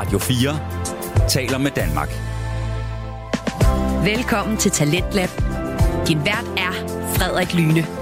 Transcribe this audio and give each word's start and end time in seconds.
Radio 0.00 0.18
4 0.18 1.28
taler 1.28 1.58
med 1.58 1.70
Danmark. 1.70 2.08
Velkommen 4.04 4.56
til 4.56 4.70
Talentlab. 4.70 5.28
Din 6.08 6.24
vært 6.24 6.48
er 6.56 6.72
Frederik 7.16 7.54
Lyne. 7.54 7.99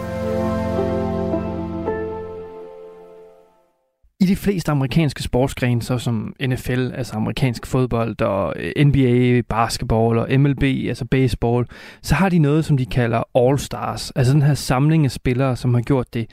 De 4.28 4.36
fleste 4.36 4.70
amerikanske 4.70 5.22
sportsgrene, 5.22 5.82
så 5.82 5.98
som 5.98 6.34
NFL, 6.46 6.90
altså 6.94 7.14
amerikansk 7.16 7.66
fodbold, 7.66 8.20
og 8.20 8.54
øh, 8.56 8.84
NBA, 8.86 9.40
basketball 9.48 10.18
og 10.18 10.40
MLB, 10.40 10.62
altså 10.62 11.04
baseball, 11.04 11.66
så 12.02 12.14
har 12.14 12.28
de 12.28 12.38
noget, 12.38 12.64
som 12.64 12.76
de 12.76 12.86
kalder 12.86 13.22
All-Stars. 13.38 14.10
Altså 14.16 14.32
den 14.32 14.42
her 14.42 14.54
samling 14.54 15.04
af 15.04 15.10
spillere, 15.10 15.56
som 15.56 15.74
har 15.74 15.80
gjort 15.80 16.14
det 16.14 16.26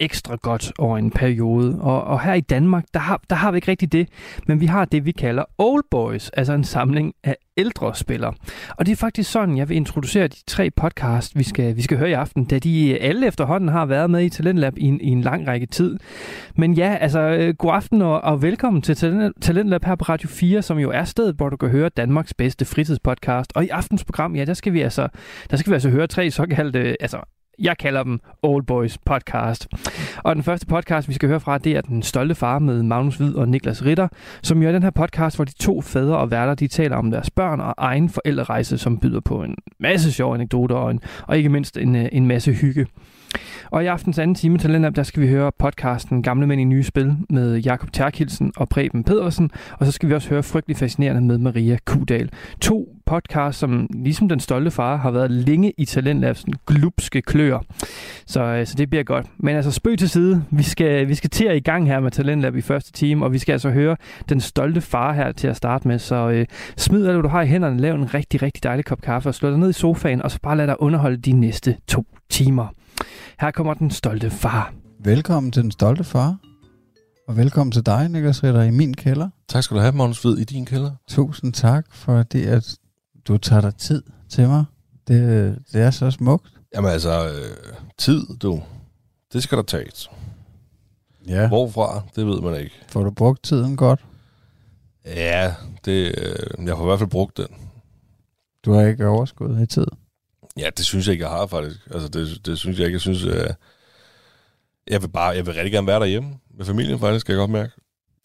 ekstra 0.00 0.36
godt 0.36 0.72
over 0.78 0.98
en 0.98 1.10
periode. 1.10 1.80
Og, 1.80 2.04
og 2.04 2.20
her 2.20 2.34
i 2.34 2.40
Danmark, 2.40 2.84
der 2.94 3.00
har, 3.00 3.20
der 3.30 3.36
har 3.36 3.50
vi 3.50 3.56
ikke 3.56 3.70
rigtig 3.70 3.92
det, 3.92 4.08
men 4.46 4.60
vi 4.60 4.66
har 4.66 4.84
det, 4.84 5.04
vi 5.04 5.12
kalder 5.12 5.44
Old 5.58 5.84
Boys, 5.90 6.28
altså 6.28 6.52
en 6.52 6.64
samling 6.64 7.12
af 7.24 7.36
ældre 7.60 7.94
spillere. 7.94 8.34
Og 8.76 8.86
det 8.86 8.92
er 8.92 8.96
faktisk 8.96 9.30
sådan, 9.30 9.56
jeg 9.56 9.68
vil 9.68 9.76
introducere 9.76 10.28
de 10.28 10.36
tre 10.46 10.70
podcast, 10.70 11.38
vi 11.38 11.42
skal, 11.42 11.76
vi 11.76 11.82
skal 11.82 11.98
høre 11.98 12.10
i 12.10 12.12
aften, 12.12 12.44
da 12.44 12.58
de 12.58 12.90
øh, 12.90 12.98
alle 13.00 13.26
efterhånden 13.26 13.68
har 13.68 13.86
været 13.86 14.10
med 14.10 14.24
i 14.24 14.28
Talentlab 14.28 14.78
i 14.78 14.84
en, 14.84 15.00
i 15.00 15.08
en 15.08 15.20
lang 15.20 15.48
række 15.48 15.66
tid. 15.66 15.98
Men 16.56 16.74
ja, 16.74 16.96
altså, 17.00 17.20
øh, 17.20 17.54
god 17.54 17.72
aften 17.74 18.02
og, 18.02 18.20
og 18.20 18.42
velkommen 18.42 18.82
til 18.82 18.96
Talentlab 19.40 19.84
her 19.84 19.94
på 19.94 20.04
Radio 20.04 20.28
4, 20.28 20.62
som 20.62 20.78
jo 20.78 20.90
er 20.90 21.04
stedet, 21.04 21.36
hvor 21.36 21.48
du 21.48 21.56
kan 21.56 21.68
høre 21.68 21.88
Danmarks 21.88 22.34
bedste 22.34 22.64
fritidspodcast. 22.64 23.52
Og 23.54 23.64
i 23.64 23.68
aftens 23.68 24.04
program, 24.04 24.36
ja, 24.36 24.44
der 24.44 24.54
skal 24.54 24.72
vi 24.72 24.80
altså, 24.80 25.08
der 25.50 25.56
skal 25.56 25.70
vi 25.70 25.74
altså 25.74 25.90
høre 25.90 26.06
tre 26.06 26.30
såkaldte, 26.30 26.78
øh, 26.78 26.94
altså 27.00 27.39
jeg 27.60 27.78
kalder 27.78 28.02
dem 28.02 28.20
Old 28.42 28.64
Boys 28.64 28.98
Podcast. 28.98 29.68
Og 30.24 30.34
den 30.34 30.42
første 30.42 30.66
podcast, 30.66 31.08
vi 31.08 31.14
skal 31.14 31.28
høre 31.28 31.40
fra, 31.40 31.58
det 31.58 31.76
er 31.76 31.80
Den 31.80 32.02
Stolte 32.02 32.34
Far 32.34 32.58
med 32.58 32.82
Magnus 32.82 33.16
Hvid 33.16 33.34
og 33.34 33.48
Niklas 33.48 33.84
Ritter, 33.84 34.08
som 34.42 34.62
jo 34.62 34.68
er 34.68 34.72
den 34.72 34.82
her 34.82 34.90
podcast, 34.90 35.36
hvor 35.36 35.44
de 35.44 35.52
to 35.52 35.80
fædre 35.80 36.18
og 36.18 36.30
værter, 36.30 36.54
de 36.54 36.68
taler 36.68 36.96
om 36.96 37.10
deres 37.10 37.30
børn 37.30 37.60
og 37.60 37.74
egen 37.78 38.08
forældrerejse, 38.08 38.78
som 38.78 38.98
byder 38.98 39.20
på 39.20 39.42
en 39.42 39.56
masse 39.78 40.12
sjove 40.12 40.34
anekdoter 40.34 40.76
og, 40.76 40.90
en, 40.90 41.00
og 41.26 41.36
ikke 41.36 41.48
mindst 41.48 41.76
en, 41.76 41.96
øh, 41.96 42.08
en 42.12 42.26
masse 42.26 42.52
hygge. 42.52 42.86
Og 43.70 43.84
i 43.84 43.86
aftens 43.86 44.18
anden 44.18 44.34
time 44.34 44.58
til 44.58 44.70
Lindab, 44.70 44.96
der 44.96 45.02
skal 45.02 45.22
vi 45.22 45.28
høre 45.28 45.52
podcasten 45.58 46.22
Gamle 46.22 46.46
Mænd 46.46 46.60
i 46.60 46.64
Nye 46.64 46.82
Spil 46.82 47.16
med 47.28 47.58
Jakob 47.58 47.92
Terkilsen 47.92 48.52
og 48.56 48.68
Preben 48.68 49.04
Pedersen. 49.04 49.50
Og 49.78 49.86
så 49.86 49.92
skal 49.92 50.08
vi 50.08 50.14
også 50.14 50.28
høre 50.28 50.42
Frygtelig 50.42 50.76
Fascinerende 50.76 51.20
med 51.20 51.38
Maria 51.38 51.78
Kudal. 51.84 52.30
To 52.60 52.96
podcast, 53.06 53.58
som 53.58 53.86
ligesom 53.94 54.28
Den 54.28 54.40
Stolte 54.40 54.70
Far 54.70 54.96
har 54.96 55.10
været 55.10 55.30
længe 55.30 55.72
i 55.78 55.84
Talentlabs 55.84 56.44
glupske 56.66 57.22
klør. 57.22 57.58
Så, 58.26 58.42
øh, 58.42 58.66
så 58.66 58.74
det 58.78 58.90
bliver 58.90 59.02
godt. 59.02 59.26
Men 59.38 59.56
altså 59.56 59.70
spøg 59.70 59.98
til 59.98 60.08
side. 60.08 60.44
Vi 60.50 60.62
skal, 60.62 61.08
vi 61.08 61.14
skal 61.14 61.30
til 61.30 61.44
at 61.44 61.56
i 61.56 61.60
gang 61.60 61.86
her 61.86 62.00
med 62.00 62.10
Talentlab 62.10 62.56
i 62.56 62.60
første 62.60 62.92
time, 62.92 63.24
og 63.24 63.32
vi 63.32 63.38
skal 63.38 63.52
altså 63.52 63.70
høre 63.70 63.96
Den 64.28 64.40
Stolte 64.40 64.80
Far 64.80 65.12
her 65.12 65.32
til 65.32 65.48
at 65.48 65.56
starte 65.56 65.88
med. 65.88 65.98
Så 65.98 66.30
øh, 66.30 66.46
smid 66.76 67.06
alt, 67.06 67.14
hvad 67.14 67.22
du 67.22 67.28
har 67.28 67.42
i 67.42 67.46
hænderne, 67.46 67.80
lav 67.80 67.94
en 67.94 68.14
rigtig, 68.14 68.42
rigtig 68.42 68.62
dejlig 68.62 68.84
kop 68.84 69.00
kaffe 69.00 69.28
og 69.28 69.34
slå 69.34 69.50
dig 69.50 69.58
ned 69.58 69.70
i 69.70 69.72
sofaen, 69.72 70.22
og 70.22 70.30
så 70.30 70.38
bare 70.42 70.56
lad 70.56 70.66
dig 70.66 70.82
underholde 70.82 71.16
de 71.16 71.32
næste 71.32 71.76
to 71.86 72.04
timer. 72.30 72.66
Her 73.40 73.50
kommer 73.50 73.74
den 73.74 73.90
stolte 73.90 74.30
far. 74.30 74.74
Velkommen 75.04 75.52
til 75.52 75.62
den 75.62 75.70
stolte 75.70 76.04
far. 76.04 76.38
Og 77.28 77.36
velkommen 77.36 77.72
til 77.72 77.86
dig, 77.86 78.08
Niklas 78.08 78.44
Ritter, 78.44 78.62
i 78.62 78.70
min 78.70 78.94
kælder. 78.94 79.28
Tak 79.48 79.62
skal 79.62 79.76
du 79.76 79.80
have, 79.80 79.92
Magnus 79.92 80.22
Hvid, 80.22 80.36
i 80.38 80.44
din 80.44 80.66
kælder. 80.66 80.90
Tusind 81.08 81.52
tak 81.52 81.86
for 81.92 82.22
det, 82.22 82.46
at 82.46 82.76
du 83.28 83.38
tager 83.38 83.60
dig 83.60 83.74
tid 83.74 84.02
til 84.28 84.48
mig. 84.48 84.64
Det, 85.08 85.58
det 85.72 85.82
er 85.82 85.90
så 85.90 86.10
smukt. 86.10 86.52
Jamen 86.74 86.90
altså, 86.90 87.28
øh, 87.28 87.74
tid, 87.98 88.26
du, 88.42 88.62
det 89.32 89.42
skal 89.42 89.58
der 89.58 89.64
tages. 89.64 90.10
Ja. 91.28 91.48
Hvorfra, 91.48 92.02
det 92.16 92.26
ved 92.26 92.40
man 92.40 92.60
ikke. 92.60 92.74
Får 92.88 93.04
du 93.04 93.10
brugt 93.10 93.42
tiden 93.42 93.76
godt? 93.76 94.04
Ja, 95.06 95.54
det, 95.84 96.14
øh, 96.18 96.66
jeg 96.66 96.76
har 96.76 96.82
i 96.82 96.86
hvert 96.86 96.98
fald 96.98 97.10
brugt 97.10 97.36
den. 97.36 97.46
Du 98.64 98.72
har 98.72 98.82
ikke 98.82 99.06
overskud 99.06 99.60
i 99.62 99.66
tid? 99.66 99.86
Ja, 100.58 100.70
det 100.76 100.84
synes 100.84 101.06
jeg 101.06 101.12
ikke, 101.12 101.24
jeg 101.24 101.30
har 101.32 101.46
faktisk. 101.46 101.80
Altså, 101.90 102.08
det, 102.08 102.46
det 102.46 102.58
synes 102.58 102.78
jeg 102.78 102.86
ikke. 102.86 102.94
Jeg 102.94 103.00
synes, 103.00 103.24
øh, 103.24 103.50
jeg 104.86 105.02
vil 105.02 105.08
bare, 105.08 105.28
jeg 105.28 105.46
vil 105.46 105.54
rigtig 105.54 105.72
gerne 105.72 105.86
være 105.86 106.00
derhjemme 106.00 106.34
med 106.58 106.66
familien, 106.66 106.98
faktisk, 107.00 107.20
skal 107.20 107.32
jeg 107.32 107.38
godt 107.38 107.50
mærke. 107.50 107.72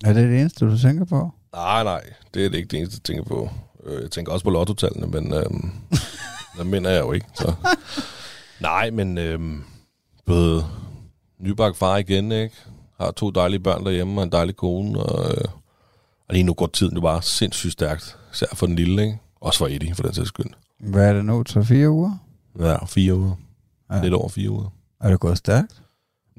Er 0.06 0.14
det 0.14 0.30
det 0.30 0.40
eneste, 0.40 0.66
du 0.66 0.78
tænker 0.78 1.06
på? 1.06 1.32
Nej, 1.54 1.84
nej, 1.84 2.04
det 2.34 2.46
er 2.46 2.50
det 2.50 2.58
ikke 2.58 2.68
det 2.68 2.80
eneste, 2.80 2.96
jeg 2.96 3.04
tænker 3.04 3.24
på. 3.24 3.50
Øh, 3.86 4.02
jeg 4.02 4.12
tænker 4.12 4.32
også 4.32 4.44
på 4.46 4.50
lottotallene, 4.50 5.08
men 5.08 5.34
øh, 5.34 5.44
det 6.58 6.68
mener 6.68 6.90
jeg 6.90 7.02
jo 7.02 7.12
ikke. 7.12 7.28
Så. 7.36 7.54
Nej, 8.60 8.90
men 8.90 9.18
øh, 9.18 9.40
både 10.26 10.66
nybagt 11.40 11.78
far 11.78 11.98
igen, 11.98 12.32
ikke? 12.32 12.56
Har 13.00 13.12
to 13.12 13.30
dejlige 13.32 13.60
børn 13.60 13.86
derhjemme 13.86 14.20
og 14.22 14.24
en 14.24 14.32
dejlig 14.32 14.56
kone, 14.56 15.00
og, 15.00 15.32
øh, 15.32 15.44
og 16.28 16.34
lige 16.34 16.44
nu 16.44 16.54
går 16.54 16.68
tiden 16.68 16.96
jo 16.96 17.02
bare 17.02 17.22
sindssygt 17.22 17.74
stærkt, 17.74 18.18
især 18.34 18.48
for 18.54 18.66
den 18.66 18.76
lille, 18.76 19.02
ikke? 19.02 19.18
Også 19.42 19.58
for 19.58 19.68
Eddie, 19.68 19.96
for 19.96 20.04
den 20.04 20.14
sags 20.14 20.28
skyld. 20.28 20.46
Hvad 20.86 21.10
er 21.10 21.14
det 21.14 21.26
nu, 21.26 21.44
til 21.44 21.66
fire 21.66 21.90
uger? 21.90 22.18
Ja, 22.60 22.86
fire 22.86 23.16
uger. 23.16 23.36
Ja. 23.92 24.02
Lidt 24.02 24.14
over 24.14 24.30
fire 24.30 24.50
uger. 24.50 24.70
Er 25.02 25.10
det 25.10 25.20
gået 25.20 25.38
stærkt? 25.38 25.82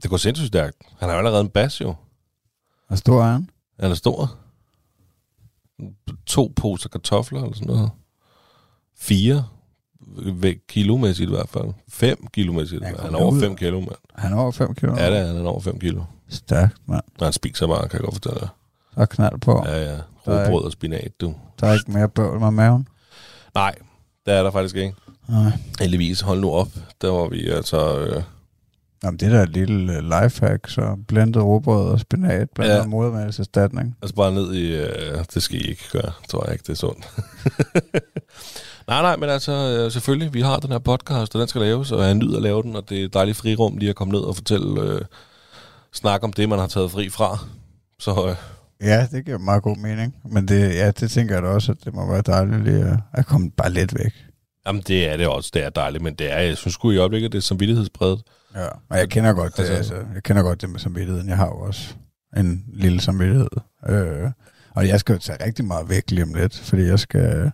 Det 0.02 0.10
går 0.10 0.16
sindssygt 0.16 0.46
stærkt. 0.48 0.76
Han 0.98 1.08
har 1.08 1.14
jo 1.16 1.18
allerede 1.18 1.40
en 1.40 1.48
bas, 1.48 1.80
jo. 1.80 1.94
Hvor 2.88 2.96
stor 2.96 3.22
er 3.22 3.32
han? 3.32 3.50
Han 3.80 3.90
er 3.90 3.94
stor. 3.94 4.36
To 6.26 6.52
poser 6.56 6.88
kartofler 6.88 7.42
eller 7.42 7.54
sådan 7.54 7.74
noget. 7.74 7.90
Fire 8.96 9.44
kilomæssigt 10.68 11.30
i 11.30 11.32
hvert 11.32 11.48
fald. 11.48 11.68
Fem 11.88 12.26
kilomæssigt. 12.32 12.84
Han 12.84 13.14
er 13.14 13.18
over 13.18 13.40
fem 13.40 13.56
kilo, 13.56 13.80
mand. 13.80 13.96
Han 14.14 14.32
er 14.32 14.36
over 14.36 14.50
fem 14.50 14.74
kilo? 14.74 14.96
Ja, 14.96 15.10
det 15.10 15.18
er 15.18 15.26
han. 15.26 15.36
er 15.36 15.48
over 15.48 15.60
fem 15.60 15.78
kilo. 15.78 16.02
Stærkt, 16.28 16.76
mand. 16.86 17.02
Han 17.22 17.32
spiser 17.32 17.66
bare, 17.66 17.88
kan 17.88 17.92
jeg 17.92 18.00
godt 18.04 18.14
fortælle 18.14 18.40
dig. 18.40 18.48
Så 18.94 19.06
knald 19.06 19.40
på. 19.40 19.62
Ja, 19.66 19.92
ja. 19.92 20.00
Råbrød 20.26 20.64
og 20.64 20.72
spinat, 20.72 21.20
du. 21.20 21.34
Der 21.60 21.66
er 21.66 21.72
ikke 21.72 21.90
mere 21.90 22.08
bøvl 22.08 22.40
med 22.40 22.50
maven? 22.50 22.88
Nej, 23.54 23.74
det 24.26 24.34
er 24.34 24.42
der 24.42 24.50
faktisk 24.50 24.76
ikke. 24.76 24.94
Nej. 25.28 25.52
Heldigvis, 25.80 26.20
hold 26.20 26.40
nu 26.40 26.50
op. 26.50 26.68
Der 27.02 27.10
var 27.10 27.28
vi 27.28 27.48
altså... 27.48 27.98
Øh... 27.98 28.22
Jamen, 29.04 29.20
det 29.20 29.30
der 29.30 29.38
er 29.38 29.42
et 29.42 29.48
lille 29.48 30.00
lifehack, 30.02 30.68
så 30.68 30.96
blandet 31.08 31.42
råbrød 31.42 31.90
og 31.90 32.00
spinat, 32.00 32.50
blandet 32.50 32.76
ja. 32.76 32.86
modermælserstatning. 32.86 33.96
Altså 34.02 34.14
bare 34.14 34.32
ned 34.32 34.54
i... 34.54 34.74
Øh, 34.74 35.24
det 35.34 35.42
skal 35.42 35.66
I 35.66 35.68
ikke 35.70 35.84
gøre, 35.92 36.12
tror 36.28 36.44
jeg 36.44 36.52
ikke, 36.52 36.62
det 36.62 36.68
er 36.68 36.74
sundt. 36.74 37.08
nej, 38.88 39.02
nej, 39.02 39.16
men 39.16 39.28
altså 39.28 39.52
øh, 39.52 39.92
selvfølgelig, 39.92 40.34
vi 40.34 40.40
har 40.40 40.56
den 40.56 40.72
her 40.72 40.78
podcast, 40.78 41.34
og 41.34 41.40
den 41.40 41.48
skal 41.48 41.60
laves, 41.60 41.92
og 41.92 42.02
jeg 42.04 42.14
nyder 42.14 42.36
at 42.36 42.42
lave 42.42 42.62
den, 42.62 42.76
og 42.76 42.88
det 42.88 43.00
er 43.00 43.04
et 43.04 43.14
dejligt 43.14 43.36
frirum 43.36 43.76
lige 43.76 43.90
at 43.90 43.96
komme 43.96 44.12
ned 44.12 44.20
og 44.20 44.36
fortælle, 44.36 44.80
øh, 44.80 45.00
snakke 45.92 46.24
om 46.24 46.32
det, 46.32 46.48
man 46.48 46.58
har 46.58 46.66
taget 46.66 46.90
fri 46.90 47.08
fra. 47.08 47.38
Så... 47.98 48.26
Øh, 48.28 48.36
Ja, 48.80 49.06
det 49.12 49.24
giver 49.24 49.38
meget 49.38 49.62
god 49.62 49.76
mening. 49.76 50.16
Men 50.24 50.48
det, 50.48 50.74
ja, 50.74 50.90
det 50.90 51.10
tænker 51.10 51.34
jeg 51.34 51.42
da 51.42 51.48
også, 51.48 51.72
at 51.72 51.78
det 51.84 51.94
må 51.94 52.10
være 52.10 52.22
dejligt 52.26 52.64
lige 52.64 52.84
at, 52.84 52.98
at 53.12 53.26
komme 53.26 53.50
bare 53.50 53.70
lidt 53.70 53.98
væk. 53.98 54.14
Jamen, 54.66 54.82
det 54.86 55.08
er 55.08 55.16
det 55.16 55.26
også. 55.26 55.50
Det 55.54 55.64
er 55.64 55.70
dejligt, 55.70 56.02
men 56.02 56.14
det 56.14 56.32
er, 56.32 56.38
jeg 56.38 56.56
synes 56.56 56.74
sgu 56.74 56.90
i 56.90 56.96
øjeblikket, 56.96 57.32
det 57.32 57.38
er 57.38 57.42
samvittighedspræget. 57.42 58.22
Ja, 58.54 58.66
og 58.66 58.98
jeg 58.98 59.08
kender 59.08 59.32
godt 59.32 59.56
det, 59.56 59.58
altså, 59.58 59.74
altså, 59.74 59.94
jeg 60.14 60.22
kender 60.22 60.42
godt 60.42 60.60
det 60.60 60.70
med 60.70 60.80
samvittigheden. 60.80 61.28
Jeg 61.28 61.36
har 61.36 61.46
jo 61.46 61.58
også 61.58 61.94
en 62.36 62.64
lille 62.72 63.00
samvittighed. 63.00 63.48
Øh, 63.88 64.30
og 64.70 64.88
jeg 64.88 65.00
skal 65.00 65.12
jo 65.12 65.18
tage 65.18 65.44
rigtig 65.44 65.64
meget 65.64 65.88
væk 65.88 66.10
lige 66.10 66.22
om 66.22 66.34
lidt, 66.34 66.58
fordi 66.58 66.82
jeg 66.82 66.98
skal 66.98 67.50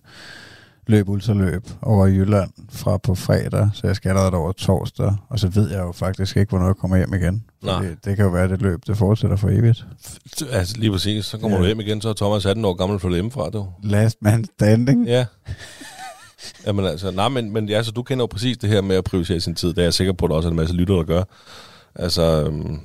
løb 0.86 1.08
ultraløb 1.08 1.62
over 1.82 2.06
Jylland 2.06 2.50
fra 2.70 2.96
på 2.96 3.14
fredag, 3.14 3.70
så 3.74 3.86
jeg 3.86 3.96
skal 3.96 4.08
allerede 4.08 4.34
over 4.34 4.52
torsdag, 4.52 5.16
og 5.28 5.38
så 5.38 5.48
ved 5.48 5.70
jeg 5.70 5.80
jo 5.80 5.92
faktisk 5.92 6.36
ikke, 6.36 6.50
hvornår 6.50 6.66
jeg 6.66 6.76
kommer 6.76 6.96
hjem 6.96 7.14
igen. 7.14 7.44
Nej. 7.62 7.82
Det, 7.82 8.04
det 8.04 8.16
kan 8.16 8.24
jo 8.24 8.30
være, 8.30 8.44
at 8.44 8.50
det 8.50 8.62
løb, 8.62 8.80
det 8.86 8.96
fortsætter 8.96 9.36
for 9.36 9.48
evigt. 9.48 9.84
Altså 10.50 10.76
lige 10.78 10.90
præcis, 10.90 11.24
så 11.24 11.38
kommer 11.38 11.56
ja. 11.56 11.62
du 11.62 11.66
hjem 11.66 11.80
igen, 11.80 12.00
så 12.00 12.08
er 12.08 12.14
Thomas 12.14 12.46
18 12.46 12.64
år 12.64 12.74
gammel 12.74 12.98
for 12.98 13.10
hjemmefra, 13.10 13.50
du. 13.50 13.66
Last 13.82 14.16
man 14.20 14.44
standing. 14.44 15.06
Ja. 15.06 15.26
Jamen 16.66 16.84
altså, 16.84 17.10
nej, 17.10 17.28
men, 17.28 17.52
men 17.52 17.68
ja, 17.68 17.82
så 17.82 17.90
du 17.90 18.02
kender 18.02 18.22
jo 18.22 18.26
præcis 18.26 18.58
det 18.58 18.70
her 18.70 18.80
med 18.80 18.96
at 18.96 19.04
prioritere 19.04 19.40
sin 19.40 19.54
tid. 19.54 19.68
Det 19.68 19.78
er 19.78 19.82
jeg 19.82 19.94
sikker 19.94 20.12
på, 20.12 20.24
at 20.24 20.28
der 20.30 20.36
også 20.36 20.48
er 20.48 20.50
en 20.50 20.56
masse 20.56 20.74
lytter, 20.74 20.94
der 20.94 21.02
gør. 21.02 21.22
Altså, 21.94 22.44
øhm, 22.44 22.80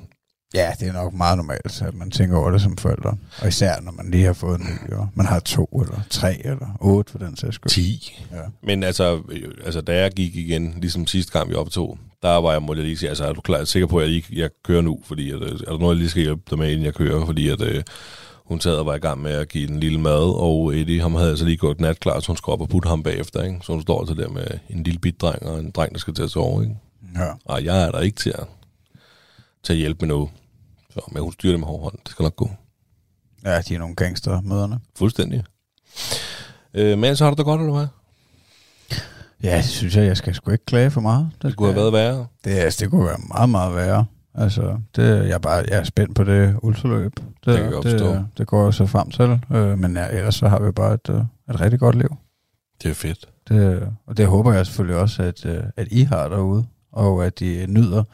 Ja, 0.54 0.72
det 0.80 0.88
er 0.88 0.92
nok 0.92 1.14
meget 1.14 1.36
normalt, 1.36 1.82
at 1.82 1.94
man 1.94 2.10
tænker 2.10 2.36
over 2.36 2.50
det 2.50 2.60
som 2.60 2.76
forældre. 2.76 3.16
Og 3.42 3.48
især 3.48 3.80
når 3.80 3.92
man 3.92 4.10
lige 4.10 4.24
har 4.24 4.32
fået 4.32 4.60
en 4.60 4.66
ny, 4.66 4.92
og 4.92 5.08
man 5.14 5.26
har 5.26 5.40
to 5.40 5.64
eller 5.64 6.00
tre 6.10 6.46
eller 6.46 6.76
otte 6.80 7.12
for 7.12 7.18
den 7.18 7.36
sags 7.36 7.54
skyld. 7.54 7.70
Ti. 7.70 8.18
Ja. 8.32 8.40
Men 8.62 8.82
altså, 8.82 9.22
altså, 9.64 9.80
da 9.80 10.00
jeg 10.00 10.12
gik 10.12 10.36
igen, 10.36 10.74
ligesom 10.80 11.06
sidste 11.06 11.32
gang 11.32 11.50
vi 11.50 11.54
optog, 11.54 11.98
der 12.22 12.36
var 12.36 12.52
jeg, 12.52 12.62
må 12.62 12.74
jeg 12.74 12.84
lige 12.84 12.96
sige, 12.96 13.08
altså 13.08 13.24
er 13.24 13.32
du 13.32 13.40
klar, 13.40 13.64
sikker 13.64 13.86
på, 13.86 13.98
at 13.98 14.02
jeg, 14.02 14.10
lige, 14.10 14.24
jeg 14.32 14.50
kører 14.64 14.82
nu, 14.82 14.98
fordi 15.04 15.30
at, 15.30 15.42
øh, 15.42 15.52
er 15.52 15.70
der 15.70 15.78
noget, 15.78 15.94
jeg 15.94 15.98
lige 15.98 16.10
skal 16.10 16.22
hjælpe 16.22 16.42
dig 16.50 16.58
med, 16.58 16.70
inden 16.70 16.84
jeg 16.84 16.94
kører, 16.94 17.26
fordi 17.26 17.48
at 17.48 17.60
øh, 17.60 17.82
hun 18.44 18.60
sad 18.60 18.74
og 18.74 18.86
var 18.86 18.94
i 18.94 18.98
gang 18.98 19.22
med 19.22 19.32
at 19.32 19.48
give 19.48 19.66
den 19.66 19.80
lille 19.80 20.00
mad, 20.00 20.40
og 20.40 20.76
Eddie, 20.76 21.00
ham 21.00 21.14
havde 21.14 21.30
altså 21.30 21.44
lige 21.44 21.56
gået 21.56 21.80
natklar, 21.80 22.20
så 22.20 22.26
hun 22.26 22.36
skulle 22.36 22.52
op 22.52 22.60
og 22.60 22.68
putte 22.68 22.88
ham 22.88 23.02
bagefter, 23.02 23.42
ikke? 23.42 23.58
Så 23.62 23.72
hun 23.72 23.82
står 23.82 24.00
altså 24.00 24.14
der 24.14 24.28
med 24.28 24.46
en 24.70 24.82
lille 24.82 25.00
bit 25.00 25.20
dreng 25.20 25.42
og 25.42 25.60
en 25.60 25.70
dreng, 25.70 25.92
der 25.92 25.98
skal 25.98 26.14
til 26.14 26.22
at 26.22 26.30
sove, 26.30 26.62
ikke? 26.62 26.76
Ja. 27.16 27.30
Og 27.44 27.64
jeg 27.64 27.82
er 27.86 27.90
der 27.90 28.00
ikke 28.00 28.16
til 28.16 28.30
at, 28.30 28.44
til 29.68 29.72
at 29.72 29.78
hjælpe 29.78 30.06
med 30.06 30.14
noget. 30.14 30.30
Så, 30.90 31.00
men 31.12 31.22
hun 31.22 31.32
styrer 31.32 31.52
det 31.52 31.60
med 31.60 31.66
hård 31.66 31.82
hånd. 31.82 31.94
Det 32.02 32.10
skal 32.10 32.22
nok 32.22 32.36
gå. 32.36 32.50
Ja, 33.44 33.60
de 33.60 33.74
er 33.74 33.78
nogle 33.78 33.94
gangster 33.94 34.40
møderne. 34.40 34.80
Fuldstændig. 34.98 35.44
Øh, 36.74 36.98
men 36.98 37.16
så 37.16 37.24
har 37.24 37.30
du 37.30 37.36
det 37.36 37.44
godt, 37.44 37.60
eller 37.60 37.72
hvad? 37.72 37.86
Ja, 39.42 39.56
det 39.56 39.64
synes 39.64 39.96
jeg, 39.96 40.06
jeg 40.06 40.16
skal 40.16 40.34
sgu 40.34 40.50
ikke 40.50 40.64
klage 40.64 40.90
for 40.90 41.00
meget. 41.00 41.30
Det, 41.34 41.42
det 41.42 41.56
kunne 41.56 41.72
have 41.72 41.80
været 41.80 41.92
værre. 41.92 42.26
Det, 42.44 42.50
altså, 42.50 42.84
det 42.84 42.90
kunne 42.90 43.04
være 43.04 43.18
meget, 43.28 43.48
meget 43.50 43.74
værre. 43.74 44.04
Altså, 44.34 44.78
det, 44.96 45.02
jeg, 45.28 45.30
er 45.30 45.38
bare, 45.38 45.64
jeg 45.68 45.78
er 45.78 45.84
spændt 45.84 46.16
på 46.16 46.24
det 46.24 46.56
ultraløb. 46.62 47.16
Det, 47.16 47.24
Det 47.44 47.56
kan 47.56 47.72
jeg 47.84 48.24
det 48.38 48.46
går 48.46 48.64
jeg 48.64 48.74
så 48.74 48.86
frem 48.86 49.10
til. 49.10 49.40
Øh, 49.52 49.78
men 49.78 49.96
ja, 49.96 50.06
ellers 50.08 50.34
så 50.34 50.48
har 50.48 50.60
vi 50.60 50.72
bare 50.72 50.94
et, 50.94 51.10
øh, 51.10 51.20
et 51.54 51.60
rigtig 51.60 51.80
godt 51.80 51.96
liv. 51.96 52.16
Det 52.82 52.90
er 52.90 52.94
fedt. 52.94 53.28
Det, 53.48 53.88
og 54.06 54.16
det 54.16 54.26
håber 54.26 54.52
jeg 54.52 54.66
selvfølgelig 54.66 55.00
også, 55.00 55.22
at, 55.22 55.46
øh, 55.46 55.64
at 55.76 55.88
I 55.90 56.02
har 56.02 56.28
derude, 56.28 56.66
og 56.92 57.26
at 57.26 57.40
I 57.40 57.66
nyder 57.66 58.04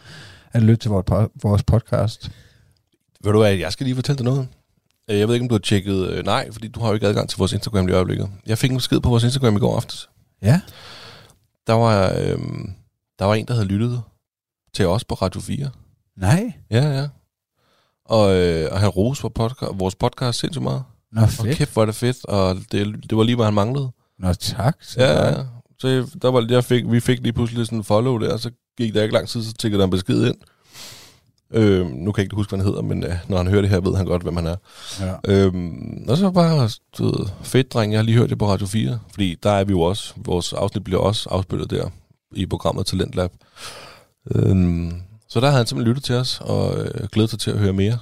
at 0.55 0.62
lytte 0.62 0.77
til 0.77 0.91
vores, 0.91 1.06
po- 1.11 1.39
vores 1.43 1.62
podcast. 1.62 2.31
Ved 3.25 3.33
du 3.33 3.39
hvad, 3.39 3.53
jeg 3.53 3.73
skal 3.73 3.85
lige 3.85 3.95
fortælle 3.95 4.17
dig 4.19 4.25
noget. 4.25 4.49
Øh, 5.11 5.19
Jeg 5.19 5.29
ved 5.29 5.35
ikke, 5.35 5.45
om 5.45 5.49
du 5.49 5.55
har 5.55 5.59
tjekket... 5.61 6.09
øh, 6.09 6.25
Nej, 6.25 6.53
fordi 6.53 6.69
du 6.69 6.81
har 6.81 6.89
jo 6.89 6.95
ikke 6.95 7.06
adgang 7.06 7.29
til 7.29 7.39
vores 7.39 7.53
Instagram 7.53 7.89
i 7.89 7.93
øjeblikket. 7.93 8.31
Jeg 8.47 8.59
fik 8.59 8.71
en 8.71 8.77
besked 8.77 9.01
på 9.01 9.09
vores 9.09 9.25
Instagram 9.25 9.56
i 9.56 9.59
går 9.59 9.77
aftes. 9.77 10.09
Ja. 10.43 10.61
Der 11.67 11.73
var, 11.73 12.15
øhm, 12.19 12.71
der 13.19 13.25
var 13.25 13.35
en, 13.35 13.47
der 13.47 13.55
havde 13.55 13.67
lyttet 13.67 14.03
til 14.75 14.87
os 14.87 15.05
på 15.05 15.15
Radio 15.15 15.41
4. 15.41 15.71
Nej. 16.17 16.53
Ja, 16.71 16.85
ja. 17.01 17.09
Og, 18.05 18.37
øh, 18.37 18.69
og 18.73 18.81
han 18.81 18.89
roste 18.89 19.23
vores 19.23 19.33
podcast, 19.35 19.71
vores 19.79 19.95
podcast 19.95 20.39
sindssygt 20.39 20.62
meget. 20.62 20.85
Nå, 21.12 21.21
Og 21.23 21.29
fedt. 21.29 21.56
kæft, 21.56 21.73
hvor 21.73 21.83
er 21.83 21.87
det 21.87 21.95
fedt. 21.95 22.25
Og 22.25 22.56
det, 22.73 23.11
det 23.11 23.19
var 23.19 23.23
lige, 23.25 23.37
hvad 23.37 23.45
han 23.45 23.55
manglede. 23.55 23.91
Nå, 24.19 24.33
tak. 24.35 24.77
Så 24.81 25.01
Ja, 25.03 25.29
ja. 25.29 25.45
Så 25.79 26.17
der 26.23 26.31
var, 26.31 26.47
jeg 26.51 26.65
fik, 26.65 26.85
vi 26.91 27.01
fik 27.01 27.21
lige 27.21 27.33
pludselig 27.33 27.67
sådan 27.67 27.79
en 27.79 27.85
follow 27.85 28.19
der, 28.19 28.33
og 28.33 28.41
så 28.41 28.51
gik 28.79 28.94
der 28.94 29.03
ikke 29.03 29.15
lang 29.15 29.29
tid, 29.29 29.43
så 29.43 29.53
tækkede 29.53 29.79
der 29.79 29.85
en 29.85 29.91
besked 29.91 30.26
ind. 30.26 30.37
Øh, 31.55 31.87
nu 31.87 32.12
kan 32.12 32.21
jeg 32.21 32.25
ikke 32.25 32.37
huske, 32.37 32.50
hvad 32.50 32.59
han 32.59 32.67
hedder, 32.67 32.82
men 32.82 33.05
øh, 33.05 33.17
når 33.29 33.37
han 33.37 33.47
hører 33.47 33.61
det 33.61 33.71
her, 33.71 33.81
ved 33.81 33.97
han 33.97 34.06
godt, 34.06 34.23
hvem 34.23 34.37
han 34.37 34.47
er. 34.47 34.56
Ja. 35.00 35.15
Øhm, 35.29 36.05
og 36.09 36.17
så 36.17 36.31
bare, 36.31 36.71
du 36.99 37.05
ved, 37.05 37.26
fedt 37.43 37.73
dreng, 37.73 37.93
jeg 37.93 37.99
har 37.99 38.05
lige 38.05 38.19
hørt 38.19 38.31
det 38.31 38.38
på 38.38 38.49
Radio 38.49 38.67
4, 38.67 38.99
fordi 39.11 39.37
der 39.43 39.50
er 39.50 39.65
vi 39.65 39.71
jo 39.71 39.81
også, 39.81 40.15
vores 40.17 40.53
afsnit 40.53 40.85
bliver 40.85 41.00
også 41.00 41.29
afspillet 41.31 41.71
der 41.71 41.88
i 42.32 42.47
programmet 42.47 42.87
Talent 42.87 43.15
Lab. 43.15 43.31
Øhm, 44.35 44.93
så 45.29 45.41
der 45.41 45.47
havde 45.47 45.56
han 45.56 45.67
simpelthen 45.67 45.88
lyttet 45.88 46.05
til 46.05 46.15
os, 46.15 46.41
og 46.41 46.81
øh, 46.81 47.09
glædet 47.12 47.31
sig 47.31 47.38
til 47.38 47.50
at 47.50 47.59
høre 47.59 47.73
mere. 47.73 47.99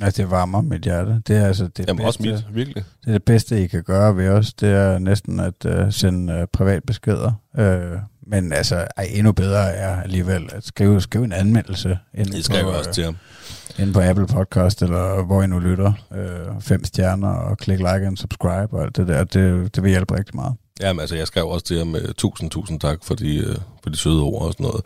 Altså, 0.00 0.22
det 0.22 0.30
varmer 0.30 0.60
mit 0.60 0.82
hjerte. 0.82 1.22
Det 1.26 1.36
er 1.36 1.46
altså 1.46 1.68
det 1.68 1.86
Jamen 1.88 1.96
bedste, 1.96 2.06
også 2.06 2.22
mit, 2.22 2.54
virkelig. 2.54 2.84
Det 3.04 3.08
er 3.08 3.12
det 3.12 3.24
bedste, 3.24 3.62
I 3.62 3.66
kan 3.66 3.82
gøre 3.82 4.16
ved 4.16 4.28
os. 4.28 4.54
Det 4.54 4.68
er 4.68 4.98
næsten 4.98 5.40
at 5.40 5.64
uh, 5.64 5.92
sende 5.92 6.40
uh, 6.42 6.48
privatbeskeder. 6.52 7.32
Uh, 7.58 8.00
men 8.26 8.52
altså, 8.52 8.86
ej, 8.96 9.08
endnu 9.10 9.32
bedre 9.32 9.68
er 9.74 10.02
alligevel 10.02 10.48
at 10.52 10.66
skrive, 10.66 11.00
skrive 11.00 11.24
en 11.24 11.32
anmeldelse 11.32 11.98
Det 12.16 12.44
skal 12.44 12.62
på, 12.62 12.68
jeg 12.70 12.78
også 12.78 12.92
til 12.92 13.04
ham. 13.04 13.16
øh, 13.78 13.82
inde 13.82 13.92
på 13.92 14.00
Apple 14.00 14.26
Podcast, 14.26 14.82
eller 14.82 15.24
hvor 15.24 15.42
I 15.42 15.46
nu 15.46 15.58
lytter. 15.58 15.92
Uh, 16.10 16.62
fem 16.62 16.84
stjerner, 16.84 17.28
og 17.28 17.58
klik 17.58 17.78
like 17.78 17.90
and 18.06 18.16
subscribe, 18.16 18.68
og 18.72 18.82
alt 18.82 18.96
det 18.96 19.08
der. 19.08 19.24
Det, 19.24 19.74
det 19.76 19.82
vil 19.82 19.90
hjælpe 19.90 20.16
rigtig 20.16 20.36
meget. 20.36 20.54
Jamen 20.80 21.00
altså, 21.00 21.16
jeg 21.16 21.26
skrev 21.26 21.48
også 21.48 21.66
til 21.66 21.78
ham 21.78 21.86
med 21.86 22.14
tusind, 22.14 22.50
tusind 22.50 22.80
tak 22.80 22.98
for 23.04 23.14
de, 23.14 23.36
øh, 23.36 23.56
for 23.82 23.90
de 23.90 23.96
søde 23.96 24.20
ord 24.22 24.42
og 24.42 24.52
sådan 24.52 24.64
noget. 24.66 24.84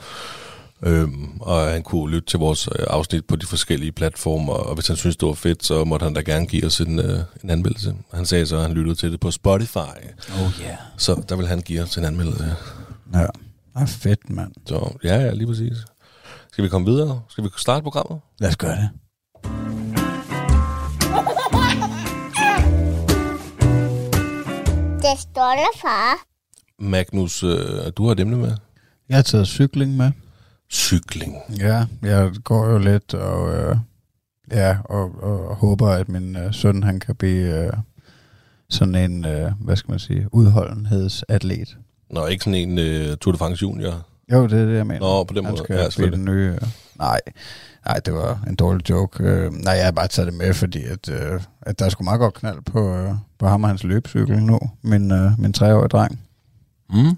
Øhm, 0.82 1.28
og 1.40 1.66
han 1.66 1.82
kunne 1.82 2.10
lytte 2.14 2.28
til 2.28 2.38
vores 2.38 2.68
øh, 2.78 2.86
afsnit 2.90 3.24
på 3.26 3.36
de 3.36 3.46
forskellige 3.46 3.92
platformer, 3.92 4.52
og 4.52 4.74
hvis 4.74 4.86
han 4.86 4.96
synes, 4.96 5.16
det 5.16 5.26
var 5.28 5.34
fedt, 5.34 5.64
så 5.64 5.84
måtte 5.84 6.04
han 6.04 6.14
da 6.14 6.20
gerne 6.20 6.46
give 6.46 6.66
os 6.66 6.80
en, 6.80 6.98
øh, 6.98 7.18
en 7.44 7.50
anmeldelse. 7.50 7.94
Han 8.14 8.26
sagde 8.26 8.46
så, 8.46 8.56
at 8.56 8.62
han 8.62 8.72
lyttede 8.72 8.94
til 8.96 9.12
det 9.12 9.20
på 9.20 9.30
Spotify, 9.30 9.78
Oh 9.78 10.40
yeah. 10.62 10.76
så 10.96 11.22
der 11.28 11.36
vil 11.36 11.46
han 11.46 11.60
give 11.60 11.82
os 11.82 11.96
en 11.96 12.04
anmeldelse. 12.04 12.54
Ja. 13.14 13.26
Ah, 13.74 13.88
fedt, 13.88 14.30
mand. 14.30 14.52
Så 14.66 14.96
ja, 15.04 15.14
ja, 15.16 15.32
lige 15.32 15.46
præcis. 15.46 15.76
Skal 16.52 16.64
vi 16.64 16.68
komme 16.68 16.86
videre? 16.86 17.22
Skal 17.28 17.44
vi 17.44 17.48
starte 17.56 17.82
programmet? 17.82 18.20
Lad 18.38 18.48
os 18.48 18.56
gøre 18.56 18.76
det. 18.76 18.90
Det 25.02 25.18
står 25.18 25.50
der, 25.56 25.78
far. 25.80 26.16
Magnus, 26.78 27.42
øh, 27.42 27.92
du 27.96 28.04
har 28.04 28.12
et 28.12 28.20
emne 28.20 28.36
med. 28.36 28.52
Jeg 29.08 29.16
har 29.16 29.22
taget 29.22 29.46
cykling 29.46 29.96
med. 29.96 30.10
Cykling. 30.72 31.36
Ja, 31.58 31.86
jeg 32.02 32.32
går 32.44 32.66
jo 32.66 32.78
lidt 32.78 33.14
og, 33.14 33.54
øh, 33.54 33.76
ja, 34.50 34.78
og, 34.84 35.22
og 35.22 35.56
håber, 35.56 35.88
at 35.88 36.08
min 36.08 36.36
øh, 36.36 36.54
søn 36.54 36.82
han 36.82 37.00
kan 37.00 37.16
blive 37.16 37.64
øh, 37.66 37.72
sådan 38.70 38.94
en, 38.94 39.24
øh, 39.24 39.52
hvad 39.60 39.76
skal 39.76 39.90
man 39.90 39.98
sige, 39.98 40.34
udholdenhedsatlet. 40.34 41.76
Nå, 42.10 42.26
ikke 42.26 42.44
sådan 42.44 42.54
en 42.70 42.78
øh, 42.78 43.16
Tour 43.16 43.32
de 43.32 43.38
France 43.38 43.62
Junior. 43.62 44.06
Jo, 44.32 44.42
det 44.46 44.60
er 44.60 44.66
det, 44.66 44.76
jeg 44.76 44.86
mener. 44.86 45.00
Nå, 45.00 45.24
på 45.24 45.34
den 45.34 45.44
han 45.44 45.52
måde. 45.52 45.64
skal 45.64 45.76
Ja, 45.76 45.86
blive 45.96 46.10
den 46.10 46.24
nye... 46.24 46.52
Øh, 46.62 46.68
nej, 46.98 47.20
nej, 47.86 48.00
det 48.04 48.14
var 48.14 48.44
en 48.46 48.54
dårlig 48.54 48.90
joke. 48.90 49.24
Øh, 49.24 49.52
nej, 49.52 49.72
jeg 49.72 49.84
har 49.84 49.92
bare 49.92 50.08
taget 50.08 50.26
det 50.26 50.34
med, 50.34 50.54
fordi 50.54 50.84
at, 50.84 51.08
øh, 51.08 51.40
at 51.62 51.78
der 51.78 51.84
er 51.84 51.88
sgu 51.88 52.04
meget 52.04 52.20
godt 52.20 52.34
knald 52.34 52.62
på, 52.62 52.96
øh, 52.96 53.12
på 53.38 53.46
ham 53.46 53.62
og 53.64 53.70
hans 53.70 53.84
løbcykel 53.84 54.42
nu. 54.42 54.58
Min, 54.82 55.12
øh, 55.12 55.30
min 55.38 55.52
treårige 55.52 55.88
dreng. 55.88 56.20
Mm. 56.90 57.16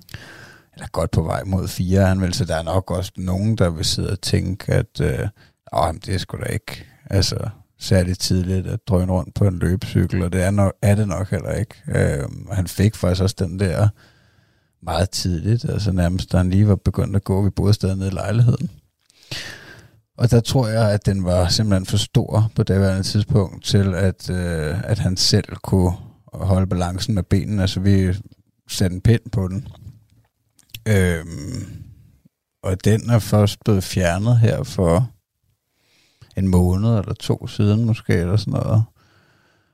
eller 0.75 0.89
godt 0.93 1.11
på 1.11 1.23
vej 1.23 1.43
mod 1.45 1.69
fire 1.69 2.11
anmeldelser. 2.11 2.45
Der 2.45 2.57
er 2.57 2.63
nok 2.63 2.91
også 2.91 3.13
nogen, 3.17 3.57
der 3.57 3.71
vil 3.71 3.85
sidde 3.85 4.11
og 4.11 4.21
tænke, 4.21 4.73
at 4.73 5.01
øh, 5.01 5.19
åh, 5.73 5.87
jamen, 5.87 6.01
det 6.07 6.15
er 6.15 6.19
sgu 6.19 6.37
da 6.37 6.45
ikke 6.45 6.85
altså, 7.11 7.37
særligt 7.81 8.21
tidligt 8.21 8.67
at 8.67 8.81
drøne 8.89 9.13
rundt 9.13 9.35
på 9.35 9.45
en 9.45 9.59
løbecykel, 9.59 10.23
og 10.23 10.33
det 10.33 10.43
er, 10.43 10.51
nok, 10.51 10.73
er 10.83 10.95
det 10.95 11.09
nok 11.09 11.31
heller 11.31 11.51
ikke. 11.53 11.75
Øh, 11.89 12.53
han 12.53 12.67
fik 12.67 12.97
faktisk 12.97 13.23
også 13.23 13.37
den 13.39 13.61
der 13.61 13.89
meget 14.83 15.11
tidligt, 15.11 15.65
altså 15.65 15.93
nærmest 15.93 16.33
da 16.33 16.37
han 16.37 16.51
lige 16.51 16.69
var 16.69 16.77
begyndt 16.77 17.17
at 17.17 17.25
gå, 17.25 17.43
vi 17.43 17.51
boede 17.51 17.75
stadig 17.75 17.97
nede 17.97 18.09
i 18.09 18.15
lejligheden. 18.15 18.71
Og 20.19 20.31
der 20.31 20.41
tror 20.41 20.69
jeg, 20.69 20.91
at 20.91 21.07
den 21.07 21.25
var 21.25 21.49
simpelthen 21.49 21.87
for 21.87 21.97
stor 21.97 22.51
på 22.55 22.63
det 22.63 23.05
tidspunkt 23.05 23.65
til, 23.65 23.95
at, 23.95 24.31
øh, 24.31 24.85
at 24.85 24.99
han 24.99 25.17
selv 25.17 25.57
kunne 25.63 25.93
holde 26.33 26.67
balancen 26.67 27.15
med 27.15 27.23
benene. 27.23 27.63
Altså 27.63 27.81
vi 27.81 28.15
satte 28.69 28.95
en 28.95 29.01
pind 29.01 29.31
på 29.33 29.49
den, 29.49 29.69
Øhm, 30.89 31.85
og 32.63 32.85
den 32.85 33.11
er 33.11 33.19
først 33.19 33.65
blevet 33.65 33.85
fjernet 33.85 34.39
her 34.39 34.63
for 34.63 35.11
en 36.37 36.49
måned 36.49 36.99
eller 36.99 37.15
to 37.15 37.47
siden 37.47 37.85
måske, 37.85 38.13
eller 38.13 38.37
sådan 38.37 38.53
noget. 38.53 38.85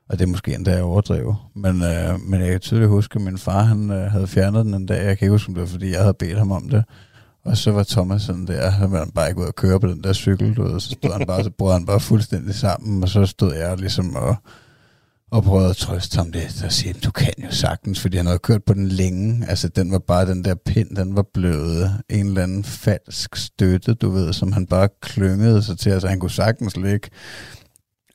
Og 0.09 0.19
det 0.19 0.25
er 0.25 0.29
måske 0.29 0.55
endda 0.55 0.73
jeg 0.73 0.83
overdriver. 0.83 1.51
Men, 1.55 1.83
øh, 1.83 2.21
men 2.21 2.41
jeg 2.41 2.51
kan 2.51 2.61
tydeligt 2.61 2.91
huske, 2.91 3.17
at 3.17 3.23
min 3.23 3.39
far 3.39 3.63
han, 3.63 3.91
øh, 3.91 4.11
havde 4.11 4.27
fjernet 4.27 4.67
den 4.67 4.75
en 4.75 4.87
dag. 4.87 5.07
Jeg 5.07 5.19
kan 5.19 5.27
ikke 5.27 5.33
huske, 5.33 5.49
om 5.49 5.55
det 5.55 5.61
var, 5.61 5.67
fordi 5.69 5.91
jeg 5.91 6.01
havde 6.01 6.15
bedt 6.15 6.39
ham 6.39 6.53
om 6.53 6.69
det. 6.69 6.85
Og 7.45 7.57
så 7.57 7.73
var 7.73 7.83
Thomas 7.83 8.23
sådan 8.23 8.47
der, 8.47 8.71
han 8.71 8.93
var 8.93 9.09
bare 9.15 9.29
ikke 9.29 9.41
ud 9.41 9.47
at 9.47 9.57
køre 9.57 9.81
på 9.81 9.87
den 9.87 10.03
der 10.05 10.13
cykel, 10.13 10.55
du 10.55 10.63
ved. 10.63 10.81
Så 10.81 10.91
stod 10.91 11.13
han 11.13 11.27
bare, 11.27 11.45
så 11.45 11.51
brød 11.51 11.73
han 11.73 11.87
bare 11.87 12.01
fuldstændig 12.01 12.55
sammen, 12.55 13.03
og 13.03 13.09
så 13.09 13.27
stod 13.27 13.55
jeg 13.55 13.77
ligesom 13.77 14.17
og, 14.17 14.37
og 15.31 15.43
prøvede 15.43 15.71
at 15.71 15.77
trøste 15.77 16.17
ham 16.17 16.31
lidt 16.31 16.65
og 16.65 16.73
sige, 16.73 16.95
du 17.05 17.11
kan 17.11 17.33
jo 17.45 17.51
sagtens, 17.51 18.01
fordi 18.01 18.17
han 18.17 18.27
havde 18.27 18.39
kørt 18.39 18.65
på 18.65 18.75
den 18.75 18.89
længe. 18.89 19.47
Altså, 19.49 19.69
den 19.69 19.93
var 19.93 19.99
bare, 19.99 20.27
den 20.27 20.45
der 20.45 20.55
pind, 20.55 20.97
den 20.97 21.17
var 21.17 21.25
blevet 21.35 21.93
en 22.09 22.27
eller 22.27 22.43
anden 22.43 22.65
falsk 22.65 23.37
støtte, 23.37 23.95
du 23.95 24.11
ved, 24.11 24.33
som 24.33 24.53
han 24.53 24.67
bare 24.67 24.89
klyngede 25.03 25.63
sig 25.63 25.79
til. 25.79 25.91
Altså, 25.91 26.09
han 26.09 26.21
kunne 26.21 26.31
sagtens 26.31 26.77
ligge 26.77 27.09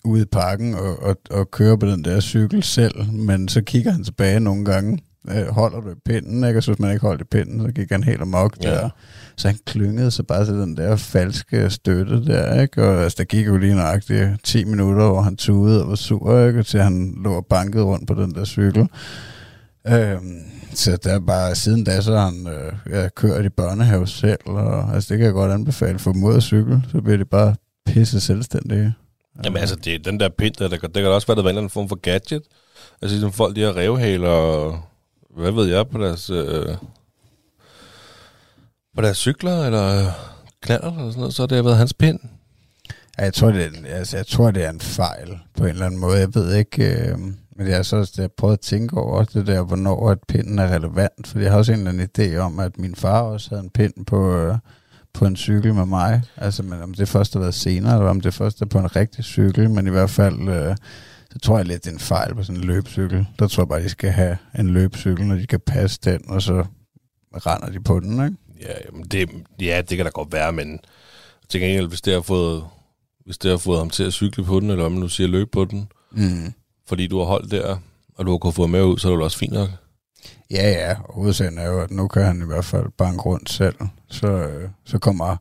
ude 0.06 0.22
i 0.22 0.26
parken 0.26 0.74
og, 0.76 1.04
og, 1.04 1.18
og 1.30 1.52
køre 1.52 1.78
på 1.78 1.86
den 1.86 2.04
der 2.04 2.20
cykel 2.20 2.64
selv, 2.64 3.12
men 3.12 3.48
så 3.48 3.62
kigger 3.62 3.92
han 3.92 4.04
tilbage 4.04 4.40
nogle 4.40 4.66
gange, 4.66 5.00
øh, 5.30 5.48
holder 5.48 5.80
du 5.82 5.90
i 5.90 5.94
pinden, 6.06 6.44
ikke? 6.44 6.60
og 6.60 6.64
så 6.64 6.72
hvis 6.72 6.80
man 6.80 6.92
ikke 6.92 7.06
holdt 7.06 7.22
i 7.22 7.26
pinden, 7.32 7.62
så 7.62 7.72
gik 7.72 7.92
han 7.92 8.04
helt 8.04 8.22
amok 8.22 8.58
Ja. 8.64 8.70
der. 8.72 8.90
Så 9.38 9.48
han 9.48 9.58
klyngede 9.66 10.12
sig 10.12 10.28
bare 10.28 10.46
til 10.46 10.54
den 10.54 10.78
der 10.78 10.96
falske 10.96 11.70
støtte 11.70 12.26
der, 12.26 12.62
ikke? 12.62 12.84
Og 12.84 13.04
altså, 13.04 13.16
der 13.18 13.24
gik 13.24 13.48
jo 13.48 13.58
lige 13.58 13.76
nøjagtigt 13.76 14.30
10 14.44 14.64
minutter, 14.64 15.08
hvor 15.08 15.22
han 15.22 15.36
tudede 15.36 15.84
og 15.84 15.90
var 15.90 15.96
sur, 15.96 16.48
ikke? 16.48 16.60
Og 16.60 16.66
Til 16.66 16.82
han 16.82 17.14
lå 17.24 17.34
og 17.34 17.46
bankede 17.50 17.84
rundt 17.84 18.08
på 18.08 18.14
den 18.14 18.32
der 18.32 18.46
cykel. 18.46 18.88
Øhm, 19.88 20.40
så 20.74 20.98
der 21.04 21.14
er 21.14 21.20
bare, 21.20 21.56
siden 21.56 21.84
da, 21.84 22.02
så 22.02 22.18
har 22.18 22.26
han 22.26 22.48
øh, 22.48 22.94
ja, 22.96 23.08
kørt 23.16 23.46
i 23.46 23.50
børnehave 23.50 24.08
selv, 24.08 24.40
og 24.46 24.94
altså, 24.96 25.08
det 25.14 25.18
kan 25.18 25.26
jeg 25.26 25.34
godt 25.34 25.52
anbefale 25.52 26.00
for 26.00 26.14
mod 26.14 26.36
at 26.36 26.44
cykle, 26.44 26.82
så 26.92 27.02
bliver 27.02 27.18
de 27.18 27.26
bare 27.26 27.56
pisse 27.86 28.20
selvstændige. 28.20 28.94
Jamen 29.46 29.58
altså, 29.58 29.76
det, 29.76 30.06
den 30.06 30.20
der 30.20 30.30
pind, 30.30 30.56
der, 30.56 30.68
der, 30.68 30.78
der 30.78 30.88
det 30.88 31.04
kan 31.04 31.12
også 31.12 31.28
være, 31.28 31.36
der 31.36 31.42
var 31.42 31.50
en 31.50 31.54
eller 31.54 31.62
anden 31.62 31.70
form 31.70 31.90
for 31.90 31.96
gadget. 31.96 32.44
Altså 33.02 33.16
ligesom 33.16 33.32
folk, 33.32 33.56
de 33.56 33.62
har 33.62 33.78
revhaler 33.78 34.30
og 34.30 34.80
hvad 35.30 35.52
ved 35.52 35.66
jeg, 35.66 35.88
på 35.88 35.98
deres, 35.98 36.30
øh, 36.30 36.76
på 38.96 39.02
deres 39.02 39.18
cykler 39.18 39.66
eller 39.66 40.12
knaller 40.62 40.92
eller 40.92 41.10
sådan 41.10 41.20
noget, 41.20 41.34
så 41.34 41.42
har 41.42 41.48
det 41.48 41.66
været 41.66 41.78
hans 41.78 41.94
pind. 41.94 42.20
Ja, 43.18 43.24
jeg 43.24 43.34
tror, 43.34 43.52
det 43.52 43.66
er, 43.66 43.96
altså, 43.96 44.18
jeg 44.18 44.28
tror, 44.28 44.52
det 44.52 44.64
er 44.64 44.70
en 44.70 44.80
fejl 44.80 45.40
på 45.58 45.64
en 45.64 45.70
eller 45.70 45.86
anden 45.86 46.00
måde. 46.00 46.20
Jeg 46.20 46.36
ved 46.36 46.56
ikke, 46.56 46.84
øh, 46.84 47.18
men 47.56 47.68
jeg 47.68 47.76
har 47.76 47.84
så 47.84 47.98
også 47.98 48.14
jeg 48.18 48.32
prøvet 48.32 48.54
at 48.54 48.60
tænke 48.60 48.98
over 48.98 49.24
det 49.24 49.48
der, 49.48 49.62
hvornår 49.62 50.10
at 50.10 50.20
pinden 50.28 50.60
er 50.60 50.76
relevant. 50.76 51.28
For 51.28 51.40
jeg 51.40 51.52
har 51.52 51.58
også 51.58 51.72
en 51.74 51.88
eller 51.88 51.92
anden 51.92 52.10
idé 52.34 52.38
om, 52.38 52.60
at 52.60 52.78
min 52.78 52.96
far 52.96 53.22
også 53.22 53.50
havde 53.50 53.64
en 53.64 53.70
pind 53.70 54.06
på, 54.06 54.36
øh, 54.36 54.58
på 55.14 55.26
en 55.26 55.36
cykel 55.36 55.74
med 55.74 55.86
mig. 55.86 56.22
Altså, 56.38 56.64
men 56.64 56.82
om 56.82 56.94
det 56.94 57.10
først 57.10 57.34
har 57.34 57.40
været 57.40 57.54
senere, 57.54 57.98
eller 57.98 58.10
om 58.10 58.22
det 58.22 58.34
først 58.34 58.62
er 58.62 58.66
på 58.66 58.80
en 58.80 58.96
rigtig 58.96 59.24
cykel. 59.24 59.70
Men 59.70 59.88
i 59.88 59.90
hvert 59.90 60.10
fald, 60.10 60.50
øh, 60.50 60.76
så 61.32 61.40
tror 61.40 61.58
jeg 61.58 61.66
lidt, 61.66 61.84
det 61.84 61.90
er 61.90 61.94
en 61.94 62.00
fejl 62.00 62.36
på 62.36 62.44
sådan 62.44 62.62
en 62.62 62.68
løbcykel. 62.68 63.26
Der 63.40 63.48
tror 63.48 63.64
jeg 63.64 63.68
bare, 63.68 63.84
de 63.84 63.90
skal 63.90 64.10
have 64.12 64.38
en 64.60 64.70
løbcykel, 64.70 65.26
når 65.28 65.36
de 65.36 65.48
kan 65.48 65.60
passe 65.60 66.00
den, 66.04 66.22
og 66.30 66.42
så 66.42 66.66
render 67.36 67.70
de 67.72 67.80
på 67.84 68.00
den, 68.00 68.12
ikke? 68.26 68.38
Ja, 68.62 68.74
jamen 68.86 69.04
det, 69.04 69.30
ja, 69.62 69.82
det 69.90 69.98
kan 69.98 70.06
da 70.06 70.10
godt 70.10 70.32
være, 70.34 70.54
men 70.54 70.80
til 71.50 71.62
gengæld, 71.62 71.88
hvis 71.88 72.02
det 72.02 72.14
har 72.14 72.22
fået, 72.22 72.64
hvis 73.26 73.38
det 73.38 73.52
har 73.52 73.58
fået 73.58 73.80
ham 73.80 73.90
til 73.90 74.04
at 74.04 74.14
cykle 74.14 74.44
på 74.44 74.60
den, 74.60 74.70
eller 74.70 74.86
om 74.86 74.92
man 74.92 75.02
nu 75.02 75.08
siger 75.08 75.28
løbe 75.28 75.50
på 75.52 75.66
den, 75.66 75.88
Mm. 76.12 76.54
fordi 76.88 77.08
du 77.08 77.18
har 77.20 77.26
holdt 77.26 77.52
der, 77.52 77.78
og 78.16 78.26
du 78.26 78.32
har 78.32 78.38
kunnet 78.38 78.56
få 78.56 78.68
med 78.68 78.84
ud, 78.84 78.98
så 78.98 79.08
er 79.12 79.16
det 79.16 79.24
også 79.24 79.38
fint 79.38 79.54
nok. 79.54 79.70
Ja, 80.52 80.70
ja. 80.72 80.96
Og 81.04 81.14
hovedsagen 81.14 81.58
er 81.58 81.68
jo, 81.68 81.82
at 81.82 81.92
nu 81.92 82.08
kan 82.08 82.24
han 82.24 82.42
i 82.42 82.46
hvert 82.46 82.66
fald 82.66 82.86
banke 82.98 83.22
rundt 83.22 83.50
selv. 83.50 83.76
Så, 84.10 84.28
øh, 84.28 84.70
så 84.86 85.00
kommer 85.00 85.38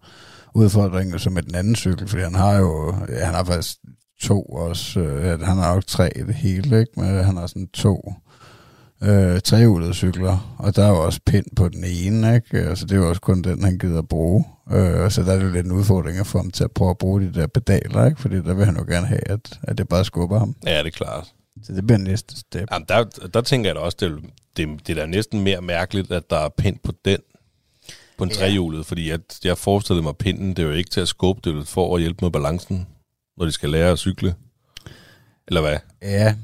udfordringen 0.54 1.18
som 1.18 1.32
med 1.32 1.42
den 1.42 1.54
anden 1.54 1.76
cykel, 1.76 2.08
fordi 2.08 2.22
han 2.22 2.34
har 2.34 2.56
jo, 2.58 2.94
ja, 3.08 3.24
han 3.24 3.34
har 3.34 3.44
faktisk 3.44 3.76
to 4.20 4.42
også, 4.42 5.00
øh, 5.00 5.40
han 5.40 5.58
har 5.58 5.74
nok 5.74 5.86
tre 5.86 6.18
i 6.18 6.22
det 6.22 6.34
hele, 6.34 6.80
ikke? 6.80 6.92
men 6.96 7.14
øh, 7.14 7.24
han 7.24 7.36
har 7.36 7.46
sådan 7.46 7.68
to 7.74 8.14
øh, 9.02 9.40
trehjulede 9.40 9.94
cykler, 9.94 10.54
og 10.58 10.76
der 10.76 10.84
er 10.84 10.88
jo 10.88 11.04
også 11.04 11.20
pind 11.26 11.46
på 11.56 11.68
den 11.68 11.84
ene, 11.84 12.34
ikke? 12.34 12.58
Altså 12.58 12.86
det 12.86 12.92
er 12.92 12.96
jo 12.96 13.08
også 13.08 13.20
kun 13.20 13.42
den, 13.42 13.64
han 13.64 13.78
gider 13.78 13.98
at 13.98 14.08
bruge. 14.08 14.44
Øh, 14.72 15.10
så 15.10 15.22
der 15.22 15.32
er 15.32 15.38
det 15.38 15.52
lidt 15.52 15.66
en 15.66 15.72
udfordring 15.72 16.18
at 16.18 16.26
få 16.26 16.38
ham 16.38 16.50
til 16.50 16.64
at 16.64 16.70
prøve 16.70 16.90
at 16.90 16.98
bruge 16.98 17.20
de 17.20 17.34
der 17.34 17.46
pedaler, 17.46 18.06
ikke? 18.06 18.20
Fordi 18.20 18.36
der 18.36 18.54
vil 18.54 18.64
han 18.64 18.76
jo 18.76 18.84
gerne 18.88 19.06
have, 19.06 19.30
at, 19.30 19.60
at 19.62 19.78
det 19.78 19.88
bare 19.88 20.04
skubber 20.04 20.38
ham. 20.38 20.54
Ja, 20.66 20.78
det 20.78 20.86
er 20.86 20.90
klart. 20.90 21.32
Så 21.62 21.72
det 21.72 21.86
bliver 21.86 21.98
næste 21.98 22.40
step. 22.40 22.68
Jamen, 22.72 22.86
der, 22.88 23.04
der 23.34 23.40
tænker 23.40 23.68
jeg 23.70 23.74
da 23.74 23.80
også, 23.80 23.96
det, 24.00 24.18
det, 24.56 24.86
det 24.86 24.98
er 24.98 25.00
da 25.00 25.06
næsten 25.06 25.40
mere 25.40 25.60
mærkeligt, 25.60 26.12
at 26.12 26.30
der 26.30 26.36
er 26.36 26.48
pind 26.48 26.76
på 26.84 26.92
den, 27.04 27.18
på 28.18 28.24
en 28.24 28.30
Ja. 28.30 28.36
trehjulet, 28.36 28.86
fordi 28.86 29.10
jeg, 29.10 29.18
jeg 29.44 29.58
forestillede 29.58 30.02
mig, 30.02 30.10
at 30.10 30.16
pinden, 30.18 30.48
det 30.48 30.58
er 30.58 30.62
jo 30.66 30.72
ikke 30.72 30.90
til 30.90 31.00
at 31.00 31.08
skubbe, 31.08 31.50
det 31.50 31.58
er 31.60 31.64
for 31.64 31.94
at 31.96 32.00
hjælpe 32.00 32.24
med 32.24 32.30
balancen, 32.30 32.86
når 33.36 33.44
de 33.44 33.52
skal 33.52 33.70
lære 33.70 33.90
at 33.92 33.98
cykle. 33.98 34.34
Eller 35.48 35.60
hvad? 35.60 35.76
Ja, 36.02 36.34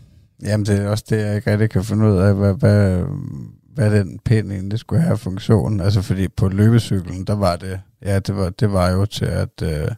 jamen 0.43 0.67
det 0.67 0.79
er 0.81 0.89
også 0.89 1.05
det, 1.11 1.17
jeg 1.27 1.37
ikke 1.37 1.51
rigtig 1.51 1.71
kan 1.71 1.85
finde 1.85 2.07
ud 2.07 2.17
af, 2.19 2.35
hvad, 2.35 2.55
hvad, 2.55 3.05
hvad 3.75 3.91
den 3.91 4.19
pind 4.25 4.53
egentlig 4.53 4.79
skulle 4.79 5.03
have 5.03 5.13
af 5.13 5.19
funktion. 5.19 5.81
Altså 5.81 6.03
fordi 6.03 6.29
på 6.29 6.49
løbecyklen, 6.49 7.25
der 7.25 7.35
var 7.35 7.57
det, 7.57 7.81
ja, 8.03 8.19
det 8.19 8.37
var, 8.37 8.51
det 8.51 8.73
var 8.73 8.91
jo 8.91 9.07
til 9.07 9.25
at, 9.25 9.63
øh, 9.63 9.89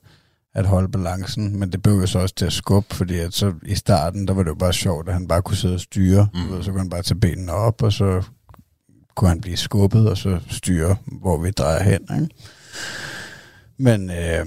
at 0.54 0.66
holde 0.66 0.88
balancen, 0.88 1.58
men 1.58 1.72
det 1.72 1.82
blev 1.82 1.94
jo 1.94 2.06
så 2.06 2.18
også 2.18 2.34
til 2.34 2.46
at 2.46 2.52
skubbe, 2.52 2.94
fordi 2.94 3.18
at 3.18 3.34
så 3.34 3.52
i 3.62 3.74
starten, 3.74 4.28
der 4.28 4.34
var 4.34 4.42
det 4.42 4.50
jo 4.50 4.54
bare 4.54 4.72
sjovt, 4.72 5.08
at 5.08 5.14
han 5.14 5.28
bare 5.28 5.42
kunne 5.42 5.56
sidde 5.56 5.74
og 5.74 5.80
styre, 5.80 6.28
Mm. 6.34 6.40
mm. 6.56 6.62
så 6.62 6.70
kunne 6.70 6.80
han 6.80 6.90
bare 6.90 7.02
tage 7.02 7.20
benene 7.20 7.52
op, 7.52 7.82
og 7.82 7.92
så 7.92 8.22
kunne 9.16 9.28
han 9.28 9.40
blive 9.40 9.56
skubbet, 9.56 10.10
og 10.10 10.16
så 10.16 10.38
styre, 10.48 10.96
hvor 11.20 11.38
vi 11.38 11.50
drejer 11.50 11.82
hen, 11.82 12.00
ikke? 12.22 12.28
Men 13.78 14.10
øh, 14.10 14.46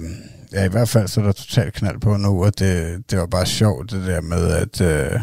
ja, 0.52 0.64
i 0.64 0.68
hvert 0.68 0.88
fald 0.88 1.08
så 1.08 1.20
er 1.20 1.24
der 1.24 1.32
totalt 1.32 1.74
knald 1.74 2.00
på 2.00 2.16
nu, 2.16 2.44
og 2.44 2.58
det, 2.58 3.02
det 3.10 3.18
var 3.18 3.26
bare 3.26 3.46
sjovt 3.46 3.90
det 3.90 4.06
der 4.06 4.20
med, 4.20 4.46
at, 4.52 4.80
øh, 4.80 5.20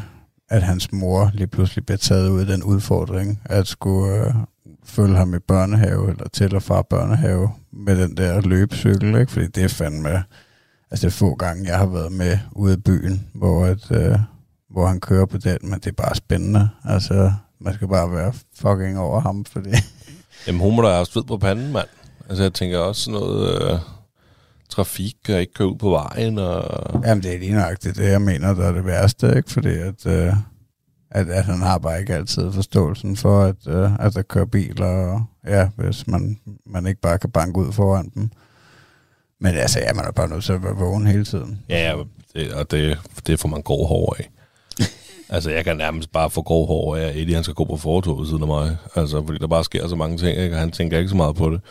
at 0.49 0.63
hans 0.63 0.91
mor 0.91 1.31
lige 1.33 1.47
pludselig 1.47 1.85
blev 1.85 1.97
taget 1.97 2.29
ud 2.29 2.39
af 2.39 2.45
den 2.45 2.63
udfordring, 2.63 3.41
at 3.45 3.67
skulle 3.67 4.25
øh, 4.27 4.33
følge 4.85 5.15
ham 5.15 5.33
i 5.33 5.39
børnehave, 5.39 6.09
eller 6.11 6.27
til 6.33 6.55
og 6.55 6.63
fra 6.63 6.81
børnehave, 6.81 7.49
med 7.73 8.01
den 8.01 8.17
der 8.17 8.41
løbecykel, 8.41 9.15
ikke? 9.15 9.31
fordi 9.31 9.47
det 9.47 9.63
er 9.63 9.67
fandme, 9.67 10.23
altså 10.91 11.07
det 11.07 11.13
er 11.13 11.17
få 11.17 11.35
gange, 11.35 11.69
jeg 11.69 11.77
har 11.77 11.85
været 11.85 12.11
med 12.11 12.37
ude 12.51 12.73
i 12.73 12.77
byen, 12.77 13.27
hvor, 13.33 13.65
at, 13.65 13.91
øh, 13.91 14.19
hvor 14.69 14.87
han 14.87 14.99
kører 14.99 15.25
på 15.25 15.37
den, 15.37 15.57
men 15.61 15.73
det 15.73 15.87
er 15.87 15.91
bare 15.91 16.15
spændende, 16.15 16.69
altså 16.83 17.31
man 17.59 17.73
skal 17.73 17.87
bare 17.87 18.11
være 18.11 18.33
fucking 18.55 18.99
over 18.99 19.19
ham, 19.19 19.45
fordi 19.45 19.69
Jamen, 20.47 20.61
hun 20.61 20.75
må 20.75 20.81
da 20.81 20.87
have 20.87 21.05
sved 21.05 21.23
på 21.23 21.37
panden, 21.37 21.71
mand. 21.71 21.87
Altså, 22.29 22.43
jeg 22.43 22.53
tænker 22.53 22.77
også 22.77 23.01
sådan 23.01 23.19
noget 23.19 23.71
øh, 23.73 23.79
trafik, 24.69 25.15
og 25.29 25.39
ikke 25.39 25.53
køre 25.53 25.67
ud 25.67 25.77
på 25.77 25.89
vejen, 25.89 26.37
og... 26.37 26.63
Jamen, 27.05 27.23
det 27.23 27.35
er 27.35 27.39
lige 27.39 27.53
nøjagtigt 27.53 27.97
det, 27.97 28.11
jeg 28.11 28.21
mener, 28.21 28.53
der 28.53 28.67
er 28.67 28.71
det 28.71 28.85
værste, 28.85 29.33
ikke? 29.37 29.51
Fordi 29.51 29.69
at, 29.69 30.05
øh, 30.05 30.33
at, 31.11 31.29
at 31.29 31.45
han 31.45 31.61
har 31.61 31.77
bare 31.77 31.99
ikke 31.99 32.15
altid 32.15 32.51
forståelsen 32.51 33.15
for, 33.15 33.41
at, 33.41 33.67
øh, 33.67 33.91
at 33.99 34.13
der 34.13 34.21
kører 34.21 34.45
biler, 34.45 34.85
og 34.85 35.23
ja, 35.47 35.69
hvis 35.75 36.07
man, 36.07 36.39
man 36.65 36.85
ikke 36.85 37.01
bare 37.01 37.17
kan 37.19 37.31
banke 37.31 37.59
ud 37.59 37.71
foran 37.71 38.11
dem. 38.15 38.29
Men 39.41 39.55
altså, 39.55 39.79
ja, 39.79 39.93
man 39.93 40.05
er 40.05 40.11
bare 40.11 40.29
nødt 40.29 40.43
til 40.43 40.53
at 40.53 40.63
være 40.63 40.75
vågen 40.75 41.07
hele 41.07 41.25
tiden. 41.25 41.59
Ja, 41.69 41.91
ja, 41.91 42.03
det, 42.35 42.53
og 42.53 42.71
det, 42.71 42.97
det 43.27 43.39
får 43.39 43.49
man 43.49 43.61
grov 43.61 43.87
hår 43.87 44.15
af. 44.19 44.29
altså, 45.35 45.51
jeg 45.51 45.63
kan 45.63 45.77
nærmest 45.77 46.11
bare 46.11 46.29
få 46.29 46.41
grov 46.41 46.67
hår 46.67 46.95
af, 46.95 47.01
at 47.01 47.15
Eddie 47.15 47.35
han 47.35 47.43
skal 47.43 47.53
gå 47.53 47.65
på 47.65 47.77
fortog 47.77 48.19
ved 48.19 48.27
siden 48.27 48.41
af 48.41 48.47
mig. 48.47 48.77
Altså, 48.95 49.23
fordi 49.25 49.37
der 49.37 49.47
bare 49.47 49.63
sker 49.63 49.87
så 49.87 49.95
mange 49.95 50.17
ting, 50.17 50.37
ikke? 50.37 50.55
og 50.55 50.59
han 50.59 50.71
tænker 50.71 50.97
ikke 50.97 51.09
så 51.09 51.15
meget 51.15 51.35
på 51.35 51.49
det. 51.49 51.61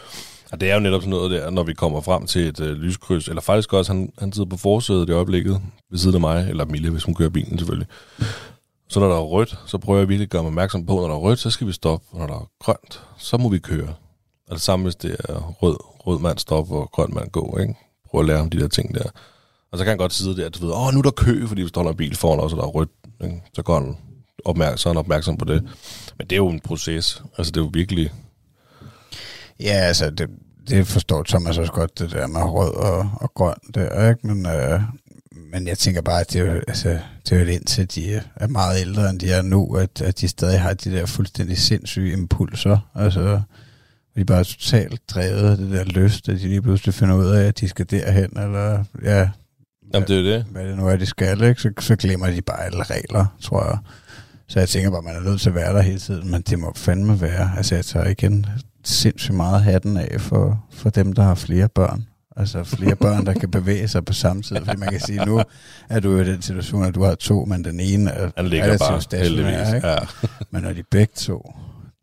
Og 0.53 0.61
det 0.61 0.71
er 0.71 0.75
jo 0.75 0.81
netop 0.81 1.01
sådan 1.01 1.11
noget 1.11 1.31
der, 1.31 1.51
når 1.51 1.63
vi 1.63 1.75
kommer 1.75 2.01
frem 2.01 2.27
til 2.27 2.49
et 2.49 2.61
øh, 2.61 2.77
lyskryds, 2.77 3.29
eller 3.29 3.43
faktisk 3.43 3.73
også, 3.73 3.93
han, 3.93 4.13
han 4.19 4.33
sidder 4.33 4.49
på 4.49 4.57
forsædet 4.57 5.09
i 5.09 5.13
øjeblikket, 5.13 5.61
ved 5.91 5.99
siden 5.99 6.15
af 6.15 6.21
mig, 6.21 6.47
eller 6.49 6.65
Mille, 6.65 6.91
hvis 6.91 7.05
hun 7.05 7.15
kører 7.15 7.31
bilen 7.31 7.59
selvfølgelig. 7.59 7.89
Så 8.89 9.01
når 9.01 9.09
der 9.09 9.17
er 9.17 9.21
rødt, 9.21 9.59
så 9.67 9.79
prøver 9.79 9.99
jeg 9.99 10.09
virkelig 10.09 10.27
at 10.27 10.31
gøre 10.31 10.43
mig 10.43 10.49
opmærksom 10.49 10.87
på, 10.87 10.93
når 10.97 11.09
der 11.09 11.15
er 11.15 11.19
rødt, 11.19 11.39
så 11.39 11.51
skal 11.51 11.67
vi 11.67 11.73
stoppe, 11.73 12.07
og 12.11 12.19
når 12.19 12.27
der 12.27 12.35
er 12.35 12.49
grønt, 12.61 13.03
så 13.19 13.37
må 13.37 13.49
vi 13.49 13.59
køre. 13.59 13.95
Og 14.49 14.55
det 14.55 14.61
samme, 14.61 14.83
hvis 14.83 14.97
det 14.97 15.17
er 15.29 15.55
rød, 15.63 15.77
rød 16.07 16.19
mand 16.19 16.39
stop 16.39 16.71
og 16.73 16.91
grøn 16.93 17.15
mand 17.15 17.31
gå, 17.31 17.59
ikke? 17.61 17.75
Prøv 18.11 18.21
at 18.21 18.27
lære 18.27 18.39
om 18.41 18.51
de 18.51 18.61
der 18.61 18.69
ting 18.69 18.95
der. 18.95 19.11
Og 19.73 19.79
så 19.79 19.85
kan 19.85 19.89
han 19.91 19.99
godt 19.99 20.13
sidde 20.13 20.37
der, 20.43 20.49
du 20.49 20.67
ved, 20.67 20.75
åh, 20.75 20.93
nu 20.93 20.99
er 20.99 21.03
der 21.03 21.11
kø, 21.11 21.47
fordi 21.47 21.63
hvis 21.63 21.73
der 21.73 21.81
holder 21.81 21.91
en 21.91 21.97
bil 21.97 22.17
foran 22.17 22.41
os, 22.41 22.53
og 22.53 22.59
der 22.59 22.65
er 22.65 22.69
rødt, 22.69 22.91
ikke? 23.25 23.43
så 23.55 23.63
går 23.63 23.81
han 23.81 23.97
opmærk- 24.45 24.79
så 24.79 24.89
er 24.89 24.93
han 24.93 24.99
opmærksom 24.99 25.37
på 25.37 25.45
det. 25.45 25.63
Men 26.19 26.27
det 26.27 26.33
er 26.33 26.37
jo 26.37 26.49
en 26.49 26.61
proces. 26.61 27.23
Altså, 27.39 27.51
det 27.51 27.61
er 27.61 27.65
jo 27.65 27.71
virkelig... 27.75 28.13
Ja, 29.61 29.73
altså, 29.73 30.11
det, 30.11 30.29
det 30.69 30.87
forstår 30.87 31.23
Thomas 31.23 31.59
også 31.59 31.73
godt, 31.73 31.99
det 31.99 32.11
der 32.11 32.27
med 32.27 32.41
rød 32.43 32.75
og, 32.75 33.11
og 33.15 33.35
grøn 33.35 33.55
der, 33.75 34.09
ikke? 34.09 34.27
Men, 34.27 34.47
øh, 34.47 34.81
men 35.53 35.67
jeg 35.67 35.79
tænker 35.79 36.03
bare, 36.03 36.21
at 36.21 36.33
det 36.33 36.41
er 36.41 36.45
jo, 36.55 36.61
altså, 36.69 36.99
det 37.29 37.33
er 37.33 37.45
jo 37.45 37.51
indtil 37.51 37.95
de 37.95 38.23
er 38.37 38.47
meget 38.47 38.81
ældre, 38.81 39.11
end 39.11 39.21
de 39.21 39.33
er 39.33 39.43
nu, 39.43 39.75
at, 39.77 40.03
at 40.03 40.21
de 40.21 40.29
stadig 40.29 40.61
har 40.61 40.75
de 40.75 40.91
der 40.91 41.07
fuldstændig 41.07 41.59
sindssyge 41.59 42.13
impulser. 42.13 42.79
Altså, 42.95 43.41
de 44.17 44.21
er 44.21 44.25
bare 44.25 44.45
totalt 44.45 45.01
drevet 45.11 45.51
af 45.51 45.57
det 45.57 45.71
der 45.71 45.85
lyst, 45.85 46.29
at 46.29 46.41
de 46.41 46.49
lige 46.49 46.63
pludselig 46.63 46.95
finder 46.95 47.15
ud 47.17 47.27
af, 47.27 47.45
at 47.47 47.61
de 47.61 47.69
skal 47.69 47.87
derhen, 47.91 48.39
eller 48.39 48.85
ja, 49.05 49.29
Jamen, 49.95 50.09
det 50.09 50.17
er 50.17 50.21
jo 50.21 50.27
det. 50.27 50.45
hvad 50.51 50.65
det 50.69 50.77
nu 50.77 50.89
er, 50.89 50.97
de 50.97 51.07
skal, 51.07 51.43
ikke? 51.43 51.63
Så, 51.63 51.71
så 51.81 51.97
glemmer 51.97 52.31
de 52.31 52.43
bare 52.43 52.65
alle 52.65 52.83
regler, 52.83 53.27
tror 53.41 53.65
jeg. 53.65 53.79
Så 54.49 54.59
jeg 54.59 54.69
tænker 54.69 54.91
bare, 54.91 55.03
man 55.03 55.17
er 55.17 55.21
nødt 55.21 55.41
til 55.41 55.49
at 55.49 55.55
være 55.55 55.75
der 55.75 55.83
hele 55.83 55.99
tiden, 55.99 56.31
men 56.31 56.43
det 56.43 56.59
må 56.59 56.73
fandme 56.77 57.21
være. 57.21 57.51
Altså 57.57 57.75
jeg 57.75 57.85
tager 57.85 58.09
igen 58.09 58.47
sindssygt 58.85 59.37
meget 59.37 59.63
hatten 59.63 59.97
af 59.97 60.21
for, 60.21 60.65
for 60.73 60.91
dem, 60.91 61.13
der 61.13 61.23
har 61.23 61.35
flere 61.35 61.69
børn. 61.69 62.07
Altså 62.37 62.65
flere 62.65 62.97
børn, 63.07 63.27
der 63.27 63.33
kan 63.33 63.51
bevæge 63.51 63.89
sig 63.89 64.05
på 64.05 64.13
samme 64.13 64.43
tid. 64.43 64.57
Fordi 64.57 64.77
man 64.77 64.89
kan 64.89 65.01
sige, 65.01 65.25
nu 65.25 65.43
er 65.89 66.01
du 66.01 66.19
i 66.19 66.25
den 66.25 66.43
situation, 66.43 66.85
at 66.85 66.95
du 66.95 67.03
har 67.03 67.15
to, 67.15 67.45
men 67.45 67.65
den 67.65 67.81
ene 67.81 68.11
er 68.11 68.31
Han 68.37 68.47
ligger 68.47 68.65
relativt 68.67 68.89
bare 68.91 69.01
stationær, 69.01 69.75
ikke? 69.75 69.89
Ja. 69.89 69.97
Men 70.51 70.63
når 70.63 70.73
de 70.73 70.83
begge 70.91 71.13
to 71.17 71.53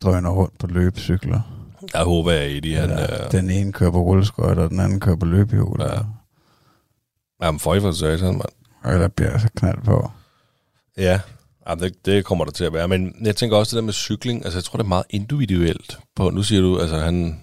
drøner 0.04 0.30
rundt 0.30 0.60
på 0.60 0.68
løbecykler, 0.68 1.57
Jeg 1.94 2.04
håber, 2.04 2.32
at 2.32 2.52
Eddie, 2.52 2.76
han... 2.76 2.90
eller 2.90 3.26
Øh, 3.26 3.32
den 3.32 3.50
ene 3.50 3.72
kører 3.74 3.92
på 3.92 4.02
rulleskøjter, 4.02 4.64
og 4.64 4.70
den 4.70 4.80
anden 4.80 5.00
kører 5.00 5.16
på 5.16 5.26
løbehjul, 5.26 5.82
Ja. 5.82 5.94
ja. 5.94 6.00
jamen, 7.44 7.60
for 7.60 7.76
i 7.76 7.80
for 7.80 7.92
satan, 7.92 8.34
mand. 8.34 8.42
og 8.84 8.94
der 8.94 9.08
bliver 9.08 9.38
så 9.38 9.48
knald 9.58 9.82
på. 9.86 10.12
Ja, 10.98 11.20
jamen, 11.70 11.84
det, 11.84 12.06
det 12.06 12.26
kommer 12.26 12.46
der 12.46 12.52
til 12.52 12.64
at 12.64 12.74
være. 12.74 12.88
Men 12.88 13.16
jeg 13.22 13.36
tænker 13.36 13.58
også 13.58 13.76
det 13.76 13.82
der 13.82 13.86
med 13.86 13.94
cykling. 13.94 14.44
Altså, 14.46 14.58
jeg 14.60 14.64
tror, 14.64 14.78
det 14.78 14.84
er 14.84 14.88
meget 14.88 15.06
individuelt. 15.10 16.00
På, 16.16 16.30
nu 16.30 16.44
siger 16.44 16.62
du, 16.62 16.80
altså, 16.80 16.98
han, 16.98 17.40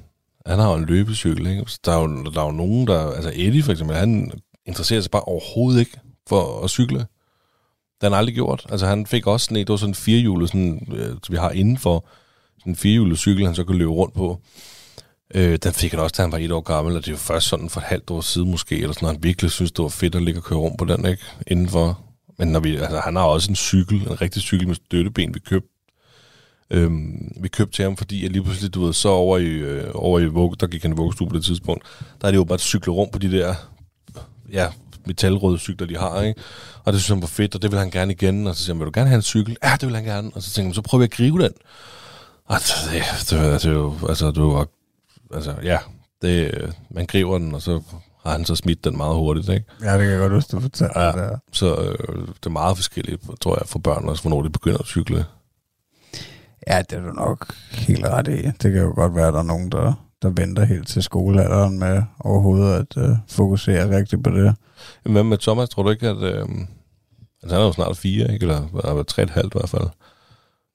han 0.46 0.58
har 0.58 0.68
jo 0.70 0.76
en 0.78 0.84
løbecykel, 0.84 1.46
ikke? 1.46 1.62
Så 1.66 1.78
der 1.84 1.92
er, 1.92 2.00
jo, 2.02 2.24
der 2.24 2.40
er 2.40 2.44
jo 2.46 2.50
nogen, 2.52 2.86
der... 2.86 3.10
Altså, 3.12 3.32
Eddie 3.34 3.62
for 3.62 3.72
eksempel, 3.72 3.96
han 3.96 4.32
interesserer 4.66 5.00
sig 5.00 5.10
bare 5.10 5.22
overhovedet 5.22 5.80
ikke 5.80 6.00
for 6.28 6.64
at 6.64 6.70
cykle. 6.70 6.98
Det 6.98 7.06
har 8.02 8.08
han 8.10 8.18
aldrig 8.18 8.34
gjort. 8.34 8.66
Altså, 8.70 8.86
han 8.86 9.06
fik 9.06 9.26
også 9.26 9.44
sådan 9.44 9.56
et, 9.56 9.66
det 9.66 9.72
var 9.72 9.76
sådan 9.76 9.90
en 9.90 9.94
firehjulet, 9.94 10.48
sådan, 10.48 10.88
øh, 10.94 11.16
vi 11.30 11.36
har 11.36 11.50
indenfor, 11.50 12.06
en 12.66 12.76
firehjulet 12.76 13.18
cykel, 13.18 13.46
han 13.46 13.54
så 13.54 13.64
kunne 13.64 13.78
løbe 13.78 13.90
rundt 13.90 14.14
på. 14.14 14.40
Øh, 15.34 15.58
den 15.62 15.72
fik 15.72 15.90
han 15.90 16.00
også, 16.00 16.14
da 16.16 16.22
han 16.22 16.32
var 16.32 16.38
et 16.38 16.52
år 16.52 16.60
gammel, 16.60 16.96
og 16.96 17.02
det 17.02 17.08
er 17.08 17.12
jo 17.12 17.18
først 17.18 17.48
sådan 17.48 17.70
for 17.70 17.80
et 17.80 17.86
halvt 17.86 18.10
år 18.10 18.20
siden 18.20 18.50
måske, 18.50 18.80
eller 18.80 18.92
sådan, 18.92 19.08
han 19.08 19.22
virkelig 19.22 19.50
synes, 19.50 19.72
det 19.72 19.82
var 19.82 19.88
fedt 19.88 20.14
at 20.14 20.22
ligge 20.22 20.40
og 20.40 20.44
køre 20.44 20.58
rundt 20.58 20.78
på 20.78 20.84
den, 20.84 21.06
ikke? 21.06 21.22
Indenfor. 21.46 22.00
Men 22.38 22.48
når 22.48 22.60
vi, 22.60 22.76
altså, 22.76 23.00
han 23.00 23.16
har 23.16 23.22
også 23.22 23.50
en 23.50 23.56
cykel, 23.56 24.00
en 24.00 24.20
rigtig 24.20 24.42
cykel 24.42 24.68
med 24.68 24.74
støtteben, 24.74 25.34
vi 25.34 25.40
købte. 25.40 25.68
Øhm, 26.70 27.32
vi 27.40 27.48
købte 27.48 27.76
til 27.76 27.82
ham, 27.82 27.96
fordi 27.96 28.24
at 28.24 28.32
lige 28.32 28.42
pludselig, 28.42 28.74
du 28.74 28.84
ved, 28.84 28.92
så 28.92 29.08
over 29.08 29.38
i, 29.38 29.44
øh, 29.44 29.90
over 29.94 30.20
i 30.20 30.26
vug, 30.26 30.60
der 30.60 30.66
gik 30.66 30.82
han 30.82 30.92
i 30.92 30.96
vuggestue 30.96 31.28
på 31.28 31.36
det 31.36 31.44
tidspunkt, 31.44 31.84
der 32.20 32.26
er 32.26 32.30
det 32.30 32.38
jo 32.38 32.44
bare 32.44 32.54
at 32.54 32.60
cykle 32.60 32.92
rundt 32.92 33.12
på 33.12 33.18
de 33.18 33.32
der, 33.32 33.54
ja, 34.52 34.68
metalrøde 35.06 35.58
cykler, 35.58 35.86
de 35.86 35.96
har, 35.96 36.22
ikke? 36.22 36.40
Og 36.84 36.92
det 36.92 37.00
synes 37.00 37.08
han 37.08 37.20
var 37.20 37.26
fedt, 37.26 37.54
og 37.54 37.62
det 37.62 37.70
vil 37.70 37.78
han 37.78 37.90
gerne 37.90 38.12
igen. 38.12 38.46
Og 38.46 38.56
så 38.56 38.64
siger 38.64 38.74
han, 38.74 38.80
vil 38.80 38.86
du 38.86 38.92
gerne 38.94 39.08
have 39.08 39.16
en 39.16 39.22
cykel? 39.22 39.56
Ja, 39.64 39.76
det 39.80 39.86
vil 39.86 39.94
han 39.94 40.04
gerne. 40.04 40.30
Og 40.34 40.42
så 40.42 40.50
tænker 40.50 40.68
han, 40.68 40.74
så 40.74 40.82
prøver 40.82 41.00
vi 41.00 41.04
at 41.04 41.10
gribe 41.10 41.42
den. 41.42 41.52
Og 42.48 42.56
det, 42.58 42.92
det, 42.92 43.30
det, 43.30 43.62
det 43.62 43.64
er 43.70 43.72
jo, 43.72 43.94
altså, 44.08 44.30
det 44.30 44.42
var, 44.42 44.66
altså, 45.34 45.54
ja, 45.62 45.78
det, 46.22 46.54
øh, 46.54 46.72
man 46.90 47.06
griber 47.06 47.38
den, 47.38 47.54
og 47.54 47.62
så 47.62 47.82
har 48.24 48.32
han 48.32 48.44
så 48.44 48.56
smidt 48.56 48.84
den 48.84 48.96
meget 48.96 49.14
hurtigt, 49.16 49.48
ikke? 49.48 49.66
Ja, 49.82 49.92
det 49.92 50.00
kan 50.00 50.10
jeg 50.10 50.18
godt 50.18 50.32
huske, 50.32 50.56
du 50.56 50.60
fortalte 50.60 51.00
Ja. 51.00 51.06
det 51.06 51.14
der. 51.14 51.38
Så 51.52 51.74
øh, 51.76 52.18
det 52.28 52.46
er 52.46 52.50
meget 52.50 52.76
forskelligt, 52.76 53.22
tror 53.40 53.58
jeg, 53.60 53.68
for 53.68 53.78
børn 53.78 54.08
også, 54.08 54.22
hvornår 54.22 54.42
de 54.42 54.50
begynder 54.50 54.78
at 54.78 54.86
cykle. 54.86 55.24
Ja, 56.66 56.82
det 56.90 56.98
er 56.98 57.02
du 57.02 57.12
nok 57.12 57.54
helt 57.72 58.04
ret 58.06 58.28
i. 58.28 58.42
Det 58.42 58.72
kan 58.72 58.76
jo 58.82 58.92
godt 58.94 59.14
være, 59.14 59.28
at 59.28 59.34
der 59.34 59.40
er 59.40 59.44
nogen, 59.44 59.72
der, 59.72 59.92
der 60.22 60.28
venter 60.30 60.64
helt 60.64 60.88
til 60.88 61.02
skolealderen 61.02 61.78
med 61.78 62.02
overhovedet 62.20 62.74
at 62.96 63.10
uh, 63.10 63.16
fokusere 63.28 63.96
rigtigt 63.96 64.24
på 64.24 64.30
det. 64.30 64.56
Hvad 65.02 65.22
med 65.24 65.38
Thomas, 65.38 65.68
tror 65.68 65.82
du 65.82 65.90
ikke, 65.90 66.08
at... 66.08 66.16
Øh, 66.16 66.40
altså, 67.42 67.56
han 67.56 67.60
er 67.60 67.64
jo 67.66 67.72
snart 67.72 67.96
fire, 67.96 68.32
ikke? 68.32 68.42
Eller 68.44 68.60
hvad, 68.60 69.04
tre 69.04 69.22
og 69.22 69.24
et 69.24 69.30
halvt 69.30 69.54
i 69.54 69.58
hvert 69.58 69.68
fald. 69.68 69.88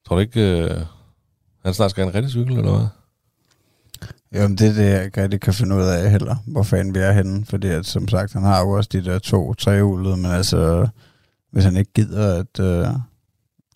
Tror 0.07 0.15
du 0.15 0.19
ikke, 0.19 0.59
øh, 0.59 0.81
han 1.65 1.73
snart 1.73 1.91
skal 1.91 2.03
have 2.03 2.09
en 2.09 2.15
rigtig 2.15 2.31
cykel, 2.31 2.57
eller 2.57 2.77
hvad? 2.77 2.87
Jamen, 4.33 4.57
det 4.57 4.67
er 4.67 4.73
det, 4.73 4.91
jeg 4.91 5.05
ikke 5.05 5.21
rigtig 5.23 5.41
kan 5.41 5.53
finde 5.53 5.75
ud 5.75 5.81
af 5.81 6.11
heller, 6.11 6.35
hvor 6.47 6.63
fanden 6.63 6.93
vi 6.93 6.99
er 6.99 7.11
henne. 7.11 7.45
Fordi 7.45 7.67
at, 7.67 7.85
som 7.85 8.07
sagt, 8.07 8.33
han 8.33 8.43
har 8.43 8.61
jo 8.61 8.69
også 8.69 8.89
de 8.93 9.05
der 9.05 9.19
to 9.19 9.53
trehjulede, 9.53 10.17
men 10.17 10.31
altså, 10.31 10.87
hvis 11.51 11.63
han 11.63 11.77
ikke 11.77 11.93
gider 11.93 12.39
at, 12.39 12.59
uh, 12.59 12.95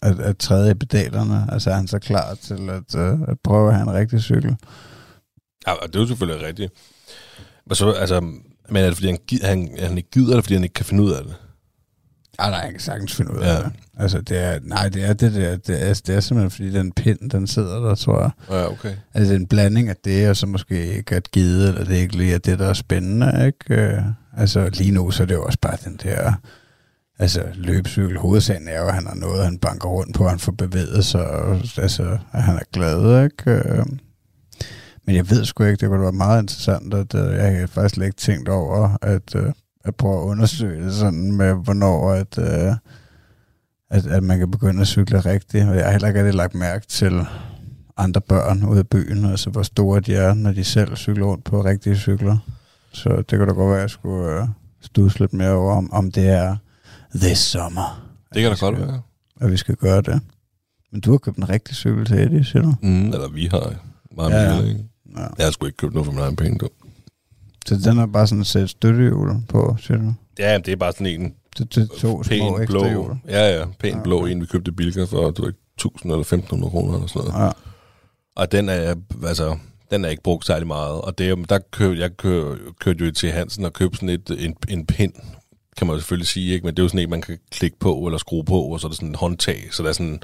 at, 0.02 0.20
at 0.20 0.38
træde 0.38 0.72
i 0.72 0.74
pedalerne, 0.74 1.48
altså 1.52 1.70
er 1.70 1.76
han 1.76 1.88
så 1.88 2.00
klar 2.00 2.36
til 2.36 2.70
at, 2.70 2.96
uh, 2.96 3.22
at 3.28 3.40
prøve 3.44 3.70
at 3.70 3.76
have 3.76 3.90
en 3.90 3.94
rigtig 3.94 4.22
cykel. 4.22 4.56
Ja, 5.68 5.72
og 5.72 5.88
det 5.88 5.96
er 5.96 6.00
jo 6.00 6.08
selvfølgelig 6.08 6.48
rigtigt. 6.48 6.74
Men 7.66 7.76
så, 7.76 7.92
altså, 7.92 8.22
Men 8.22 8.84
er 8.84 8.86
det, 8.88 8.96
fordi 8.96 9.08
han, 9.08 9.20
han, 9.44 9.70
han 9.80 9.98
ikke 9.98 10.10
gider, 10.12 10.30
eller 10.30 10.42
fordi 10.42 10.54
han 10.54 10.64
ikke 10.64 10.74
kan 10.74 10.86
finde 10.86 11.04
ud 11.04 11.12
af 11.12 11.24
det? 11.24 11.36
Ej, 12.40 12.50
nej, 12.50 12.60
jeg 12.60 12.72
kan 12.72 12.80
sagtens 12.80 13.16
finde 13.16 13.32
ud 13.34 13.38
af 13.40 13.46
Ja. 13.56 13.60
det. 13.60 13.72
Altså, 13.98 14.22
det 14.22 14.38
er, 14.38 14.60
nej, 14.64 14.90
det 14.90 15.04
er 15.04 15.14
det 15.14 15.34
der, 15.34 15.56
det 15.58 15.90
er, 15.90 15.94
det 16.08 16.16
er 16.16 16.20
simpelthen, 16.20 16.52
fordi 16.52 16.72
den 16.72 16.92
pind, 16.92 17.30
den 17.30 17.48
sidder 17.48 17.80
der, 17.80 17.96
tror 17.96 18.22
jeg. 18.22 18.32
Ja, 18.50 18.72
okay. 18.72 18.94
Altså, 19.14 19.30
det 19.34 19.36
er 19.36 19.40
en 19.40 19.48
blanding 19.48 19.90
af 19.90 19.96
det, 20.06 20.30
og 20.30 20.38
så 20.38 20.46
måske 20.48 20.86
ikke 20.98 21.16
at 21.16 21.32
gide, 21.32 21.68
eller 21.68 21.84
det 21.84 21.96
ikke 21.96 22.18
lige 22.18 22.34
er 22.34 22.38
det, 22.38 22.60
der 22.60 22.68
er 22.68 22.74
spændende, 22.74 23.46
ikke? 23.46 23.82
Øh, 23.84 24.02
altså, 24.38 24.70
lige 24.74 24.92
nu, 24.92 25.12
så 25.12 25.24
er 25.24 25.28
det 25.28 25.36
jo 25.36 25.44
også 25.44 25.60
bare 25.62 25.78
den 25.86 26.00
der, 26.04 26.34
altså, 27.20 27.44
løbcykel. 27.56 28.18
Hovedsagen 28.18 28.68
er 28.68 28.80
jo, 28.82 28.88
at 28.88 28.94
han 28.94 29.08
har 29.08 29.16
noget, 29.16 29.44
han 29.46 29.58
banker 29.58 29.88
rundt 29.90 30.16
på, 30.16 30.28
han 30.28 30.40
får 30.40 30.52
bevæget 30.52 31.06
sig, 31.06 31.28
og, 31.30 31.62
altså, 31.78 32.18
at 32.34 32.44
han 32.44 32.56
er 32.56 32.64
glad, 32.74 33.24
ikke? 33.24 33.52
Øh, 33.52 33.86
men 35.06 35.16
jeg 35.16 35.30
ved 35.30 35.46
sgu 35.46 35.64
ikke, 35.64 35.78
det 35.82 35.90
kunne 35.90 36.02
være 36.02 36.12
meget 36.12 36.42
interessant, 36.42 36.94
at 36.94 37.16
øh, 37.16 37.34
jeg 37.36 37.60
har 37.60 37.68
faktisk 37.68 37.98
ikke 38.02 38.18
tænkt 38.18 38.50
over, 38.50 38.98
at, 39.02 39.36
at 39.84 39.96
prøve 39.96 40.22
at 40.22 40.26
undersøge 40.26 40.86
det 40.86 40.94
sådan 40.94 41.32
med, 41.32 41.54
hvornår 41.54 42.12
at, 42.12 42.38
øh, 42.38 42.76
at, 43.90 44.06
at 44.08 44.24
man 44.24 44.40
kan 44.40 44.52
begynde 44.52 44.82
at 44.82 44.88
cykle 44.88 45.20
rigtigt. 45.20 45.66
Og 45.70 45.76
jeg 45.76 45.84
har 45.86 45.92
heller 45.92 46.08
ikke 46.08 46.20
rigtig 46.20 46.36
lagt 46.36 46.56
mærke 46.56 46.86
til 46.88 47.26
andre 47.98 48.22
børn 48.22 48.64
ude 48.64 48.80
i 48.80 48.84
byen, 48.84 49.26
altså 49.26 49.50
hvor 49.50 49.64
store 49.64 50.00
de 50.00 50.16
er, 50.16 50.34
når 50.34 50.52
de 50.52 50.64
selv 50.64 50.96
cykler 50.96 51.26
rundt 51.26 51.44
på 51.44 51.64
rigtige 51.64 51.96
cykler. 51.98 52.38
Så 52.92 53.10
det 53.10 53.28
kan 53.28 53.40
da 53.40 53.46
godt 53.46 53.68
være, 53.70 53.76
at 53.76 53.82
jeg 53.82 53.90
skulle 53.90 54.42
øh, 54.42 54.48
studse 54.82 55.20
lidt 55.20 55.34
mere 55.34 55.52
over, 55.52 55.76
om, 55.76 55.94
om 55.94 56.12
det 56.12 56.30
er 56.30 56.56
this 57.16 57.38
summer. 57.38 58.10
Det 58.34 58.42
kan 58.42 58.52
da 58.52 58.58
godt 58.60 58.80
være. 58.80 59.02
At 59.42 59.52
vi 59.52 59.58
skal 59.58 59.76
gøre 59.76 60.02
det. 60.02 60.22
Men 60.92 61.02
du 61.02 61.12
har 61.12 61.18
købt 61.18 61.38
en 61.38 61.50
rigtig 61.50 61.76
cykel 61.76 62.06
til 62.06 62.20
Eddie, 62.20 62.44
siger 62.44 62.62
du? 62.62 62.76
Mm, 62.82 63.06
eller 63.06 63.28
vi 63.30 63.48
har 63.52 63.74
meget 64.16 64.32
Ja, 64.32 64.42
ja, 64.42 64.56
ja. 64.56 64.62
ikke? 64.64 64.86
Ja. 65.18 65.22
Jeg 65.38 65.46
har 65.46 65.52
sgu 65.52 65.66
ikke 65.66 65.78
købt 65.78 65.94
noget 65.94 66.06
for 66.06 66.14
min 66.14 66.22
egen 66.22 66.36
penge, 66.36 66.58
du. 66.60 66.68
Så 67.68 67.76
den 67.76 68.00
er 68.00 68.06
bare 68.06 68.28
sådan 68.28 68.42
et 68.42 68.48
sæt 68.48 68.70
støttehjul 68.70 69.30
på, 69.50 69.76
siger 69.80 69.98
du? 69.98 70.14
Ja, 70.40 70.58
det 70.58 70.72
er 70.72 70.76
bare 70.76 70.92
sådan 70.92 71.08
en 71.08 71.34
det 71.58 71.78
er 71.78 71.86
to 71.88 71.98
små 71.98 72.24
pæn 72.24 72.62
ekstra 72.62 72.66
blå. 72.66 72.88
hjul. 72.88 73.16
Ja, 73.28 73.58
ja, 73.60 73.66
pæn 73.80 73.96
Ja, 73.96 74.04
blå 74.04 74.22
okay. 74.22 74.32
en, 74.32 74.42
vi 74.42 74.46
købte 74.46 74.72
i 74.72 74.74
Bilka 74.74 75.04
for, 75.04 75.32
du 75.32 75.46
ved, 75.46 75.54
1000 75.78 76.12
eller 76.12 76.22
1500 76.22 76.72
kroner 76.72 76.94
eller 76.94 77.08
sådan 77.08 77.32
noget. 77.32 77.46
Ja. 77.46 77.52
Og 78.36 78.52
den 78.52 78.70
er, 78.70 78.96
altså, 79.26 79.58
den 79.92 80.06
er 80.06 80.10
ikke 80.10 80.24
brugt 80.24 80.46
særlig 80.46 80.68
meget. 80.68 81.02
Og 81.02 81.18
det, 81.18 81.30
er 81.30 81.36
der 81.36 81.60
køb, 81.72 81.98
jeg 81.98 82.18
kør, 82.18 82.56
kørte 82.80 83.06
jo 83.06 83.12
til 83.12 83.32
Hansen 83.32 83.66
og 83.66 83.74
købte 83.74 83.96
sådan 83.96 84.10
et, 84.10 84.32
en, 84.40 84.56
en 84.70 84.86
pind, 84.86 85.14
kan 85.78 85.88
man 85.88 85.96
jo 85.96 86.00
selvfølgelig 86.00 86.28
sige, 86.28 86.54
ikke? 86.54 86.66
men 86.66 86.76
det 86.76 86.82
er 86.82 86.84
jo 86.84 86.90
sådan 86.90 87.00
en, 87.00 87.10
man 87.10 87.22
kan 87.22 87.38
klikke 87.52 87.80
på 87.80 88.06
eller 88.06 88.18
skrue 88.18 88.46
på, 88.46 88.62
og 88.62 88.80
så 88.80 88.88
er 88.88 88.90
der 88.90 88.96
sådan 88.96 89.10
en 89.10 89.16
håndtag. 89.16 89.64
Så 89.72 89.84
der 89.84 89.90
er 89.90 89.94
sådan, 89.94 90.20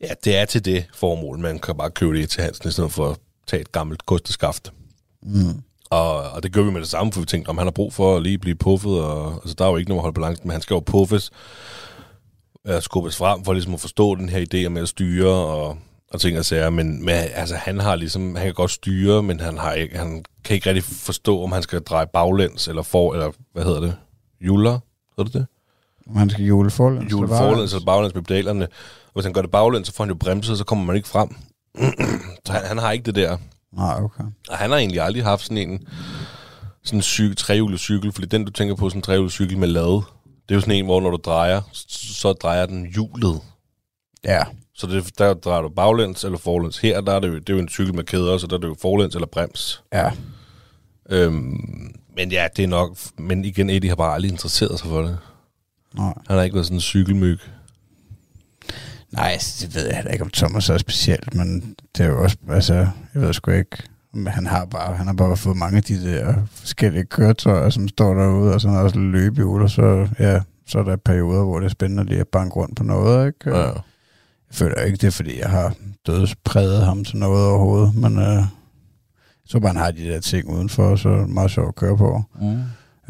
ja, 0.00 0.08
det 0.24 0.36
er 0.36 0.44
til 0.44 0.64
det 0.64 0.86
formål. 0.94 1.38
Man 1.38 1.58
kan 1.58 1.76
bare 1.76 1.90
købe 1.90 2.18
det 2.18 2.30
til 2.30 2.42
Hansen, 2.42 2.68
i 2.68 2.72
stedet 2.72 2.92
for 2.92 3.10
at 3.10 3.18
tage 3.46 3.60
et 3.60 3.72
gammelt 3.72 4.06
kosteskaft. 4.06 4.72
Mm. 5.22 5.62
Og, 5.90 6.30
og 6.30 6.42
det 6.42 6.52
gør 6.52 6.62
vi 6.62 6.70
med 6.70 6.80
det 6.80 6.88
samme, 6.88 7.12
for 7.12 7.20
vi 7.20 7.26
tænkte, 7.26 7.48
om 7.48 7.58
han 7.58 7.66
har 7.66 7.72
brug 7.72 7.92
for 7.92 8.16
at 8.16 8.22
lige 8.22 8.38
blive 8.38 8.56
puffet, 8.56 9.02
og 9.02 9.32
altså, 9.32 9.54
der 9.58 9.64
er 9.64 9.70
jo 9.70 9.76
ikke 9.76 9.88
noget 9.88 9.98
at 9.98 10.02
holde 10.02 10.14
balancen, 10.14 10.48
men 10.48 10.52
han 10.52 10.60
skal 10.60 10.74
jo 10.74 10.80
puffes, 10.80 11.30
øh, 12.66 12.82
skubbes 12.82 13.16
frem 13.16 13.44
for 13.44 13.52
ligesom 13.52 13.74
at 13.74 13.80
forstå 13.80 14.14
den 14.14 14.28
her 14.28 14.40
idé 14.40 14.68
med 14.68 14.82
at 14.82 14.88
styre 14.88 15.30
og, 15.30 15.78
og 16.12 16.20
ting 16.20 16.38
og 16.38 16.44
sager, 16.44 16.70
men, 16.70 17.04
men 17.04 17.14
altså, 17.14 17.54
han 17.54 17.80
har 17.80 17.96
ligesom, 17.96 18.36
han 18.36 18.44
kan 18.44 18.54
godt 18.54 18.70
styre, 18.70 19.22
men 19.22 19.40
han, 19.40 19.58
har 19.58 19.72
ikke, 19.72 19.98
han 19.98 20.24
kan 20.44 20.54
ikke 20.54 20.68
rigtig 20.68 20.84
forstå, 20.84 21.42
om 21.42 21.52
han 21.52 21.62
skal 21.62 21.80
dreje 21.80 22.06
baglæns, 22.06 22.68
eller 22.68 22.82
for, 22.82 23.12
eller 23.12 23.30
hvad 23.52 23.64
hedder 23.64 23.80
det, 23.80 23.94
hjuler, 24.40 24.78
hedder 25.16 25.24
det 25.24 25.32
det? 25.32 25.46
Man 26.14 26.30
skal 26.30 26.44
jule 26.44 26.70
forlæns. 26.70 27.08
Hjul 27.08 27.28
forlæns 27.28 27.72
eller 27.72 27.84
baglæns 27.84 28.14
med 28.14 28.22
pedalerne. 28.22 28.64
Og 28.64 29.12
hvis 29.12 29.24
han 29.24 29.32
gør 29.32 29.40
det 29.40 29.50
baglæns, 29.50 29.86
så 29.86 29.94
får 29.94 30.04
han 30.04 30.10
jo 30.10 30.14
bremset, 30.14 30.58
så 30.58 30.64
kommer 30.64 30.84
man 30.84 30.96
ikke 30.96 31.08
frem. 31.08 31.28
så 32.46 32.52
han, 32.52 32.62
han 32.64 32.78
har 32.78 32.92
ikke 32.92 33.06
det 33.06 33.14
der. 33.14 33.36
Nej, 33.72 34.00
okay. 34.02 34.24
Og 34.48 34.58
han 34.58 34.70
har 34.70 34.78
egentlig 34.78 35.00
aldrig 35.00 35.24
haft 35.24 35.42
sådan 35.42 35.70
en 35.70 35.88
sådan 36.82 36.98
en 36.98 37.02
cykel, 37.02 37.36
trehjulet 37.36 37.80
cykel, 37.80 38.12
fordi 38.12 38.26
den, 38.26 38.44
du 38.44 38.50
tænker 38.50 38.74
på, 38.74 38.88
sådan 38.88 38.98
en 38.98 39.02
trehjulet 39.02 39.32
cykel 39.32 39.58
med 39.58 39.68
lade, 39.68 40.02
det 40.48 40.50
er 40.50 40.54
jo 40.54 40.60
sådan 40.60 40.74
en, 40.74 40.84
hvor 40.84 41.00
når 41.00 41.10
du 41.10 41.18
drejer, 41.24 41.60
så 41.74 42.32
drejer 42.32 42.66
den 42.66 42.86
hjulet. 42.86 43.40
Ja. 44.24 44.42
Så 44.74 44.86
det, 44.86 45.18
der 45.18 45.34
drejer 45.34 45.62
du 45.62 45.68
baglæns 45.68 46.24
eller 46.24 46.38
forlæns. 46.38 46.78
Her, 46.78 47.00
der 47.00 47.12
er 47.12 47.20
det, 47.20 47.28
jo, 47.28 47.34
det 47.34 47.48
er 47.48 47.54
jo 47.54 47.60
en 47.60 47.68
cykel 47.68 47.94
med 47.94 48.04
kæder, 48.04 48.38
så 48.38 48.46
der 48.46 48.56
er 48.56 48.60
det 48.60 48.68
jo 48.68 48.76
forlæns 48.82 49.14
eller 49.14 49.26
brems. 49.26 49.82
Ja. 49.92 50.10
Øhm, 51.10 51.94
men 52.16 52.32
ja, 52.32 52.48
det 52.56 52.62
er 52.62 52.68
nok... 52.68 52.96
Men 53.18 53.44
igen, 53.44 53.70
Eddie 53.70 53.88
har 53.90 53.96
bare 53.96 54.14
aldrig 54.14 54.30
interesseret 54.30 54.78
sig 54.78 54.88
for 54.88 55.02
det. 55.02 55.18
Nej. 55.94 56.14
Han 56.26 56.36
har 56.36 56.42
ikke 56.42 56.54
været 56.54 56.66
sådan 56.66 56.76
en 56.76 56.80
cykelmyg. 56.80 57.38
Nej, 59.12 59.30
altså, 59.32 59.66
det 59.66 59.74
ved 59.74 59.86
jeg 59.86 59.96
heller 59.96 60.12
ikke, 60.12 60.24
om 60.24 60.30
Thomas 60.30 60.68
er 60.68 60.78
specielt, 60.78 61.34
men 61.34 61.74
det 61.96 62.04
er 62.04 62.08
jo 62.08 62.22
også, 62.22 62.36
altså, 62.50 62.74
jeg 62.74 63.22
ved 63.22 63.32
sgu 63.32 63.50
ikke, 63.50 63.76
men 64.14 64.26
han 64.26 64.46
har 64.46 64.64
bare, 64.64 64.96
han 64.96 65.06
har 65.06 65.14
bare 65.14 65.36
fået 65.36 65.56
mange 65.56 65.76
af 65.76 65.82
de 65.82 66.04
der 66.04 66.34
forskellige 66.52 67.04
køretøjer, 67.04 67.70
som 67.70 67.88
står 67.88 68.14
derude, 68.14 68.54
og 68.54 68.60
så 68.60 68.68
har 68.68 68.76
han 68.76 68.84
også 68.84 68.98
løbehjul, 68.98 69.62
og 69.62 69.70
så, 69.70 70.08
ja, 70.18 70.40
så 70.66 70.78
er 70.78 70.82
der 70.82 70.96
perioder, 70.96 71.44
hvor 71.44 71.58
det 71.58 71.66
er 71.66 71.70
spændende 71.70 72.04
lige 72.04 72.20
at 72.20 72.28
banke 72.28 72.56
rundt 72.56 72.76
på 72.76 72.84
noget, 72.84 73.26
ikke? 73.26 73.58
Ja. 73.58 73.66
Jeg 73.66 74.56
føler 74.56 74.80
ikke, 74.80 74.96
det 74.96 75.06
er, 75.06 75.10
fordi 75.10 75.40
jeg 75.40 75.50
har 75.50 75.74
dødspræget 76.06 76.84
ham 76.84 77.04
til 77.04 77.16
noget 77.16 77.46
overhovedet, 77.46 77.94
men 77.94 78.18
øh, 78.18 78.42
så 79.46 79.60
bare 79.60 79.68
han 79.72 79.76
har 79.82 79.90
de 79.90 80.04
der 80.04 80.20
ting 80.20 80.48
udenfor, 80.48 80.96
så 80.96 81.08
er 81.08 81.16
det 81.16 81.28
meget 81.28 81.50
sjovt 81.50 81.68
at 81.68 81.74
køre 81.74 81.96
på. 81.96 82.22
Mm. 82.40 82.62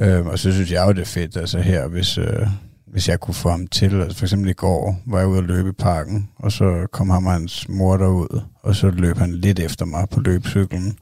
Øh, 0.05 0.27
og 0.27 0.39
så 0.39 0.53
synes 0.53 0.73
jeg 0.73 0.87
jo, 0.87 0.93
det 0.93 1.01
er 1.01 1.05
fedt, 1.05 1.37
altså 1.37 1.59
her, 1.61 1.87
hvis, 1.87 2.19
øh, 2.19 2.47
hvis 2.93 3.09
jeg 3.09 3.21
kunne 3.21 3.35
få 3.35 3.51
ham 3.51 3.67
til, 3.67 4.01
altså 4.01 4.19
for 4.19 4.25
eksempel 4.25 4.51
i 4.51 4.53
går, 4.53 5.03
var 5.07 5.19
jeg 5.19 5.29
ude 5.29 5.39
at 5.39 5.45
løbe 5.45 5.69
i 5.69 5.73
parken, 5.73 6.29
og 6.37 6.53
så 6.53 6.87
kom 6.93 7.11
ham 7.11 7.27
og 7.27 7.33
hans 7.33 7.69
mor 7.69 7.97
derud, 7.97 8.41
og 8.63 8.77
så 8.77 8.91
løb 8.91 9.17
han 9.17 9.35
lidt 9.35 9.59
efter 9.59 9.85
mig 9.85 10.09
på 10.09 10.21
løbcyklen. 10.21 10.99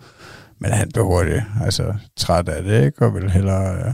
Men 0.58 0.70
han 0.70 0.90
blev 0.92 1.04
hurtigt, 1.04 1.42
altså 1.62 1.94
træt 2.16 2.48
af 2.48 2.62
det, 2.62 2.84
ikke? 2.84 3.06
Og 3.06 3.14
ville 3.14 3.30
hellere, 3.30 3.86
øh, 3.86 3.92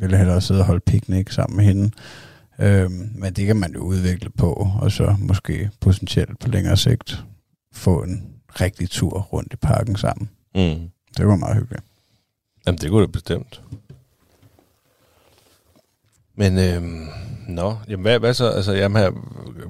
ville 0.00 0.16
hellere 0.16 0.40
sidde 0.40 0.60
og 0.60 0.66
holde 0.66 0.80
piknik 0.80 1.30
sammen 1.30 1.56
med 1.56 1.64
hende. 1.64 1.90
Øhm, 2.58 3.10
men 3.14 3.32
det 3.32 3.46
kan 3.46 3.56
man 3.56 3.72
jo 3.72 3.80
udvikle 3.80 4.30
på, 4.30 4.70
og 4.80 4.92
så 4.92 5.16
måske 5.18 5.70
potentielt 5.80 6.38
på 6.38 6.48
længere 6.48 6.76
sigt 6.76 7.24
få 7.72 8.02
en 8.02 8.26
rigtig 8.60 8.90
tur 8.90 9.20
rundt 9.20 9.52
i 9.52 9.56
parken 9.56 9.96
sammen. 9.96 10.30
Mm. 10.54 10.90
Det 11.16 11.26
var 11.26 11.36
meget 11.36 11.56
hyggeligt. 11.56 11.84
Jamen, 12.66 12.78
det 12.78 12.90
kunne 12.90 13.02
det 13.02 13.12
bestemt. 13.12 13.62
Men, 16.36 16.58
øhm, 16.58 17.08
nå, 17.48 17.76
jamen, 17.88 18.02
hvad, 18.02 18.18
hvad 18.18 18.34
så? 18.34 18.50
Altså, 18.50 18.72
jamen, 18.72 19.02
her, 19.02 19.10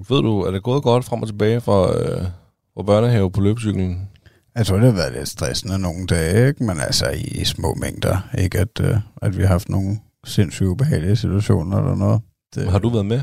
ved 0.09 0.23
du, 0.23 0.41
er 0.41 0.51
det 0.51 0.63
gået 0.63 0.83
godt 0.83 1.05
frem 1.05 1.23
og 1.23 1.29
tilbage 1.29 1.61
fra, 1.61 1.99
øh, 1.99 2.27
fra 2.75 2.83
børnehave 2.83 3.31
på 3.31 3.41
løbecyklen? 3.41 4.09
Jeg 4.55 4.67
tror, 4.67 4.77
det 4.77 4.85
har 4.85 4.93
været 4.93 5.13
lidt 5.13 5.29
stressende 5.29 5.79
nogle 5.79 6.07
dage, 6.07 6.49
ikke? 6.49 6.65
men 6.65 6.81
altså 6.81 7.11
i, 7.11 7.45
små 7.45 7.75
mængder. 7.75 8.29
Ikke 8.39 8.59
at, 8.59 8.81
øh, 8.81 8.97
at 9.23 9.37
vi 9.37 9.43
har 9.43 9.49
haft 9.49 9.69
nogle 9.69 9.99
sindssygt 10.25 10.67
ubehagelige 10.67 11.17
situationer 11.17 11.79
eller 11.79 11.95
noget. 11.95 12.21
Det, 12.55 12.71
Har 12.71 12.79
du 12.79 12.89
været 12.89 13.07
med? 13.07 13.21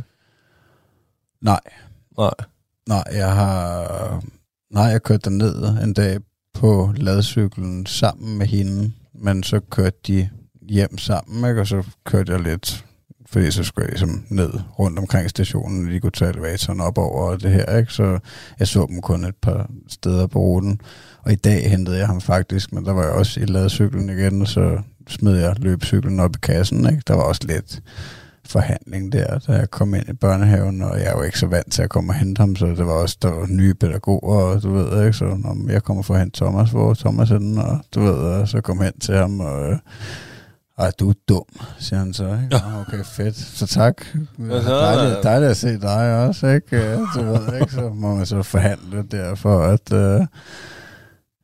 Nej, 1.42 1.60
Nej. 2.18 2.34
nej, 2.88 3.04
jeg 3.14 3.36
har... 3.36 4.24
Nej, 4.72 4.84
jeg 4.84 5.04
kørte 5.04 5.30
ned 5.30 5.84
en 5.84 5.94
dag 5.94 6.20
på 6.54 6.94
ladcyklen 6.98 7.86
sammen 7.86 8.38
med 8.38 8.48
hende, 8.48 8.92
men 9.14 9.44
så 9.44 9.60
kørte 9.60 9.98
de 10.08 10.30
hjem 10.70 10.98
sammen, 10.98 11.50
ikke? 11.50 11.62
og 11.62 11.68
så 11.68 11.84
kørte 12.06 12.32
jeg 12.32 12.42
lidt, 12.42 12.86
fordi 13.34 13.52
så 13.52 13.64
skulle 13.64 13.84
jeg 13.86 13.92
ligesom 13.92 14.24
ned 14.30 14.50
rundt 14.80 15.00
omkring 15.00 15.30
stationen, 15.30 15.86
og 15.86 15.92
de 15.92 16.00
kunne 16.00 16.12
tage 16.12 16.32
elevatoren 16.32 16.82
op 16.82 16.98
over 16.98 17.38
det 17.38 17.52
her, 17.52 17.78
ikke? 17.78 17.94
så 17.94 18.20
jeg 18.60 18.68
så 18.68 18.86
dem 18.90 19.02
kun 19.02 19.26
et 19.26 19.36
par 19.42 19.70
steder 19.88 20.28
på 20.28 20.40
ruten. 20.40 20.82
Og 21.24 21.32
i 21.32 21.36
dag 21.36 21.70
hentede 21.70 21.98
jeg 21.98 22.08
ham 22.08 22.22
faktisk, 22.22 22.74
men 22.74 22.86
der 22.86 22.94
var 22.94 23.04
jeg 23.04 23.12
også 23.12 23.40
i 23.40 23.46
ladcyklen 23.46 24.10
igen, 24.10 24.46
så 24.46 24.82
smed 25.08 25.38
jeg 25.38 25.56
løbcyklen 25.60 26.20
op 26.20 26.36
i 26.36 26.40
kassen. 26.42 26.90
Ikke? 26.90 27.02
Der 27.08 27.14
var 27.14 27.24
også 27.24 27.42
lidt 27.46 27.82
forhandling 28.46 29.12
der, 29.12 29.40
da 29.40 29.52
jeg 29.52 29.72
kom 29.72 29.94
ind 29.94 30.10
i 30.10 30.14
børnehaven, 30.14 30.82
og 30.82 31.00
jeg 31.00 31.08
er 31.08 31.18
jo 31.18 31.22
ikke 31.22 31.40
så 31.40 31.48
vant 31.48 31.72
til 31.72 31.82
at 31.82 31.90
komme 31.90 32.12
og 32.12 32.16
hente 32.16 32.40
ham, 32.40 32.56
så 32.56 32.66
det 32.66 32.86
var 32.86 32.94
også, 32.94 33.18
der 33.22 33.32
var 33.32 33.48
nye 33.48 33.74
pædagoger, 33.74 34.42
og 34.42 34.64
du 34.64 34.74
ved, 34.74 35.06
ikke, 35.06 35.18
så 35.18 35.26
om 35.26 35.70
jeg 35.70 35.84
kommer 35.84 36.04
for 36.04 36.14
at 36.14 36.20
hente 36.20 36.38
Thomas, 36.38 36.70
hvor 36.70 36.94
Thomas 36.94 37.32
er 37.32 37.38
den, 37.38 37.58
og 37.58 37.80
du 37.96 38.02
ved, 38.02 38.14
og 38.14 38.48
så 38.48 38.62
kom 38.62 38.82
hen 38.82 39.00
til 39.00 39.16
ham, 39.16 39.40
og 39.40 39.72
øh, 39.72 39.78
ej, 40.80 40.92
du 41.00 41.10
er 41.10 41.14
dum, 41.30 41.46
siger 41.80 42.00
han 42.00 42.14
så. 42.14 42.24
Ikke? 42.24 42.48
Ja. 42.52 42.82
Okay, 42.82 43.04
fedt. 43.06 43.36
Så 43.38 43.68
tak. 43.68 43.94
så- 44.40 44.70
Dejligt, 44.70 45.24
dejligt 45.24 45.52
at 45.52 45.58
se 45.58 45.80
dig 45.82 46.28
også, 46.28 46.48
ikke? 46.48 46.78
Ja, 46.78 46.96
Du 46.96 47.24
ved, 47.24 47.60
ikke? 47.62 47.74
Så 47.74 47.90
må 47.96 48.16
man 48.16 48.26
så 48.26 48.44
forhandle 48.44 49.04
der 49.12 49.36
for 49.36 49.62
at, 49.62 49.94
øh, 49.94 50.26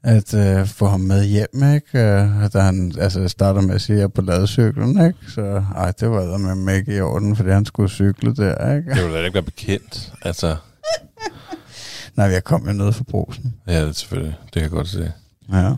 at 0.04 0.34
øh, 0.34 0.66
få 0.68 0.88
ham 0.88 1.00
med 1.00 1.26
hjem, 1.26 1.74
ikke? 1.76 2.00
Øh, 2.00 2.52
da 2.54 2.60
han 2.60 2.92
altså, 3.00 3.28
starter 3.28 3.62
med 3.62 3.76
at 3.76 3.82
sige, 3.82 3.94
at 3.96 4.00
jeg 4.00 4.04
er 4.04 4.08
på 4.08 4.22
ladcyklen, 4.22 4.90
ikke? 5.08 5.20
Så 5.28 5.64
ej, 5.76 5.92
det 6.00 6.10
var 6.10 6.38
med 6.56 6.76
ikke 6.76 6.96
i 6.96 7.02
orden, 7.02 7.36
fordi 7.36 7.50
han 7.50 7.66
skulle 7.66 7.90
cykle 7.90 8.36
der, 8.36 8.76
ikke? 8.76 8.94
Det 8.94 9.04
ville 9.04 9.18
da 9.18 9.24
ikke 9.24 9.34
være 9.34 9.44
bekendt. 9.44 10.14
Altså, 10.22 10.56
Nej, 12.16 12.26
jeg 12.28 12.44
kom 12.44 12.68
jo 12.68 12.74
ned 12.74 12.92
for 12.92 13.04
brosen. 13.04 13.54
ja, 13.68 13.82
det 13.82 13.88
er 13.90 13.92
selvfølgelig. 13.92 14.36
Det 14.44 14.54
kan 14.54 14.62
jeg 14.62 14.70
godt 14.72 14.88
se. 14.88 15.12
Ja. 15.52 15.74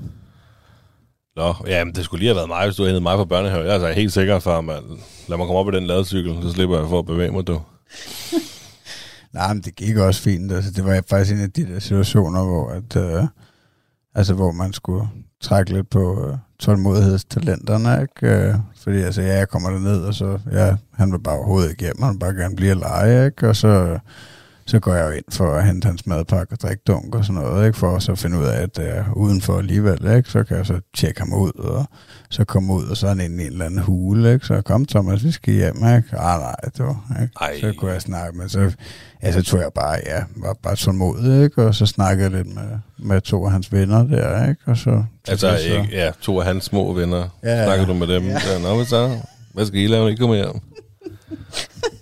Nå, 1.36 1.56
ja, 1.68 1.84
men 1.84 1.96
det 1.96 2.06
skulle 2.06 2.20
lige 2.20 2.30
have 2.30 2.36
været 2.36 2.48
mig, 2.48 2.66
hvis 2.66 2.76
du 2.76 2.84
havde 2.84 3.02
mig 3.02 3.18
fra 3.18 3.26
børnehave. 3.26 3.64
Jeg 3.64 3.70
er 3.70 3.74
altså 3.74 3.92
helt 3.92 4.14
sikker, 4.14 4.40
far, 4.40 4.62
man. 4.62 4.84
Lad 5.28 5.38
mig 5.38 5.48
komme 5.48 5.60
op 5.60 5.68
i 5.68 5.76
den 5.76 5.88
ladecykel, 5.88 6.38
så 6.44 6.52
slipper 6.52 6.80
jeg 6.80 6.90
for 6.90 7.00
at 7.00 7.06
bevæge 7.06 7.32
mig, 7.32 7.48
du. 7.48 7.62
Nej, 9.34 9.54
men 9.54 9.64
det 9.64 9.76
gik 9.76 9.98
også 9.98 10.22
fint. 10.22 10.52
Altså, 10.52 10.72
det 10.72 10.86
var 10.86 11.04
faktisk 11.10 11.32
en 11.36 11.42
af 11.44 11.52
de 11.52 11.66
der 11.66 11.80
situationer, 11.80 12.44
hvor, 12.44 12.70
at, 12.70 12.96
øh, 12.96 13.24
altså, 14.16 14.34
hvor 14.34 14.52
man 14.52 14.74
skulle 14.74 15.08
trække 15.42 15.74
lidt 15.74 15.90
på 15.90 16.28
øh, 16.28 16.38
tålmodighedstalenterne, 16.60 18.02
ikke? 18.02 18.36
Øh, 18.36 18.56
fordi 18.84 19.02
altså, 19.02 19.22
ja, 19.22 19.38
jeg 19.38 19.50
kommer 19.50 19.70
derned, 19.70 20.02
og 20.02 20.14
så, 20.14 20.40
ja, 20.52 20.76
han 20.94 21.12
vil 21.12 21.20
bare 21.20 21.36
overhovedet 21.36 21.70
ikke 21.70 21.84
hjem, 21.84 22.02
han 22.04 22.14
vil 22.14 22.20
bare 22.20 22.34
gerne 22.34 22.56
blive 22.56 22.72
og 22.72 22.78
lege, 22.78 23.26
ikke? 23.26 23.50
Og 23.50 23.56
så, 23.56 24.00
så 24.72 24.80
går 24.80 24.94
jeg 24.94 25.06
jo 25.06 25.12
ind 25.12 25.24
for 25.30 25.54
at 25.54 25.66
hente 25.66 25.86
hans 25.86 26.06
madpakke 26.06 26.54
og 26.54 26.60
drikke 26.62 26.84
dunk 26.88 27.16
og 27.16 27.26
sådan 27.26 27.42
noget, 27.42 27.68
ikke? 27.68 27.78
For 27.78 28.00
så 28.00 28.12
at 28.12 28.20
finde 28.20 28.38
ud 28.38 28.44
af, 28.44 28.62
at 28.62 28.78
det 28.78 28.90
er 28.98 29.04
udenfor 29.16 29.58
alligevel, 29.58 30.16
ikke? 30.18 30.30
Så 30.30 30.44
kan 30.44 30.58
jeg 30.58 30.66
så 30.66 30.80
tjekke 30.98 31.20
ham 31.20 31.34
ud, 31.34 31.52
og 31.60 31.86
så 32.30 32.44
komme 32.44 32.74
ud, 32.74 32.86
og 32.86 32.98
så 32.98 33.08
er 33.08 33.10
han 33.10 33.20
inde 33.20 33.44
i 33.44 33.46
en 33.46 33.52
eller 33.52 33.66
anden 33.66 33.80
hule, 33.80 34.34
ikke? 34.34 34.46
Så 34.46 34.62
kom 34.62 34.86
Thomas, 34.86 35.24
vi 35.24 35.32
skal 35.32 35.54
hjem, 35.54 35.76
ikke? 35.76 36.18
Ah, 36.18 36.40
nej, 36.40 36.56
det 36.78 36.86
var, 36.86 37.18
ikke? 37.22 37.34
Ej. 37.42 37.60
Så 37.60 37.74
kunne 37.78 37.92
jeg 37.92 38.02
snakke, 38.02 38.38
men 38.38 38.50
så, 38.50 38.72
ja, 39.24 39.32
så 39.32 39.42
tog 39.42 39.60
jeg 39.60 39.70
bare, 39.76 39.98
ja, 40.06 40.24
var 40.36 40.56
bare 40.64 40.76
tålmodig, 40.76 41.44
ikke? 41.44 41.66
Og 41.66 41.76
så 41.76 41.86
snakkede 41.86 42.30
jeg 42.30 42.32
lidt 42.32 42.56
med, 42.56 42.80
med 42.98 43.22
to 43.22 43.46
af 43.46 43.52
hans 43.52 43.72
venner 43.72 44.04
der, 44.04 44.50
ikke? 44.50 44.62
Og 44.66 44.78
så... 44.78 45.04
Altså, 45.28 45.58
så, 45.58 45.74
ikke, 45.74 45.90
ja, 45.92 46.12
to 46.22 46.40
af 46.40 46.46
hans 46.46 46.64
små 46.64 46.94
venner. 46.94 47.30
Ja. 47.44 47.66
Snakker 47.66 47.86
du 47.86 47.94
med 47.94 48.08
dem? 48.08 48.24
Ja. 48.24 48.32
Ja, 48.32 48.60
Nå, 48.62 48.76
hvad 48.76 48.86
så? 48.86 49.18
Hvad 49.54 49.66
skal 49.66 49.80
I 49.80 49.88
lave, 49.88 50.02
når 50.04 50.10
I 50.10 50.16
kommer 50.16 50.36
hjem? 50.36 50.48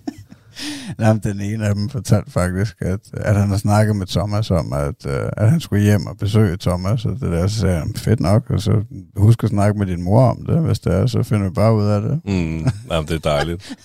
Nej, 0.98 1.14
men 1.14 1.22
den 1.24 1.42
ene 1.42 1.68
af 1.68 1.76
dem 1.76 1.90
fortalte 1.90 2.32
faktisk, 2.32 2.76
at, 2.80 3.00
at 3.14 3.36
han 3.36 3.50
har 3.50 3.58
snakket 3.58 3.96
med 3.96 4.08
Thomas 4.08 4.52
om, 4.52 4.74
at, 4.74 5.06
uh, 5.06 5.30
at 5.38 5.52
han 5.52 5.60
skulle 5.60 5.84
hjem 5.84 6.06
og 6.06 6.18
besøge 6.18 6.58
Thomas, 6.58 7.06
og 7.06 7.12
det 7.12 7.22
der, 7.22 7.48
så 7.48 7.60
sagde 7.60 7.80
han, 7.80 7.94
fedt 7.96 8.20
nok, 8.20 8.50
og 8.50 8.62
så 8.62 8.84
husk 9.16 9.44
at 9.44 9.50
snakke 9.50 9.80
med 9.80 9.88
din 9.88 10.02
mor 10.02 10.30
om 10.30 10.46
det, 10.46 10.60
hvis 10.60 10.80
det 10.80 10.94
er, 10.94 11.08
så 11.08 11.24
finder 11.24 11.50
vi 11.50 11.54
bare 11.54 11.76
ud 11.76 11.86
af 11.86 12.02
det. 12.02 12.22
Mm, 12.26 12.68
jamen, 12.92 13.08
det 13.08 13.12
er 13.12 13.20
dejligt. 13.20 13.76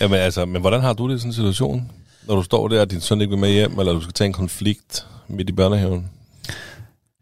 Jamen, 0.00 0.18
altså, 0.18 0.44
men 0.44 0.60
hvordan 0.60 0.80
har 0.80 0.92
du 0.92 1.08
det 1.08 1.16
i 1.16 1.18
sådan 1.18 1.28
en 1.28 1.34
situation? 1.34 1.90
Når 2.28 2.36
du 2.36 2.42
står 2.42 2.68
der, 2.68 2.80
og 2.80 2.90
din 2.90 3.00
søn 3.00 3.20
ikke 3.20 3.30
vil 3.30 3.38
med 3.38 3.50
hjem, 3.50 3.78
eller 3.78 3.92
du 3.92 4.00
skal 4.00 4.12
tage 4.12 4.26
en 4.26 4.32
konflikt 4.32 5.06
midt 5.28 5.48
i 5.48 5.52
børnehaven? 5.52 6.08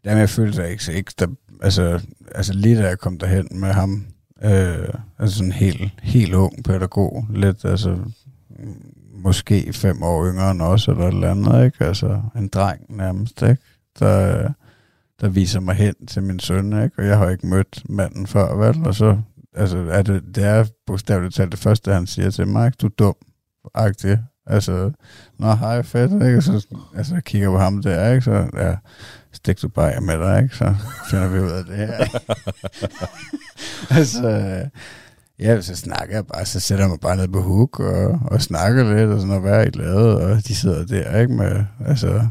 Jamen, 0.05 0.19
jeg 0.19 0.29
følte 0.29 0.71
ikke, 0.71 0.93
ikke 0.93 1.11
der, 1.19 1.27
altså, 1.61 1.99
altså 2.35 2.53
lige 2.53 2.77
da 2.77 2.87
jeg 2.87 2.99
kom 2.99 3.17
derhen 3.17 3.47
med 3.51 3.69
ham, 3.69 4.05
øh, 4.43 4.87
altså 5.19 5.37
sådan 5.37 5.51
helt, 5.51 5.91
helt 6.03 6.33
ung 6.33 6.63
pædagog, 6.63 7.25
lidt, 7.33 7.65
altså 7.65 7.97
måske 9.23 9.73
fem 9.73 10.03
år 10.03 10.25
yngre 10.25 10.51
end 10.51 10.61
os, 10.61 10.87
eller 10.87 11.07
et 11.07 11.13
eller 11.13 11.31
andet, 11.31 11.65
ikke? 11.65 11.85
Altså 11.85 12.21
en 12.35 12.47
dreng 12.47 12.81
nærmest, 12.89 13.41
ikke? 13.41 13.61
Der, 13.99 14.49
der 15.21 15.29
viser 15.29 15.59
mig 15.59 15.75
hen 15.75 16.05
til 16.07 16.23
min 16.23 16.39
søn, 16.39 16.83
ikke? 16.83 16.95
Og 16.97 17.05
jeg 17.05 17.17
har 17.17 17.29
ikke 17.29 17.47
mødt 17.47 17.83
manden 17.89 18.27
før, 18.27 18.55
vel? 18.55 18.87
Og 18.87 18.95
så, 18.95 19.17
altså, 19.55 19.77
er 19.77 20.01
det, 20.01 20.23
det 20.35 20.43
er 20.43 20.65
bogstaveligt 20.87 21.35
talt 21.35 21.51
det 21.51 21.59
første, 21.59 21.93
han 21.93 22.07
siger 22.07 22.29
til 22.29 22.47
mig, 22.47 22.65
ikke? 22.65 22.77
Du 22.81 22.85
er 22.87 22.91
dum, 22.99 23.15
agtig. 23.73 24.19
Altså, 24.47 24.91
nå, 25.39 25.53
hej, 25.53 25.81
fedt, 25.81 26.11
ikke? 26.11 26.41
Så 26.41 26.67
altså, 26.95 27.13
jeg 27.13 27.23
kigger 27.23 27.49
på 27.49 27.57
ham 27.57 27.81
der, 27.81 28.11
ikke? 28.11 28.21
Så, 28.21 28.49
ja, 28.57 28.75
stik 29.31 29.61
du 29.61 29.67
bare 29.67 30.01
med 30.01 30.17
dig, 30.17 30.43
ikke? 30.43 30.55
Så 30.55 30.75
finder 31.09 31.27
vi 31.27 31.39
ud 31.39 31.51
af 31.51 31.65
det 31.65 31.77
her. 31.77 31.97
altså, 33.99 34.61
ja, 35.41 35.61
så 35.61 35.75
snakker 35.75 36.15
jeg 36.15 36.27
bare, 36.27 36.45
så 36.45 36.59
sætter 36.59 36.83
jeg 36.83 36.89
mig 36.89 36.99
bare 36.99 37.17
ned 37.17 37.27
på 37.27 37.41
hook 37.41 37.79
og, 37.79 38.19
og 38.25 38.41
snakker 38.41 38.95
lidt, 38.95 39.09
og 39.09 39.19
sådan, 39.19 39.35
og 39.35 39.41
hvad 39.41 39.53
er 39.53 39.61
I 39.61 39.69
lavet? 39.73 40.15
Og 40.15 40.47
de 40.47 40.55
sidder 40.55 40.85
der, 40.85 41.19
ikke? 41.19 41.33
Med, 41.33 41.63
altså, 41.85 42.27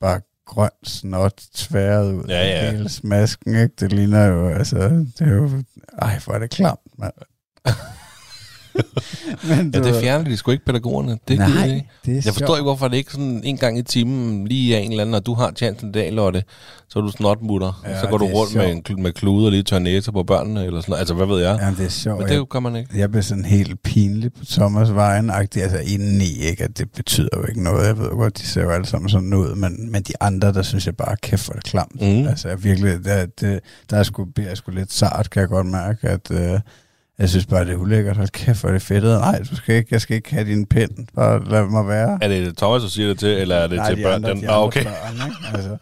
bare 0.00 0.20
grøn 0.46 0.70
snot 0.84 1.42
tværet 1.54 2.12
ud 2.12 2.24
Ja, 2.28 2.34
ja. 2.46 2.66
af 2.66 2.72
hele 2.72 2.88
smasken, 2.88 3.54
ikke? 3.54 3.74
Det 3.80 3.92
ligner 3.92 4.26
jo, 4.26 4.48
altså, 4.48 4.78
det 5.18 5.20
er 5.28 5.34
jo, 5.34 5.50
ej, 6.02 6.18
hvor 6.24 6.34
er 6.34 6.38
det 6.38 6.50
klamt, 6.50 6.80
mand. 6.98 7.12
Men 9.48 9.70
Ja, 9.74 9.80
det 9.80 10.00
fjerner 10.00 10.24
de 10.24 10.36
sgu 10.36 10.50
ikke 10.50 10.64
pædagogerne. 10.64 11.10
Det 11.10 11.20
gider 11.28 11.46
de 11.46 11.54
Nej, 11.54 11.64
ikke. 11.64 11.88
det 12.04 12.10
er 12.10 12.14
Jeg 12.14 12.24
forstår 12.24 12.46
sjovt. 12.46 12.58
ikke, 12.58 12.62
hvorfor 12.64 12.88
det 12.88 12.96
ikke 12.96 13.12
sådan 13.12 13.40
en 13.44 13.56
gang 13.56 13.78
i 13.78 13.82
timen 13.82 14.48
lige 14.48 14.74
er 14.74 14.78
en 14.78 14.90
eller 14.90 15.02
anden, 15.02 15.14
og 15.14 15.26
du 15.26 15.34
har 15.34 15.52
chancen 15.56 15.88
i 15.88 15.92
dag, 15.92 16.12
Lotte, 16.12 16.42
så 16.88 16.98
er 16.98 17.02
du 17.02 17.10
snotmutter, 17.10 17.82
ja, 17.86 18.00
så 18.00 18.06
går 18.06 18.18
du 18.18 18.24
rundt 18.26 18.54
med, 18.54 18.82
en, 18.90 19.02
med 19.02 19.12
klude 19.12 19.46
og 19.46 19.50
lige 19.50 19.62
tør 19.62 19.78
næse 19.78 20.12
på 20.12 20.22
børnene, 20.22 20.64
eller 20.64 20.80
sådan 20.80 20.90
noget. 20.90 21.00
Altså, 21.00 21.14
hvad 21.14 21.26
ved 21.26 21.38
jeg? 21.42 21.56
Ja, 21.60 21.64
Jamen, 21.64 21.78
det 21.78 21.86
er 21.86 21.90
sjovt. 21.90 22.18
Men 22.20 22.28
Jeg- 22.28 22.38
det 22.38 22.48
gør 22.48 22.60
man 22.60 22.76
ikke. 22.76 22.98
jeg 22.98 23.10
blev 23.10 23.22
sådan 23.22 23.44
helt 23.44 23.82
pinlig 23.82 24.32
på 24.32 24.44
Thomas 24.44 24.94
vejen 24.94 25.30
altså 25.30 25.78
indeni, 25.86 26.38
ikke? 26.50 26.64
At 26.64 26.78
det 26.78 26.90
betyder 26.90 27.28
jo 27.36 27.44
ikke 27.48 27.62
noget. 27.62 27.86
Jeg 27.86 27.98
ved 27.98 28.08
godt, 28.10 28.38
de 28.38 28.46
ser 28.46 28.62
jo 28.62 28.70
alle 28.70 28.86
sammen 28.86 29.08
sådan 29.08 29.34
ud, 29.34 29.54
men, 29.54 29.92
men 29.92 30.02
de 30.02 30.12
andre, 30.20 30.52
der 30.52 30.62
synes 30.62 30.86
jeg 30.86 30.96
bare, 30.96 31.16
kæft, 31.22 31.48
er 31.48 31.52
det 31.52 31.64
klamt. 31.64 31.94
Mm. 32.02 32.26
Altså, 32.28 32.48
jeg 32.48 32.64
virkelig, 32.64 33.04
der, 33.04 33.26
det, 33.40 33.60
der 33.90 33.96
er 33.96 34.02
sgu, 34.02 34.26
jeg 34.38 34.56
sgu 34.56 34.70
lidt 34.72 34.92
sart, 34.92 35.30
kan 35.30 35.40
jeg 35.40 35.48
godt 35.48 35.66
mærke, 35.66 36.08
at 36.08 36.30
øh, 36.30 36.60
jeg 37.18 37.28
synes 37.28 37.46
bare, 37.46 37.64
det 37.64 37.72
er 37.72 37.76
ulækkert. 37.76 38.16
Hold 38.16 38.28
kæft, 38.28 38.60
hvor 38.60 38.68
er 38.68 38.72
det 38.72 38.82
fedt. 38.82 39.04
Nej, 39.04 39.38
du 39.50 39.56
skal 39.56 39.74
ikke, 39.74 39.88
jeg 39.90 40.00
skal 40.00 40.16
ikke 40.16 40.34
have 40.34 40.46
din 40.46 40.66
pind. 40.66 40.90
Bare 41.14 41.44
lad 41.50 41.64
mig 41.64 41.88
være. 41.88 42.18
Er 42.22 42.28
det 42.28 42.56
Thomas, 42.56 42.82
der 42.82 42.88
siger 42.88 43.08
det 43.08 43.18
til, 43.18 43.28
eller 43.28 43.56
er 43.56 43.66
det 43.66 43.76
Nej, 43.76 43.88
til 43.88 43.96
de 43.98 44.02
børn? 44.02 44.14
andre, 44.14 44.30
Den, 44.30 44.42
de 44.42 44.50
ah, 44.50 44.62
okay. 44.62 44.84
børn, 44.84 45.28
ikke? 45.30 45.36
Altså, 45.56 45.76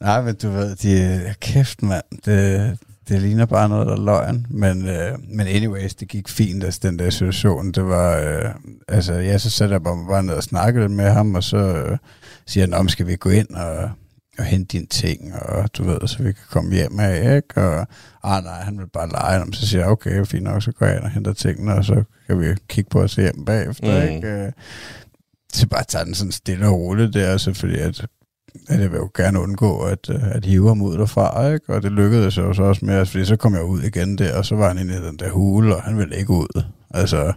nej, 0.00 0.22
men 0.22 0.34
du 0.34 0.50
ved, 0.50 0.76
de, 0.76 1.20
kæft 1.40 1.82
mand, 1.82 2.04
det, 2.24 2.78
det 3.08 3.22
ligner 3.22 3.46
bare 3.46 3.68
noget, 3.68 3.86
der 3.86 3.92
er 3.92 4.00
løgn. 4.04 4.46
Men, 4.50 4.88
øh, 4.88 5.12
men 5.28 5.46
anyways, 5.46 5.94
det 5.94 6.08
gik 6.08 6.28
fint, 6.28 6.64
altså 6.64 6.80
den 6.82 6.98
der 6.98 7.10
situation. 7.10 7.72
Det 7.72 7.84
var, 7.84 8.16
øh, 8.18 8.50
altså, 8.88 9.14
ja, 9.14 9.38
så 9.38 9.50
satte 9.50 9.72
jeg 9.72 9.82
mig 9.82 10.06
bare 10.08 10.22
ned 10.22 10.34
og 10.34 10.42
snakkede 10.42 10.88
med 10.88 11.10
ham, 11.10 11.34
og 11.34 11.44
så 11.44 11.56
øh, 11.56 11.98
siger 12.46 12.64
han, 12.66 12.74
om 12.74 12.88
skal 12.88 13.06
vi 13.06 13.16
gå 13.16 13.30
ind 13.30 13.48
og, 13.54 13.90
og 14.40 14.46
hente 14.46 14.78
dine 14.78 14.86
ting, 14.86 15.34
og 15.34 15.76
du 15.78 15.84
ved, 15.84 15.98
så 16.08 16.22
vi 16.22 16.32
kan 16.32 16.44
komme 16.50 16.74
hjem 16.74 17.00
af, 17.00 17.36
ikke? 17.36 17.62
Og, 17.64 17.86
ah 18.24 18.44
nej, 18.44 18.60
han 18.60 18.78
vil 18.78 18.86
bare 18.92 19.08
lege, 19.08 19.40
og 19.42 19.46
så 19.52 19.66
siger 19.68 19.80
jeg, 19.80 19.90
okay, 19.90 20.26
fint 20.26 20.44
nok, 20.44 20.62
så 20.62 20.72
går 20.72 20.86
jeg 20.86 20.96
ind 20.96 21.04
og 21.04 21.10
henter 21.10 21.32
tingene, 21.32 21.74
og 21.74 21.84
så 21.84 22.02
kan 22.26 22.40
vi 22.40 22.46
kigge 22.68 22.90
på 22.90 23.00
os 23.02 23.14
hjem 23.14 23.44
bagefter, 23.44 24.06
Mm. 24.06 24.14
ikke? 24.14 24.28
Øh, 24.28 24.52
så 25.52 25.66
bare 25.68 25.84
tage 25.84 26.04
den 26.04 26.14
sådan 26.14 26.32
stille 26.32 26.66
og 26.66 26.72
roligt 26.80 27.14
der, 27.14 27.52
fordi 27.56 27.78
at, 27.78 28.06
at 28.68 28.80
jeg 28.80 28.90
vil 28.90 28.96
jo 28.98 29.10
gerne 29.16 29.40
undgå 29.40 29.80
at, 29.80 30.10
øh, 30.10 30.30
at 30.36 30.44
hive 30.44 30.68
ham 30.68 30.82
ud 30.82 30.98
derfra, 30.98 31.48
ikke? 31.52 31.74
Og 31.74 31.82
det 31.82 31.92
lykkedes 31.92 32.36
jo 32.36 32.52
så 32.52 32.62
også 32.62 32.84
med, 32.84 32.94
altså, 32.94 33.12
fordi 33.12 33.24
så 33.24 33.36
kom 33.36 33.54
jeg 33.54 33.64
ud 33.64 33.82
igen 33.82 34.18
der, 34.18 34.36
og 34.38 34.44
så 34.46 34.54
var 34.54 34.68
han 34.68 34.78
inde 34.78 34.94
i 34.94 35.06
den 35.06 35.16
der 35.18 35.30
hule, 35.30 35.76
og 35.76 35.82
han 35.82 35.98
ville 35.98 36.16
ikke 36.16 36.30
ud. 36.30 36.62
Altså, 36.90 37.32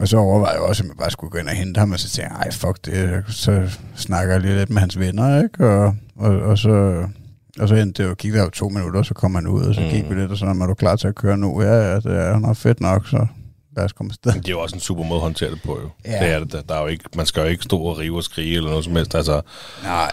og 0.00 0.08
så 0.08 0.16
overvejede 0.16 0.54
jeg 0.60 0.68
også, 0.68 0.82
at 0.82 0.88
jeg 0.88 0.96
bare 0.96 1.10
skulle 1.10 1.30
gå 1.30 1.38
ind 1.38 1.48
og 1.48 1.54
hente 1.54 1.78
ham, 1.78 1.92
og 1.92 1.98
så 2.00 2.08
tænkte 2.10 2.34
jeg, 2.34 2.42
ej, 2.42 2.52
fuck 2.52 2.84
det, 2.86 3.24
så 3.28 3.68
snakker 3.96 4.32
jeg 4.34 4.40
lige 4.42 4.54
lidt 4.56 4.70
med 4.70 4.80
hans 4.80 4.98
venner, 4.98 5.42
ikke? 5.42 5.68
Og, 5.68 5.94
og, 6.16 6.40
og 6.40 6.58
så, 6.58 7.04
og 7.60 7.68
så 7.68 7.74
endte 7.74 8.02
det 8.02 8.08
jo, 8.08 8.14
gik 8.14 8.32
der 8.32 8.42
jo 8.42 8.50
to 8.50 8.68
minutter, 8.68 9.02
så 9.02 9.14
kom 9.14 9.34
han 9.34 9.46
ud, 9.46 9.62
og 9.62 9.74
så 9.74 9.80
Mm. 9.80 9.88
gik 9.88 10.10
vi 10.10 10.14
lidt, 10.14 10.30
og 10.30 10.36
sådan, 10.38 10.62
er 10.62 10.66
du 10.66 10.74
klar 10.74 10.96
til 10.96 11.08
at 11.08 11.14
køre 11.14 11.36
nu? 11.38 11.62
Ja, 11.62 11.72
ja, 11.90 11.94
det 11.96 12.06
er 12.06 12.38
nok 12.38 12.56
fedt 12.56 12.80
nok, 12.80 13.06
så 13.08 13.26
lad 13.76 13.84
os 13.84 13.92
komme 13.92 14.10
afsted. 14.10 14.32
Det 14.32 14.46
er 14.48 14.52
jo 14.52 14.60
også 14.60 14.76
en 14.76 14.80
super 14.80 15.04
måde 15.04 15.16
at 15.16 15.22
håndtere 15.22 15.50
det 15.50 15.60
på, 15.64 15.78
jo. 15.82 15.88
Ja. 16.10 16.24
Det 16.24 16.34
er 16.34 16.38
det. 16.38 16.52
Der, 16.52 16.60
der 16.62 16.74
er 16.74 16.80
jo 16.80 16.86
ikke, 16.86 17.04
man 17.16 17.26
skal 17.26 17.40
jo 17.40 17.46
ikke 17.48 17.64
stå 17.64 17.78
og 17.78 17.98
rive 17.98 18.16
og 18.16 18.22
skrige 18.24 18.56
eller 18.56 18.70
noget 18.70 18.84
som 18.84 18.96
helst. 18.96 19.14
Altså, 19.14 19.40
Nej, 19.84 20.10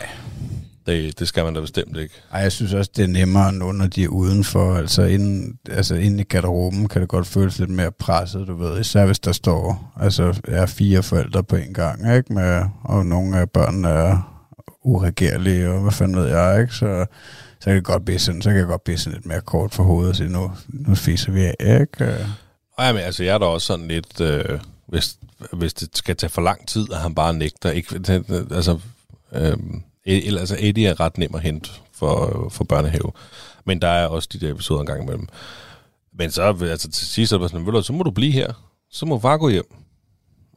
det, 0.86 1.20
det 1.20 1.28
skal 1.28 1.44
man 1.44 1.54
da 1.54 1.62
bestemt 1.62 1.98
ikke. 1.98 2.14
Ej, 2.34 2.40
jeg 2.40 2.52
synes 2.52 2.74
også, 2.74 2.92
det 2.96 3.04
er 3.04 3.08
nemmere 3.08 3.54
nu, 3.54 3.72
når 3.72 3.88
de 3.88 4.04
er 4.04 4.08
udenfor. 4.08 4.76
Altså 4.76 5.04
inden, 5.04 5.60
altså 5.70 5.96
inden 5.96 6.20
i 6.20 6.24
garderoben 6.24 6.88
kan 6.88 7.02
det 7.02 7.10
godt 7.10 7.28
føles 7.28 7.60
lidt 7.60 7.70
mere 7.70 7.92
presset, 7.92 8.48
du 8.48 8.56
ved. 8.56 8.80
Især 8.80 9.06
hvis 9.06 9.20
der 9.20 9.32
står 9.32 9.94
altså, 10.00 10.42
er 10.48 10.66
fire 10.66 11.04
forældre 11.04 11.44
på 11.44 11.56
en 11.56 11.74
gang, 11.74 12.16
ikke? 12.16 12.34
Med, 12.34 12.66
og 12.84 13.06
nogle 13.06 13.40
af 13.40 13.50
børnene 13.50 13.90
er 13.90 14.34
uregerlige, 14.84 15.70
og 15.70 15.82
hvad 15.82 15.92
fanden 15.92 16.18
ved 16.18 16.28
jeg, 16.28 16.62
ikke? 16.62 16.76
Så, 16.76 17.06
så 17.60 17.66
kan 17.66 17.76
det 17.76 17.84
godt 17.84 18.06
blive 18.06 18.20
sådan, 18.20 18.42
så 18.42 18.50
kan 18.50 18.60
det 18.60 18.68
godt 18.68 18.84
blive 18.84 18.98
sådan 18.98 19.18
lidt 19.18 19.26
mere 19.26 19.42
kort 19.42 19.74
for 19.74 19.84
hovedet 19.84 20.10
og 20.10 20.16
sige, 20.16 20.30
nu, 20.30 20.52
nu 20.68 20.96
fiser 20.96 21.32
vi 21.32 21.42
af, 21.60 21.80
ikke? 21.82 22.26
Ej, 22.78 22.94
men 22.94 23.02
altså, 23.02 23.24
jeg 23.24 23.34
er 23.34 23.38
da 23.38 23.46
også 23.46 23.68
sådan 23.68 23.88
lidt, 23.88 24.22
øh, 24.22 24.60
hvis, 24.88 25.18
hvis 25.54 25.74
det 25.74 25.98
skal 25.98 26.16
tage 26.16 26.30
for 26.30 26.42
lang 26.42 26.68
tid, 26.68 26.86
at 26.92 26.98
han 26.98 27.16
bare 27.16 27.34
nægter. 27.34 27.72
Ikke, 27.72 27.96
altså, 28.52 28.80
øh, 29.32 29.58
eller, 30.06 30.40
altså, 30.40 30.56
Eddie 30.60 30.88
er 30.88 31.00
ret 31.00 31.18
nem 31.18 31.36
at 31.36 31.42
hente 31.42 31.70
for, 31.94 32.48
for 32.52 32.64
børnehave. 32.64 33.12
Men 33.66 33.82
der 33.82 33.88
er 33.88 34.08
også 34.08 34.30
de 34.34 34.40
der 34.40 34.52
episoder 34.52 34.82
en 34.82 34.88
gang 34.88 35.04
imellem. 35.04 35.28
Men 36.18 36.32
så, 36.32 36.42
altså, 36.62 36.92
til 36.92 37.08
sidst 37.08 37.30
så 37.30 37.36
er 37.36 37.40
det 37.40 37.52
sådan, 37.52 37.66
"Ved 37.66 37.74
du, 37.74 37.82
så 37.82 37.94
må 37.94 38.04
du 38.04 38.12
blive 38.12 38.32
her. 38.32 38.54
Så 38.92 39.06
må 39.06 39.20
far 39.20 39.38
gå 39.38 39.50
hjem. 39.50 39.76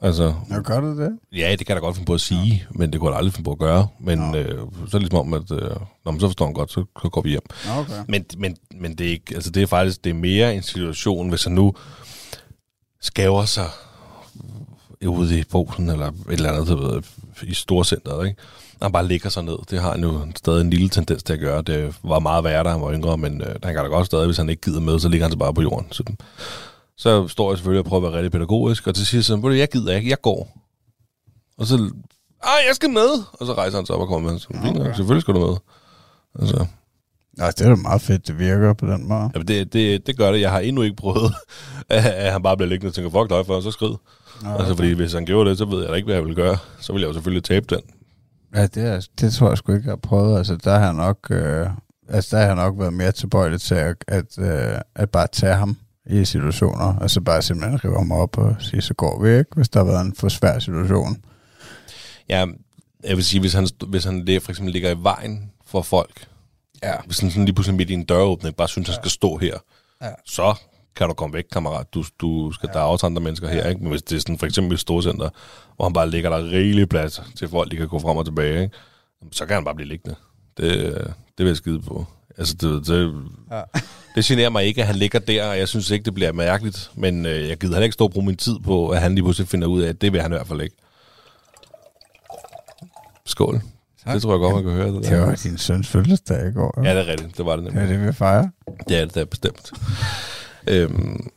Altså, 0.01 0.35
Nå, 0.49 0.61
gør 0.61 0.81
du 0.81 0.99
det? 1.03 1.19
ja, 1.33 1.51
det 1.51 1.67
kan 1.67 1.75
jeg 1.75 1.77
da 1.77 1.87
godt 1.87 1.97
finde 1.97 2.07
på 2.07 2.15
at 2.15 2.21
sige, 2.21 2.47
ja. 2.47 2.79
men 2.79 2.93
det 2.93 3.01
kunne 3.01 3.11
jeg 3.11 3.19
aldrig 3.19 3.33
finde 3.33 3.45
på 3.45 3.53
at 3.53 3.59
gøre. 3.59 3.89
Men 4.01 4.35
øh, 4.35 4.59
så 4.59 4.97
er 4.97 4.99
det 4.99 5.01
ligesom 5.01 5.19
om, 5.19 5.35
at 5.35 5.51
øh, 5.53 5.71
når 6.05 6.11
man 6.13 6.21
så 6.21 6.29
forstår 6.29 6.45
han 6.45 6.55
godt, 6.55 6.73
så, 6.73 6.85
så 7.03 7.09
går 7.09 7.21
vi 7.21 7.29
hjem. 7.31 7.43
Nå, 7.67 7.73
okay. 7.81 7.93
Men, 8.09 8.25
men, 8.39 8.57
men 8.81 8.95
det, 8.95 9.07
er 9.07 9.11
ikke, 9.11 9.35
altså 9.35 9.51
det 9.51 9.63
er 9.63 9.67
faktisk 9.67 10.05
det 10.05 10.11
er 10.11 10.15
mere 10.15 10.55
en 10.55 10.63
situation, 10.63 11.29
hvis 11.29 11.45
han 11.45 11.53
nu 11.53 11.75
skæver 13.01 13.45
sig 13.45 13.69
ude 15.07 15.39
i 15.39 15.45
brosen 15.45 15.89
eller 15.89 16.09
et 16.09 16.15
eller 16.29 16.53
andet 16.53 16.69
ved, 16.79 17.03
i 17.43 17.55
storcenteret, 17.55 18.29
ikke? 18.29 18.41
Han 18.83 18.93
bare 18.93 19.07
ligger 19.07 19.31
sig 19.31 19.45
ned. 19.45 19.57
Det 19.71 19.81
har 19.81 19.91
han 19.93 20.03
jo 20.03 20.27
stadig 20.37 20.61
en 20.61 20.71
lille 20.71 20.89
tendens 20.89 21.23
til 21.23 21.33
at 21.33 21.41
gøre. 21.41 21.63
Det 21.63 21.95
var 22.03 22.19
meget 22.19 22.45
værre, 22.45 22.65
da 22.65 22.69
han 22.69 22.81
var 22.81 22.93
yngre, 22.93 23.19
men 23.19 23.41
øh, 23.41 23.47
han 23.63 23.75
kan 23.75 23.85
da 23.85 23.89
godt 23.89 24.07
stadig, 24.07 24.27
hvis 24.27 24.37
han 24.37 24.49
ikke 24.49 24.63
gider 24.63 24.81
med, 24.81 24.99
så 24.99 25.09
ligger 25.09 25.25
han 25.25 25.33
så 25.33 25.39
bare 25.39 25.55
på 25.55 25.63
jorden. 25.63 25.87
Så, 25.93 26.05
så 26.97 27.29
står 27.29 27.51
jeg 27.51 27.59
selvfølgelig 27.59 27.79
og 27.81 27.85
prøver 27.87 28.07
at 28.07 28.13
være 28.13 28.17
rigtig 28.23 28.33
pædagogisk, 28.33 28.87
og 28.87 28.95
til 28.95 29.07
sidst 29.07 29.27
så, 29.27 29.37
"Ved 29.37 29.43
du, 29.43 29.51
jeg 29.51 29.69
gider 29.69 29.97
ikke, 29.97 30.11
jeg 30.11 30.21
går. 30.23 30.59
Og 31.59 31.67
så, 31.67 31.75
ah, 32.43 32.59
jeg 32.69 32.75
skal 32.75 32.91
med! 32.91 33.09
Og 33.33 33.47
så 33.47 33.53
rejser 33.53 33.79
han 33.79 33.87
sig 33.87 33.95
op 33.95 34.01
og 34.01 34.09
kommer 34.09 34.31
med. 34.33 34.39
Så, 34.41 34.49
okay. 34.65 34.95
Selvfølgelig 34.97 35.23
skal 35.23 35.35
du 35.35 35.47
med. 35.47 35.57
Altså, 36.41 36.67
Nå, 37.39 37.47
det 37.47 37.61
er 37.61 37.69
da 37.69 37.75
meget 37.75 38.03
fedt, 38.03 38.27
det 38.29 38.39
virker 38.39 38.73
på 38.73 38.87
den 38.87 39.09
måde. 39.09 39.31
Ja, 39.35 39.41
det, 39.43 39.73
det, 39.73 40.07
det 40.07 40.17
gør 40.17 40.33
det. 40.33 40.41
Jeg 40.41 40.51
har 40.51 40.61
endnu 40.61 40.83
ikke 40.83 40.97
prøvet, 40.97 41.33
at, 41.89 42.33
han 42.33 42.43
bare 42.43 42.57
bliver 42.57 42.69
liggende 42.69 42.91
og 42.91 42.95
tænker, 42.95 43.11
fuck 43.11 43.31
dig, 43.31 43.47
for 43.47 43.61
så 43.61 43.71
skrid. 43.71 43.89
Nå, 43.89 43.97
Okay. 44.51 44.59
Altså, 44.59 44.75
fordi 44.77 44.93
hvis 44.93 45.13
han 45.13 45.25
gjorde 45.27 45.51
det, 45.51 45.59
så 45.59 45.65
ved 45.65 45.81
jeg 45.81 45.89
da 45.89 45.95
ikke, 45.95 46.07
hvad 46.07 46.15
jeg 46.15 46.25
vil 46.25 46.35
gøre. 46.35 46.57
Så 46.81 46.93
vil 46.93 47.01
jeg 47.01 47.09
jo 47.09 47.13
selvfølgelig 47.13 47.45
tabe 47.45 47.67
den. 47.75 47.81
Ja, 48.57 48.67
det, 48.67 48.85
er, 48.89 49.07
det 49.21 49.33
tror 49.33 49.49
jeg 49.49 49.59
sgu 49.59 49.73
ikke, 49.73 49.85
jeg 49.87 49.91
har 49.93 49.97
prøvet. 49.97 50.39
Altså, 50.39 50.57
der 50.57 50.79
har 50.79 50.85
jeg 50.85 50.95
nok... 50.95 51.19
Øh, 51.31 51.67
altså 52.09 52.37
der 52.37 52.43
har 52.43 52.47
jeg 52.49 52.57
nok 52.57 52.79
været 52.79 52.93
mere 52.93 53.13
tilbøjelig 53.13 53.61
til 53.61 53.75
at, 53.75 54.05
at, 54.09 54.39
at, 54.39 54.83
at 54.95 55.11
bare 55.11 55.27
tage 55.33 55.55
ham 55.55 55.77
i 56.07 56.25
situationer. 56.25 56.99
Altså 57.01 57.21
bare 57.21 57.43
simpelthen 57.43 57.85
rive 57.85 57.97
ham 57.99 58.13
op 58.13 58.39
og 58.39 58.57
sige, 58.59 58.83
så 58.83 58.95
går 58.95 59.23
vi 59.23 59.39
ikke, 59.39 59.51
hvis 59.57 59.69
der 59.69 59.81
har 59.81 59.85
været 59.93 60.07
en 60.07 60.15
for 60.15 60.29
svær 60.29 60.59
situation. 60.59 61.17
Ja, 62.29 62.47
jeg 63.05 63.17
vil 63.17 63.25
sige, 63.25 63.41
hvis 63.41 63.53
han, 63.53 63.69
hvis 63.87 64.05
han 64.05 64.27
for 64.43 64.51
eksempel 64.53 64.73
ligger 64.73 64.91
i 64.91 64.97
vejen 65.03 65.51
for 65.67 65.83
folk, 65.83 66.27
Ja. 66.83 66.95
hvis 67.07 67.19
han 67.21 67.31
sådan 67.31 67.45
lige 67.45 67.55
pludselig 67.55 67.77
midt 67.77 67.91
i 67.91 67.95
en 67.95 68.05
døråbning 68.05 68.57
bare 68.57 68.69
synes, 68.69 68.89
ja. 68.89 68.93
han 68.93 69.01
skal 69.03 69.11
stå 69.11 69.37
her, 69.37 69.55
Ja. 70.03 70.11
så 70.25 70.55
kan 70.97 71.09
du 71.09 71.15
komme 71.15 71.35
væk, 71.35 71.45
kammerat. 71.53 71.95
Du, 71.95 72.05
du 72.21 72.53
skal, 72.53 72.69
ja. 72.73 72.79
der 72.79 72.85
er 72.85 72.89
også 72.89 73.07
andre 73.07 73.23
mennesker 73.23 73.49
her, 73.49 73.69
ikke? 73.69 73.81
Men 73.81 73.91
hvis 73.91 74.03
det 74.03 74.17
er 74.17 74.21
sådan 74.21 74.39
for 74.39 74.47
eksempel 74.47 74.75
et 74.75 74.81
storcenter, 74.81 75.29
hvor 75.77 75.85
han 75.85 75.93
bare 75.93 76.11
ligger 76.11 76.31
der 76.31 76.51
rigeligt 76.51 76.91
plads 76.91 77.23
til 77.39 77.49
folk, 77.49 77.71
de 77.71 77.77
kan 77.77 77.89
gå 77.89 77.99
frem 77.99 78.17
og 78.17 78.25
tilbage, 78.25 78.63
ikke? 78.63 78.75
så 79.33 79.47
kan 79.47 79.55
han 79.55 79.65
bare 79.65 79.75
blive 79.75 79.89
liggende. 79.89 80.17
Det, 80.57 80.95
det 81.39 81.45
vil 81.45 81.47
jeg 81.47 81.57
skide 81.57 81.81
på. 81.81 82.07
Altså, 82.39 82.55
det, 82.61 82.87
det, 82.87 83.15
Ja. 83.51 83.63
det 84.15 84.25
generer 84.25 84.49
mig 84.51 84.65
ikke, 84.65 84.81
at 84.81 84.87
han 84.87 84.97
ligger 84.97 85.19
der, 85.19 85.45
og 85.51 85.59
jeg 85.59 85.69
synes 85.69 85.91
ikke, 85.91 86.05
det 86.05 86.15
bliver 86.15 86.33
mærkeligt. 86.33 86.91
Men 86.95 87.27
øh, 87.27 87.49
jeg 87.49 87.57
gider 87.57 87.75
heller 87.75 87.85
ikke 87.85 87.95
stå 87.95 88.05
og 88.05 88.11
bruge 88.11 88.27
min 88.27 88.37
tid 88.37 88.59
på, 88.65 88.89
at 88.89 89.01
han 89.01 89.15
lige 89.15 89.25
pludselig 89.25 89.49
finder 89.49 89.67
ud 89.69 89.83
af, 89.83 89.89
at 89.89 90.01
det 90.01 90.13
vil 90.13 90.21
han 90.23 90.33
i 90.33 90.35
hvert 90.35 90.47
fald 90.47 90.61
ikke. 90.61 90.77
Skål. 93.27 93.61
Tak. 94.05 94.15
Det 94.15 94.23
tror 94.23 94.33
jeg 94.33 94.39
godt, 94.41 94.55
man 94.55 94.65
kan 94.65 94.73
høre. 94.73 94.87
Det, 94.87 95.03
Det 95.03 95.11
der. 95.11 95.27
var 95.27 95.35
din 95.35 95.59
søns 95.59 95.89
fødselsdag 95.89 96.49
i 96.49 96.53
går. 96.53 96.83
Ja, 96.85 96.95
det 96.95 96.99
er 97.01 97.07
rigtigt. 97.07 97.37
Det 97.39 97.47
var 97.47 97.57
det 97.57 97.65
det 97.65 97.75
nemlig. 97.75 97.95
er 97.95 97.99
det, 97.99 98.07
vi 98.07 98.13
fejrer. 98.13 98.49
Ja, 98.91 99.01
det 99.05 99.17
er 99.17 99.25
bestemt. 99.25 99.73
Øhm, 100.69 101.31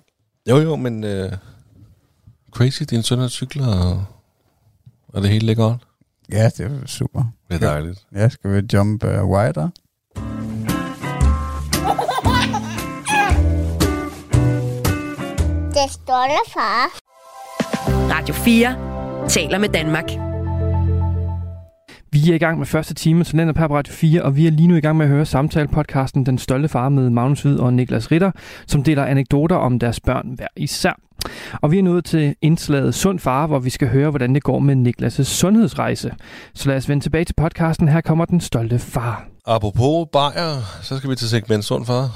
jo, 0.49 0.57
jo, 0.57 0.75
men 0.75 1.03
øh, 1.03 1.31
crazy, 2.51 2.83
din 2.83 3.03
søn 3.03 3.19
har 3.19 3.27
cykler, 3.27 3.67
og, 3.67 4.05
og 5.07 5.21
det 5.21 5.29
hele 5.29 5.45
ligger 5.45 5.69
godt. 5.69 5.81
Ja, 6.31 6.49
det 6.57 6.65
er 6.65 6.85
super. 6.85 7.23
Det 7.47 7.63
er 7.63 7.67
dejligt. 7.67 8.05
Ja, 8.15 8.29
skal 8.29 8.51
vi 8.51 8.67
jump 8.73 9.03
uh, 9.03 9.09
wider? 9.09 9.69
Det 15.73 15.91
stolte 15.91 16.51
far. 16.53 16.99
Radio 17.87 18.33
4 18.33 19.27
taler 19.29 19.57
med 19.57 19.69
Danmark. 19.69 20.28
Vi 22.11 22.31
er 22.31 22.35
i 22.35 22.37
gang 22.37 22.57
med 22.57 22.65
første 22.65 22.93
time, 22.93 23.25
så 23.25 23.37
den 23.37 23.49
er 23.49 23.53
på 23.53 23.65
Radio 23.65 23.93
4, 23.93 24.21
og 24.21 24.35
vi 24.35 24.47
er 24.47 24.51
lige 24.51 24.67
nu 24.67 24.75
i 24.75 24.79
gang 24.79 24.97
med 24.97 25.05
at 25.05 25.11
høre 25.11 25.25
samtale-podcasten 25.25 26.25
Den 26.25 26.37
Stolte 26.37 26.69
Far 26.69 26.89
med 26.89 27.09
Magnus 27.09 27.41
Hvid 27.41 27.57
og 27.57 27.73
Niklas 27.73 28.11
Ritter, 28.11 28.31
som 28.67 28.83
deler 28.83 29.05
anekdoter 29.05 29.55
om 29.55 29.79
deres 29.79 29.99
børn 29.99 30.33
hver 30.35 30.47
især. 30.55 30.99
Og 31.61 31.71
vi 31.71 31.79
er 31.79 31.83
nået 31.83 32.05
til 32.05 32.35
indslaget 32.41 32.95
Sund 32.95 33.19
Far, 33.19 33.47
hvor 33.47 33.59
vi 33.59 33.69
skal 33.69 33.87
høre, 33.87 34.09
hvordan 34.09 34.35
det 34.35 34.43
går 34.43 34.59
med 34.59 34.75
Niklas' 34.87 35.23
sundhedsrejse. 35.23 36.11
Så 36.53 36.69
lad 36.69 36.77
os 36.77 36.89
vende 36.89 37.05
tilbage 37.05 37.25
til 37.25 37.33
podcasten. 37.37 37.87
Her 37.87 38.01
kommer 38.01 38.25
Den 38.25 38.41
Stolte 38.41 38.79
Far. 38.79 39.27
Apropos 39.45 40.07
bajer, 40.13 40.81
så 40.81 40.97
skal 40.97 41.09
vi 41.09 41.15
til 41.15 41.29
segment 41.29 41.65
sund 41.65 41.85
far. 41.85 42.09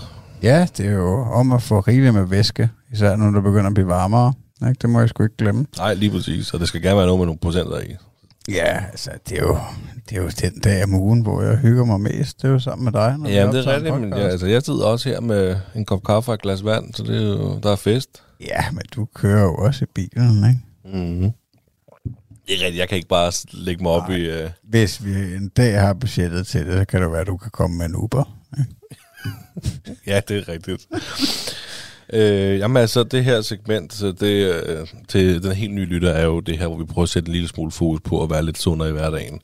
Ja, 0.44 0.68
det 0.78 0.86
er 0.86 0.92
jo 0.92 1.22
om 1.22 1.52
at 1.52 1.62
få 1.62 1.80
rigeligt 1.80 2.14
med 2.14 2.24
væske, 2.24 2.70
især 2.94 3.16
nu 3.16 3.36
der 3.36 3.42
begynder 3.42 3.68
at 3.68 3.74
blive 3.74 3.88
varmere. 3.88 4.34
Ikke? 4.62 4.80
Det 4.82 4.90
må 4.90 5.00
jeg 5.00 5.10
sgu 5.10 5.24
ikke 5.24 5.38
glemme. 5.38 5.66
Nej, 5.78 5.94
lige 5.94 6.12
præcis. 6.12 6.54
Og 6.54 6.60
det 6.60 6.68
skal 6.68 6.82
gerne 6.82 6.98
være 6.98 7.06
noget 7.06 7.20
med 7.20 7.26
nogle 7.26 7.40
procenter 7.40 7.80
i. 7.80 7.96
Ja, 8.50 8.86
altså, 8.92 9.12
det 9.30 9.38
er 9.38 9.42
jo, 9.42 9.58
det 10.10 10.18
er 10.18 10.22
jo 10.22 10.30
den 10.42 10.60
dag 10.60 10.84
om 10.84 10.94
ugen, 10.94 11.22
hvor 11.22 11.42
jeg 11.42 11.58
hygger 11.58 11.86
mig 11.86 12.02
mest. 12.02 12.42
Det 12.42 12.48
er 12.48 12.52
jo 12.52 12.60
sammen 12.60 12.86
med 12.86 12.92
dig. 12.92 13.18
når 13.18 13.30
Jamen, 13.30 13.56
det 13.56 13.68
er 13.68 13.76
rigtigt, 13.76 14.00
men 14.00 14.10
ja, 14.10 14.20
altså, 14.20 14.48
jeg 14.48 14.62
sidder 14.62 14.86
også 14.86 15.10
her 15.10 15.20
med 15.20 15.56
en 15.76 15.86
kop 15.86 16.04
kaffe 16.04 16.32
og 16.32 16.36
et 16.36 16.42
glas 16.42 16.66
vand, 16.66 16.94
så 16.94 17.04
det 17.04 17.18
er 17.18 17.28
jo, 17.28 17.60
der 17.64 17.72
er 17.72 17.76
fest. 17.76 18.24
Ja, 18.42 18.72
men 18.72 18.84
du 18.96 19.08
kører 19.16 19.44
jo 19.44 19.56
også 19.56 19.86
i 19.86 19.88
bilen, 19.94 20.38
ikke? 20.50 20.98
Mm-hmm. 20.98 21.32
Det 22.48 22.54
er 22.56 22.66
rigtigt, 22.66 22.78
jeg 22.78 22.90
kan 22.90 22.96
ikke 22.96 23.08
bare 23.08 23.32
lægge 23.52 23.84
mig 23.84 23.92
op 23.92 24.10
Nej. 24.10 24.18
i... 24.18 24.44
Uh... 24.44 24.50
Hvis 24.64 25.06
vi 25.06 25.12
en 25.12 25.50
dag 25.50 25.80
har 25.80 25.94
budgettet 25.94 26.48
til 26.48 26.66
det, 26.66 26.78
så 26.78 26.86
kan 26.86 27.02
det 27.02 27.12
være, 27.12 27.22
at 27.22 27.28
du 27.28 27.38
kan 27.38 27.52
komme 27.52 27.78
med 27.78 27.86
en 27.86 27.96
Uber. 27.96 28.38
Ja, 30.08 30.22
det 30.28 30.38
er 30.38 30.50
rigtigt. 30.50 30.88
Øh, 32.14 32.60
jamen 32.60 32.78
altså, 32.78 33.04
det 33.04 33.24
her 33.24 33.42
segment 33.42 33.94
så 33.94 34.12
det, 34.12 34.54
øh, 34.66 34.88
til 35.08 35.44
den 35.44 35.52
helt 35.52 35.74
nye 35.74 35.86
lytter 35.86 36.12
er 36.12 36.26
jo 36.26 36.40
det 36.40 36.58
her, 36.58 36.68
hvor 36.68 36.78
vi 36.78 36.86
prøver 36.86 37.04
at 37.04 37.10
sætte 37.10 37.28
en 37.28 37.34
lille 37.34 37.48
smule 37.48 37.72
fokus 37.72 38.00
på 38.04 38.24
at 38.24 38.30
være 38.30 38.46
lidt 38.46 38.58
sundere 38.58 38.90
i 38.90 38.92
hverdagen. 38.92 39.42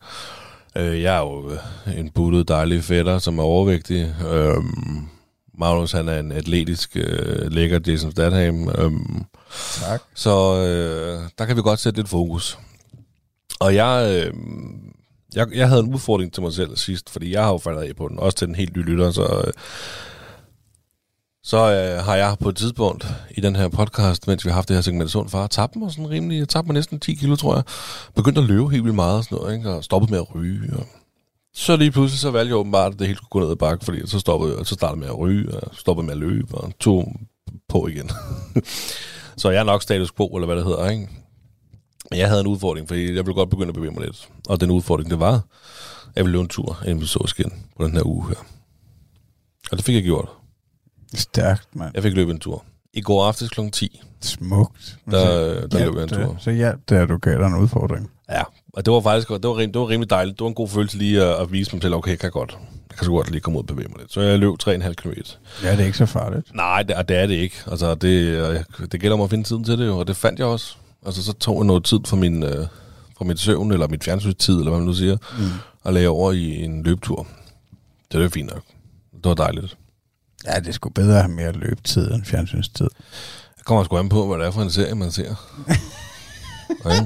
Øh, 0.75 1.01
jeg 1.01 1.15
er 1.15 1.19
jo 1.19 1.51
øh, 1.51 1.99
en 1.99 2.09
buttet 2.09 2.47
dejlig 2.47 2.83
fætter, 2.83 3.19
som 3.19 3.39
er 3.39 3.43
overvægtig. 3.43 4.15
Øh, 4.31 4.63
Magnus, 5.57 5.91
han 5.91 6.09
er 6.09 6.19
en 6.19 6.31
atletisk, 6.31 6.97
øh, 6.97 7.51
lækker 7.51 7.79
Jason 7.87 8.11
Statham. 8.11 8.69
Øh, 8.69 8.91
Tak. 9.81 10.01
så 10.15 10.55
øh, 10.55 11.29
der 11.37 11.45
kan 11.45 11.55
vi 11.57 11.61
godt 11.61 11.79
sætte 11.79 11.99
lidt 11.99 12.09
fokus. 12.09 12.59
Og 13.59 13.75
jeg, 13.75 14.23
øh, 14.27 14.33
jeg, 15.35 15.47
jeg 15.55 15.69
havde 15.69 15.81
en 15.81 15.93
udfordring 15.93 16.33
til 16.33 16.43
mig 16.43 16.53
selv 16.53 16.77
sidst, 16.77 17.09
fordi 17.09 17.33
jeg 17.33 17.43
har 17.43 17.51
jo 17.51 17.57
faldet 17.57 17.81
af 17.81 17.95
på 17.95 18.07
den, 18.07 18.19
også 18.19 18.37
til 18.37 18.47
den 18.47 18.55
helt 18.55 18.75
nye 18.77 18.83
lytter, 18.83 19.11
så, 19.11 19.43
øh, 19.47 19.53
så 21.49 21.57
øh, 21.57 22.05
har 22.05 22.15
jeg 22.15 22.37
på 22.39 22.49
et 22.49 22.55
tidspunkt 22.55 23.07
i 23.31 23.41
den 23.41 23.55
her 23.55 23.67
podcast, 23.67 24.27
mens 24.27 24.45
vi 24.45 24.49
har 24.49 24.55
haft 24.55 24.67
det 24.67 24.75
her 24.77 24.81
segment 24.81 25.11
Sund 25.11 25.29
Far, 25.29 25.47
tabt 25.47 25.75
mig 25.75 25.91
sådan 25.91 26.09
rimelig, 26.09 26.39
jeg 26.39 26.49
tabte 26.49 26.67
mig 26.67 26.73
næsten 26.73 26.99
10 26.99 27.13
kilo, 27.13 27.35
tror 27.35 27.55
jeg. 27.55 27.63
Begyndte 28.15 28.41
at 28.41 28.47
løbe 28.47 28.69
helt 28.69 28.83
vildt 28.83 28.95
meget 28.95 29.17
og 29.17 29.23
sådan 29.23 29.37
noget, 29.37 29.55
ikke? 29.57 29.69
og 29.69 29.83
stoppet 29.83 30.09
med 30.09 30.19
at 30.19 30.35
ryge. 30.35 30.73
Og 30.77 30.85
så 31.53 31.75
lige 31.75 31.91
pludselig 31.91 32.19
så 32.19 32.31
valgte 32.31 32.49
jeg 32.49 32.57
åbenbart, 32.57 32.93
at 32.93 32.99
det 32.99 33.07
hele 33.07 33.17
skulle 33.17 33.29
gå 33.29 33.39
ned 33.39 33.49
ad 33.51 33.55
bakke, 33.55 33.85
fordi 33.85 34.07
så, 34.07 34.19
stoppede, 34.19 34.57
jeg- 34.57 34.65
så 34.65 34.73
startede 34.75 34.99
med 34.99 35.07
at 35.07 35.17
ryge, 35.19 35.55
og 35.59 35.75
stoppede 35.75 36.05
med 36.05 36.13
at 36.13 36.19
løbe, 36.19 36.55
og 36.57 36.71
tog 36.79 37.13
på 37.69 37.87
igen. 37.87 38.09
så 39.41 39.49
jeg 39.49 39.59
er 39.59 39.63
nok 39.63 39.81
status 39.83 40.11
quo, 40.11 40.27
eller 40.27 40.45
hvad 40.45 40.55
det 40.55 40.65
hedder, 40.65 40.89
ikke? 40.89 41.07
Men 42.11 42.19
jeg 42.19 42.27
havde 42.27 42.41
en 42.41 42.47
udfordring, 42.47 42.87
fordi 42.87 43.01
jeg 43.05 43.25
ville 43.25 43.33
godt 43.33 43.49
begynde 43.49 43.67
at 43.69 43.73
bevæge 43.75 43.91
mig 43.91 44.03
lidt. 44.05 44.29
Og 44.49 44.61
den 44.61 44.71
udfordring, 44.71 45.09
det 45.09 45.19
var, 45.19 45.33
at 45.33 45.41
jeg 46.15 46.25
ville 46.25 46.31
løbe 46.31 46.41
en 46.41 46.47
tur, 46.47 46.79
inden 46.85 47.01
vi 47.01 47.05
så 47.05 47.23
skin 47.27 47.51
på 47.77 47.83
den 47.85 47.93
her 47.95 48.05
uge 48.05 48.27
her. 48.27 48.35
Og 49.71 49.77
det 49.77 49.85
fik 49.85 49.95
jeg 49.95 50.03
gjort. 50.03 50.29
Stærkt, 51.15 51.75
mand. 51.75 51.91
Jeg 51.93 52.03
fik 52.03 52.13
løbet 52.13 52.33
en 52.33 52.39
tur. 52.39 52.63
I 52.93 53.01
går 53.01 53.25
aftes 53.27 53.49
kl. 53.49 53.59
10, 53.71 54.01
Smukt. 54.21 54.97
der, 55.11 55.67
der 55.67 55.85
løb 55.85 55.95
jeg 55.95 56.03
en 56.03 56.09
det, 56.09 56.17
tur. 56.17 56.35
Så 56.39 56.51
hjalp 56.51 56.79
det, 56.89 56.95
at 56.95 57.09
du 57.09 57.17
gav 57.17 57.37
dig 57.39 57.45
en 57.47 57.55
udfordring. 57.55 58.09
Ja, 58.29 58.41
og 58.73 58.85
det 58.85 58.93
var 58.93 59.01
faktisk 59.01 59.29
det 59.29 59.43
var, 59.43 59.57
rim, 59.57 59.71
det 59.71 59.79
var 59.81 59.89
rimelig 59.89 60.09
dejligt. 60.09 60.39
Det 60.39 60.43
var 60.43 60.47
en 60.49 60.53
god 60.55 60.67
følelse 60.67 60.97
lige 60.97 61.23
at, 61.23 61.41
at 61.41 61.51
vise 61.51 61.75
mig 61.75 61.81
til, 61.81 61.93
okay, 61.93 62.11
jeg 62.11 62.19
kan 62.19 62.31
godt. 62.31 62.57
Jeg 62.89 62.97
kan 62.97 63.05
så 63.05 63.11
godt 63.11 63.31
lige 63.31 63.41
komme 63.41 63.59
ud 63.59 63.63
og 63.63 63.67
bevæge 63.67 63.87
mig 63.87 63.97
lidt. 63.99 64.13
Så 64.13 64.21
jeg 64.21 64.39
løb 64.39 64.53
3,5 64.63 64.93
km. 64.93 65.09
Ja, 65.63 65.71
det 65.71 65.79
er 65.79 65.85
ikke 65.85 65.97
så 65.97 66.05
farligt. 66.05 66.55
Nej, 66.55 66.83
det, 66.83 66.95
det 67.09 67.17
er 67.17 67.27
det 67.27 67.33
ikke. 67.35 67.55
Altså, 67.67 67.95
det, 67.95 68.65
det 68.91 68.99
gælder 69.01 69.17
om 69.17 69.21
at 69.21 69.29
finde 69.29 69.43
tiden 69.43 69.63
til 69.63 69.77
det 69.77 69.87
jo, 69.87 69.97
og 69.97 70.07
det 70.07 70.15
fandt 70.15 70.39
jeg 70.39 70.47
også. 70.47 70.75
Altså, 71.05 71.23
så 71.23 71.33
tog 71.33 71.57
jeg 71.57 71.65
noget 71.65 71.83
tid 71.83 71.99
fra 72.07 72.15
min, 72.17 72.43
øh, 72.43 72.65
fra 73.17 73.25
mit 73.25 73.39
søvn, 73.39 73.71
eller 73.71 73.87
mit 73.87 74.03
fjernsynstid, 74.03 74.57
eller 74.57 74.69
hvad 74.69 74.79
man 74.79 74.87
nu 74.87 74.93
siger, 74.93 75.17
Mm. 75.37 75.45
og 75.83 75.93
lagde 75.93 76.07
over 76.07 76.31
i 76.31 76.63
en 76.63 76.83
løbetur. 76.83 77.27
Det 78.11 78.19
var 78.21 78.29
fint 78.29 78.49
nok. 78.53 78.61
Det 79.13 79.25
var 79.25 79.33
dejligt. 79.33 79.77
Ja, 80.45 80.59
det 80.59 80.75
sgu 80.75 80.89
bedre 80.89 81.15
at 81.15 81.23
have 81.23 81.35
mere 81.35 81.51
løbetid 81.51 82.11
end 82.11 82.25
fjernsynstid. 82.25 82.87
Jeg 83.57 83.65
kommer 83.65 83.83
sgu 83.83 83.97
an 83.97 84.09
på, 84.09 84.27
hvad 84.27 84.37
det 84.37 84.47
er 84.47 84.51
for 84.51 84.61
en 84.61 84.71
serie, 84.71 84.95
man 84.95 85.11
ser. 85.11 85.35
okay. 86.85 87.01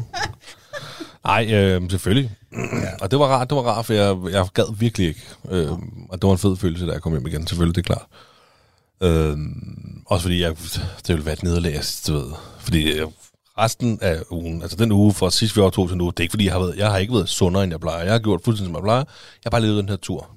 Nej, 1.26 1.54
øh, 1.54 1.90
selvfølgelig. 1.90 2.32
Ja. 2.54 2.90
Og 3.02 3.12
det 3.12 3.20
var 3.20 3.26
rart, 3.26 3.50
det 3.50 3.56
var 3.56 3.62
rart, 3.62 3.86
for 3.86 3.94
jeg, 3.94 4.18
jeg 4.32 4.48
gad 4.54 4.76
virkelig 4.78 5.08
ikke. 5.08 5.22
Øh, 5.50 5.72
og 6.10 6.22
det 6.22 6.28
var 6.28 6.32
en 6.32 6.38
fed 6.38 6.56
følelse, 6.58 6.88
da 6.88 6.92
jeg 6.92 7.02
kom 7.02 7.12
hjem 7.12 7.28
igen. 7.28 7.48
Selvfølgelig, 7.48 7.76
det 7.76 7.90
er 7.90 7.96
klart. 7.96 8.08
Øh, 9.02 9.38
også 10.06 10.24
fordi 10.24 10.42
jeg, 10.42 10.56
det 11.08 11.10
ville 11.10 11.26
være 11.26 11.34
et 11.34 11.44
nederlag, 11.44 11.82
du 12.08 12.14
ved. 12.14 12.32
Fordi 12.60 12.98
jeg, 12.98 13.08
resten 13.58 14.00
af 14.02 14.22
ugen, 14.32 14.62
altså 14.62 14.78
den 14.78 14.92
uge 14.92 15.14
fra 15.14 15.32
sidst 15.32 15.56
vi 15.56 15.62
overtog 15.62 15.88
til 15.88 15.98
nu, 15.98 16.10
det 16.10 16.20
er 16.20 16.24
ikke 16.24 16.32
fordi, 16.32 16.46
jeg 16.46 16.54
har, 16.54 16.60
været, 16.60 16.78
jeg 16.78 16.92
har 16.92 16.98
ikke 16.98 17.14
været 17.14 17.30
sundere, 17.30 17.64
end 17.64 17.74
jeg 17.74 17.80
plejer. 17.80 18.04
Jeg 18.04 18.12
har 18.12 18.20
gjort 18.20 18.42
fuldstændig, 18.44 18.70
som 18.70 18.76
jeg 18.76 18.84
plejer. 18.84 19.00
Jeg 19.00 19.06
har 19.44 19.50
bare 19.50 19.62
levet 19.62 19.78
den 19.78 19.90
her 19.90 19.96
tur. 19.96 20.30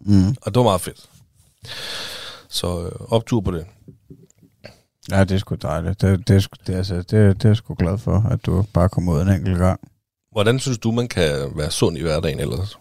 Mm. 0.00 0.28
Og 0.28 0.54
det 0.54 0.56
var 0.56 0.62
meget 0.62 0.80
fedt. 0.80 1.08
Så 2.48 2.84
øh, 2.86 2.92
optur 3.08 3.40
på 3.40 3.50
det. 3.50 3.66
Ja, 5.10 5.24
det 5.24 5.34
er 5.34 5.38
sgu 5.38 5.54
dejligt. 5.54 6.00
Det, 6.00 6.28
det, 6.28 6.36
er, 6.36 6.48
det, 6.66 6.74
altså, 6.74 6.96
det, 6.96 7.10
det 7.10 7.44
er 7.44 7.48
jeg 7.48 7.56
sgu 7.56 7.74
glad 7.74 7.98
for, 7.98 8.26
at 8.30 8.46
du 8.46 8.64
bare 8.74 8.88
kom 8.88 9.08
ud 9.08 9.20
en 9.20 9.28
enkelt 9.28 9.58
gang. 9.58 9.80
Hvordan 10.32 10.58
synes 10.58 10.78
du, 10.78 10.90
man 10.92 11.08
kan 11.08 11.52
være 11.56 11.70
sund 11.70 11.98
i 11.98 12.02
hverdagen 12.02 12.40
ellers? 12.40 12.78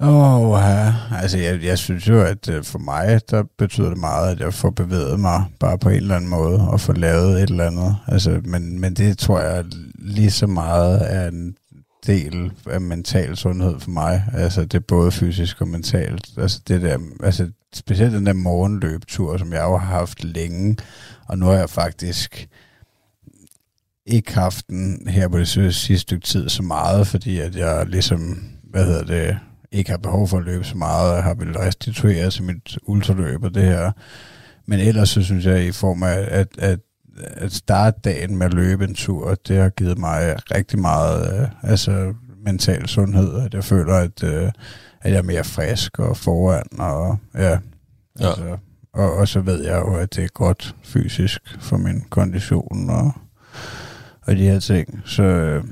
Åh, 0.00 0.40
oh, 0.40 0.60
ja. 0.60 0.94
altså 1.22 1.38
jeg, 1.38 1.62
jeg 1.62 1.78
synes 1.78 2.08
jo, 2.08 2.22
at 2.22 2.48
øh, 2.48 2.64
for 2.64 2.78
mig, 2.78 3.20
der 3.30 3.44
betyder 3.58 3.88
det 3.88 3.98
meget, 3.98 4.30
at 4.32 4.40
jeg 4.40 4.54
får 4.54 4.70
bevæget 4.70 5.20
mig 5.20 5.44
bare 5.60 5.78
på 5.78 5.88
en 5.88 5.96
eller 5.96 6.16
anden 6.16 6.30
måde, 6.30 6.68
og 6.68 6.80
får 6.80 6.92
lavet 6.92 7.42
et 7.42 7.50
eller 7.50 7.66
andet. 7.66 7.96
Altså, 8.06 8.40
men, 8.44 8.80
men 8.80 8.94
det 8.94 9.18
tror 9.18 9.40
jeg 9.40 9.64
lige 9.94 10.30
så 10.30 10.46
meget 10.46 11.14
er 11.14 11.28
en 11.28 11.56
del 12.06 12.52
af 12.66 12.80
mental 12.80 13.36
sundhed 13.36 13.80
for 13.80 13.90
mig. 13.90 14.24
Altså 14.32 14.62
det 14.62 14.74
er 14.74 14.80
både 14.88 15.12
fysisk 15.12 15.60
og 15.60 15.68
mentalt. 15.68 16.30
Altså 16.36 16.60
det 16.68 16.82
der, 16.82 16.98
altså 17.22 17.50
specielt 17.74 18.12
den 18.12 18.26
der 18.26 18.32
morgenløbetur, 18.32 19.36
som 19.36 19.52
jeg 19.52 19.62
jo 19.62 19.76
har 19.76 19.98
haft 19.98 20.24
længe, 20.24 20.76
og 21.26 21.38
nu 21.38 21.46
har 21.46 21.54
jeg 21.54 21.70
faktisk 21.70 22.48
ikke 24.06 24.34
haft 24.34 24.68
den 24.68 25.08
her 25.08 25.28
på 25.28 25.38
det 25.38 25.48
sidste 25.48 25.98
stykke 25.98 26.26
tid 26.26 26.48
så 26.48 26.62
meget, 26.62 27.06
fordi 27.06 27.38
at 27.38 27.56
jeg 27.56 27.86
ligesom, 27.86 28.44
hvad 28.62 28.84
hedder 28.84 29.04
det, 29.04 29.38
ikke 29.72 29.90
har 29.90 29.98
behov 29.98 30.28
for 30.28 30.38
at 30.38 30.44
løbe 30.44 30.64
så 30.64 30.76
meget, 30.76 31.12
og 31.12 31.22
har 31.22 31.34
vel 31.34 31.58
restitueret 31.58 32.32
til 32.32 32.42
mit 32.42 32.78
ultraløb 32.82 33.44
og 33.44 33.54
det 33.54 33.62
her. 33.62 33.92
Men 34.66 34.80
ellers 34.80 35.08
så 35.08 35.22
synes 35.22 35.46
jeg 35.46 35.66
i 35.66 35.72
form 35.72 36.02
af 36.02 36.26
at, 36.30 36.48
at, 36.58 36.80
at 37.20 37.52
starte 37.52 38.00
dagen 38.04 38.36
med 38.36 38.46
at 38.46 38.54
løbe 38.54 38.84
en 38.84 38.94
tur, 38.94 39.34
det 39.34 39.56
har 39.56 39.68
givet 39.68 39.98
mig 39.98 40.36
rigtig 40.54 40.78
meget, 40.78 41.40
øh, 41.40 41.48
altså 41.62 42.14
mental 42.44 42.88
sundhed, 42.88 43.40
at 43.40 43.54
jeg 43.54 43.64
føler, 43.64 43.94
at, 43.94 44.22
øh, 44.22 44.50
at 45.00 45.12
jeg 45.12 45.18
er 45.18 45.22
mere 45.22 45.44
frisk 45.44 45.98
og 45.98 46.16
foran, 46.16 46.80
og 46.80 47.18
ja, 47.34 47.58
Ja. 48.20 48.28
Altså, 48.28 48.56
og, 48.92 49.12
og 49.16 49.28
så 49.28 49.40
ved 49.40 49.64
jeg 49.64 49.78
jo, 49.78 49.94
at 49.94 50.16
det 50.16 50.24
er 50.24 50.28
godt 50.28 50.76
fysisk 50.82 51.56
for 51.60 51.76
min 51.76 52.04
kondition 52.10 52.90
og, 52.90 53.12
og 54.22 54.36
de 54.36 54.42
her 54.42 54.60
ting. 54.60 55.02
Så, 55.04 55.22
øh, 55.22 55.64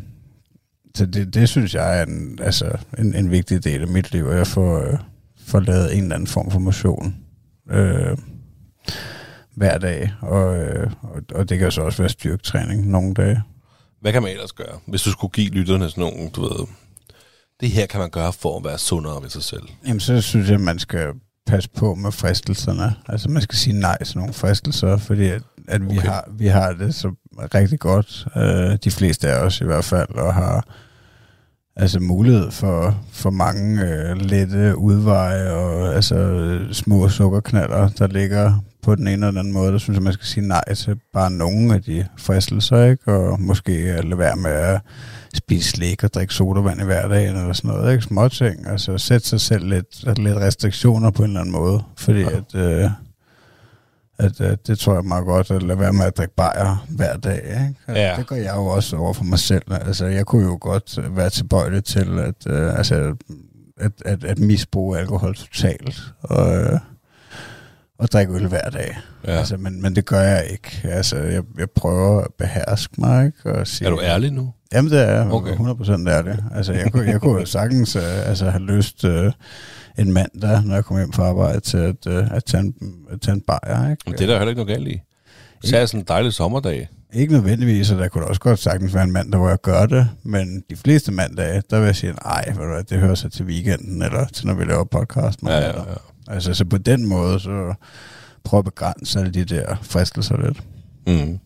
så 0.95 1.07
det, 1.07 1.35
det 1.35 1.49
synes 1.49 1.75
jeg 1.75 2.01
er 2.01 2.07
en, 2.07 2.39
altså, 2.43 2.79
en, 2.99 3.15
en 3.15 3.31
vigtig 3.31 3.65
del 3.65 3.83
af 3.83 3.89
mit 3.89 4.13
liv, 4.13 4.27
at 4.27 4.37
jeg 4.37 4.47
får, 4.47 4.79
øh, 4.79 4.99
får 5.47 5.61
lavet 5.61 5.97
en 5.97 6.03
eller 6.03 6.15
anden 6.15 6.27
form 6.27 6.51
for 6.51 6.59
motion 6.59 7.17
øh, 7.71 8.17
hver 9.57 9.79
dag. 9.79 10.13
Og, 10.21 10.57
øh, 10.57 10.91
og, 11.03 11.23
og 11.35 11.49
det 11.49 11.59
kan 11.59 11.73
så 11.73 11.81
også 11.83 12.03
være 12.03 12.09
styrketræning 12.09 12.91
nogle 12.91 13.15
dage. 13.15 13.43
Hvad 14.01 14.13
kan 14.13 14.23
man 14.23 14.31
ellers 14.31 14.53
gøre, 14.53 14.79
hvis 14.87 15.03
du 15.03 15.11
skulle 15.11 15.33
give 15.33 15.49
lytterne 15.51 15.91
sådan 15.91 16.01
nogle, 16.05 16.31
du 16.31 16.41
ved, 16.43 16.67
det 17.61 17.71
her 17.71 17.87
kan 17.87 18.01
man 18.01 18.11
gøre 18.11 18.33
for 18.33 18.59
at 18.59 18.65
være 18.65 18.79
sundere 18.79 19.23
ved 19.23 19.29
sig 19.31 19.43
selv? 19.43 19.63
Jamen, 19.87 20.01
så 20.01 20.21
synes 20.21 20.49
jeg, 20.49 20.55
at 20.55 20.61
man 20.61 20.79
skal 20.79 21.07
passe 21.47 21.71
på 21.71 21.95
med 21.95 22.13
fristelserne. 22.13 22.95
Altså, 23.09 23.31
man 23.31 23.43
skal 23.43 23.59
sige 23.59 23.81
nej 23.81 24.05
til 24.05 24.19
nogle 24.19 24.33
fristelser, 24.33 24.97
fordi 24.97 25.29
at, 25.29 25.43
at 25.69 25.81
vi, 25.91 25.99
Okay. 25.99 26.09
har, 26.09 26.29
vi 26.39 26.47
har 26.47 26.73
det 26.73 26.95
så 26.95 27.13
rigtig 27.55 27.79
godt, 27.81 28.27
øh, 28.37 28.79
de 28.85 28.91
fleste 28.91 29.29
af 29.29 29.39
os 29.45 29.61
i 29.61 29.65
hvert 29.65 29.85
fald, 29.85 30.11
og 30.15 30.35
har 30.35 30.67
altså 31.77 32.01
mulighed 32.01 32.51
for, 32.51 33.05
for 33.13 33.31
mange 33.31 33.83
øh, 33.83 34.17
lette 34.17 34.77
udveje 34.77 35.53
og 35.53 35.95
altså 35.95 36.59
små 36.73 37.09
sukkerknaller, 37.09 37.89
der 37.89 38.07
ligger 38.07 38.61
på 38.83 38.95
den 38.95 39.07
ene 39.07 39.13
eller 39.13 39.27
den 39.31 39.39
anden 39.39 39.53
måde. 39.53 39.73
Der 39.73 39.79
synes 39.79 39.97
jeg, 39.97 40.03
man 40.03 40.13
skal 40.13 40.27
sige 40.27 40.49
nej 40.49 40.75
til 40.75 40.97
bare 41.13 41.31
nogle 41.31 41.75
af 41.75 41.83
de 41.83 42.07
fristelser, 42.19 42.85
ikke? 42.85 43.13
Og 43.15 43.41
måske 43.41 43.73
øh, 43.93 44.05
lade 44.05 44.19
være 44.19 44.37
med 44.37 44.51
at 44.51 44.81
spise 45.35 45.71
slik 45.71 46.05
og 46.05 46.15
drikke 46.15 46.35
sodavand 46.35 46.81
i 46.81 46.85
hverdagen 46.85 47.37
eller 47.37 47.53
sådan 47.53 47.71
noget, 47.71 47.93
ikke? 47.93 48.05
Små 48.05 48.29
ting. 48.29 48.67
Altså 48.67 48.99
sætte 48.99 49.29
sig 49.29 49.41
selv 49.41 49.67
lidt, 49.69 50.19
lidt 50.19 50.37
restriktioner 50.37 51.11
på 51.11 51.23
en 51.23 51.29
eller 51.31 51.41
anden 51.41 51.53
måde, 51.53 51.83
fordi 51.97 52.21
Ja. 52.21 52.27
at, 52.37 52.55
øh, 52.55 52.91
at, 54.19 54.41
at 54.41 54.67
det 54.67 54.79
tror 54.79 54.95
jeg 54.95 55.05
meget 55.05 55.25
godt 55.25 55.51
at 55.51 55.63
lade 55.63 55.79
være 55.79 55.93
med 55.93 56.05
at 56.05 56.17
drikke 56.17 56.35
bajer 56.35 56.87
hver 56.89 57.17
dag, 57.17 57.37
ikke? 57.45 57.75
Altså, 57.87 58.03
Ja. 58.03 58.15
Det 58.19 58.27
gør 58.27 58.37
jeg 58.37 58.53
jo 58.57 58.65
også 58.67 58.97
over 58.97 59.13
for 59.13 59.25
mig 59.25 59.39
selv. 59.39 59.63
Altså 59.71 60.07
jeg 60.07 60.27
kunne 60.27 60.45
jo 60.45 60.59
godt 60.61 60.99
øh, 60.99 61.17
være 61.17 61.31
tilbøjelig 61.31 61.85
til 61.85 62.19
at, 62.19 62.35
øh, 62.47 62.79
altså, 62.79 63.15
at, 63.81 63.93
at, 64.05 64.25
at 64.25 64.39
misbruge 64.39 64.99
alkohol 64.99 65.35
totalt 65.35 66.01
og, 66.23 66.57
øh, 66.57 66.79
og 67.99 68.13
drikke 68.13 68.33
øl 68.33 68.47
hver 68.47 68.71
dag. 68.71 68.99
Ja. 69.27 69.31
Altså, 69.31 69.57
men, 69.57 69.83
men 69.83 69.97
det 69.97 70.07
gør 70.07 70.21
jeg 70.21 70.47
ikke. 70.51 70.81
Altså, 70.85 71.17
jeg, 71.17 71.43
jeg 71.59 71.71
prøver 71.71 72.21
at 72.21 72.29
beherske 72.39 73.01
mig, 73.01 73.27
ikke? 73.27 73.53
Og 73.53 73.67
sige, 73.67 73.87
er 73.87 73.91
du 73.91 74.01
ærlig 74.01 74.31
nu? 74.33 74.53
Jamen, 74.73 74.91
det 74.91 75.01
er 75.01 75.11
jeg. 75.11 75.33
Okay. 75.33 75.59
Okay. 75.59 75.95
100% 75.95 76.09
er 76.11 76.23
det. 76.23 76.45
Altså, 76.55 76.73
jeg, 76.73 76.93
kunne, 76.93 77.07
jeg 77.07 77.21
kunne 77.21 77.41
jo 77.41 77.47
sagtens 77.47 77.97
uh, 77.97 78.29
altså, 78.29 78.51
have 78.51 78.63
lyst 78.63 79.05
uh, 79.05 79.33
en 79.99 80.13
mandag, 80.13 80.65
når 80.65 80.75
jeg 80.75 80.85
kom 80.85 80.97
hjem 80.97 81.13
fra 81.13 81.25
arbejde, 81.25 81.61
til 81.61 81.79
at, 81.79 82.07
uh, 82.07 82.37
at, 82.37 82.45
tage 82.45 82.61
en, 82.61 82.75
at 83.13 83.21
tage 83.21 83.35
en 83.35 83.41
bajer, 83.41 83.91
ikke? 83.91 84.03
Men 84.07 84.15
det 84.15 84.21
er 84.21 84.27
der 84.27 84.39
heller 84.39 84.51
ikke 84.51 84.65
noget 84.65 84.79
galt 84.79 84.89
i. 84.89 85.01
Så 85.65 85.77
er 85.77 85.87
sådan 85.87 86.01
en 86.01 86.07
dejlig 86.09 86.33
sommerdag. 86.33 86.89
Ikke 87.15 87.33
nødvendigvis, 87.33 87.91
og 87.91 87.99
der 87.99 88.09
kunne 88.09 88.27
også 88.27 88.41
godt 88.41 88.59
sagtens 88.59 88.95
være 88.95 89.05
en 89.05 89.13
mandag, 89.13 89.41
hvor 89.41 89.49
jeg 89.49 89.61
gør 89.61 89.87
det, 89.87 90.09
men 90.23 90.65
de 90.71 90.77
fleste 90.77 91.13
mandage, 91.13 91.63
der 91.71 91.79
vil 91.79 91.87
jeg 91.87 91.97
sige, 91.97 92.13
nej, 92.13 92.45
det 92.91 92.99
hører 92.99 93.15
sig 93.15 93.33
til 93.33 93.45
weekenden, 93.45 94.03
eller 94.03 94.25
til 94.25 94.47
når 94.47 94.55
vi 94.55 94.65
laver 94.65 94.85
podcast. 94.85 95.43
Ja, 95.43 95.59
ja, 95.59 95.67
ja. 95.67 95.95
Altså, 96.29 96.55
så 96.55 96.65
på 96.65 96.79
den 96.79 97.07
måde, 97.07 97.41
så 97.41 97.75
prøv 98.45 98.59
at 98.59 98.65
begrænse 98.65 99.19
alle 99.19 99.33
de 99.33 99.45
der 99.45 99.77
fristelser 99.83 100.37
lidt. 100.37 100.63
Mm. 101.07 101.39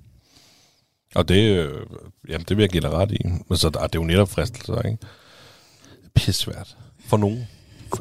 Og 1.15 1.29
det, 1.29 1.67
øh, 1.67 1.87
jamen, 2.29 2.45
det 2.49 2.57
vil 2.57 2.63
jeg 2.63 2.71
give 2.71 2.81
dig 2.81 2.91
ret 2.91 3.13
i. 3.13 3.21
Men 3.49 3.57
så 3.59 3.69
der, 3.69 3.87
det 3.87 3.95
er 3.95 4.01
jo 4.01 4.07
netop 4.07 4.29
fristelser, 4.29 4.83
ikke? 4.83 4.99
Pissvært. 6.15 6.77
For 7.07 7.17
nogen. 7.17 7.49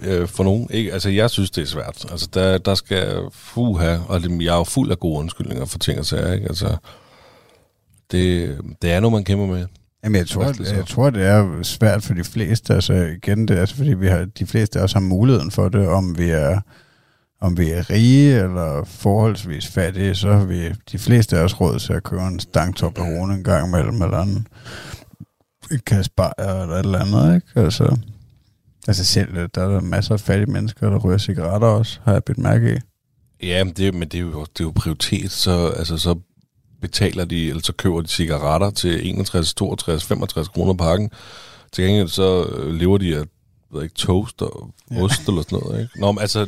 Øh, 0.01 0.27
for 0.27 0.43
nogen. 0.43 0.67
Ikke? 0.71 0.93
Altså, 0.93 1.09
jeg 1.09 1.29
synes, 1.29 1.51
det 1.51 1.61
er 1.61 1.65
svært. 1.65 2.05
Altså, 2.11 2.29
der, 2.33 2.57
der 2.57 2.75
skal 2.75 3.21
fuha, 3.31 3.97
og 4.07 4.21
det, 4.21 4.43
jeg 4.43 4.53
er 4.53 4.57
jo 4.57 4.63
fuld 4.63 4.91
af 4.91 4.99
gode 4.99 5.19
undskyldninger 5.19 5.65
for 5.65 5.77
ting 5.77 5.99
og 5.99 6.05
sager, 6.05 6.33
ikke? 6.33 6.47
Altså, 6.47 6.77
det, 8.11 8.57
det 8.81 8.91
er 8.91 8.99
noget, 8.99 9.13
man 9.13 9.23
kæmper 9.23 9.45
med. 9.45 9.67
Jamen, 10.05 10.19
jeg 10.19 10.27
tror, 10.27 10.43
Fristelser. 10.43 10.75
jeg 10.75 10.85
tror, 10.85 11.09
det 11.09 11.23
er 11.25 11.63
svært 11.63 12.03
for 12.03 12.13
de 12.13 12.23
fleste. 12.23 12.73
Altså, 12.73 12.93
igen, 12.93 13.47
det 13.47 13.57
er 13.57 13.59
altså, 13.59 13.75
fordi 13.75 13.93
vi 13.93 14.07
har, 14.07 14.25
de 14.25 14.45
fleste 14.47 14.81
også 14.81 14.95
har 14.95 15.05
muligheden 15.05 15.51
for 15.51 15.69
det, 15.69 15.87
om 15.87 16.17
vi 16.17 16.29
er 16.29 16.59
om 17.41 17.57
vi 17.57 17.71
er 17.71 17.89
rige 17.89 18.39
eller 18.39 18.83
forholdsvis 18.83 19.67
fattige, 19.67 20.15
så 20.15 20.31
har 20.33 20.45
vi 20.45 20.69
de 20.91 20.99
fleste 20.99 21.37
af 21.37 21.43
os 21.43 21.61
råd 21.61 21.79
til 21.79 21.93
at 21.93 22.03
købe 22.03 22.21
en 22.21 22.39
stang 22.39 22.75
Toblerone 22.75 23.33
en 23.33 23.43
gang 23.43 23.67
imellem, 23.67 24.01
eller 24.01 24.21
en, 24.21 24.47
en 25.71 25.79
kasse 25.85 26.11
bajer 26.11 26.61
eller 26.61 26.75
et 26.75 26.85
eller 26.85 26.99
andet, 26.99 27.35
ikke? 27.35 27.65
Altså, 27.65 27.97
altså 28.87 29.05
selv, 29.05 29.33
der 29.33 29.61
er 29.61 29.67
der 29.69 29.81
masser 29.81 30.13
af 30.13 30.19
fattige 30.19 30.51
mennesker, 30.51 30.89
der 30.89 30.97
ryger 30.97 31.17
cigaretter 31.17 31.67
også, 31.67 31.99
har 32.03 32.13
jeg 32.13 32.23
bidt 32.23 32.37
mærke 32.37 32.75
i. 32.75 32.79
Ja, 33.45 33.63
men 33.63 33.73
det, 33.73 33.93
men 33.93 34.07
det, 34.07 34.17
er 34.17 34.21
jo, 34.21 34.41
det 34.41 34.59
er 34.59 34.63
jo 34.63 34.71
prioritet. 34.75 35.31
Så, 35.31 35.67
altså, 35.67 35.97
så 35.97 36.15
betaler 36.81 37.25
de, 37.25 37.49
eller 37.49 37.61
så 37.63 37.73
køber 37.73 38.01
de 38.01 38.07
cigaretter 38.07 38.69
til 38.69 39.09
61, 39.09 39.53
62, 39.53 40.03
65 40.03 40.47
kroner 40.47 40.73
pakken. 40.73 41.11
Til 41.71 41.83
gengæld 41.85 42.07
så 42.07 42.43
øh, 42.45 42.73
lever 42.73 42.97
de 42.97 43.17
af 43.17 43.23
ved 43.73 43.83
ikke, 43.83 43.95
toast 43.95 44.41
og 44.41 44.69
Ja. 44.91 45.01
ost 45.03 45.27
eller 45.27 45.41
sådan 45.41 45.59
noget. 45.59 45.81
Ikke? 45.81 45.99
Nå, 45.99 46.11
men 46.11 46.21
altså, 46.21 46.39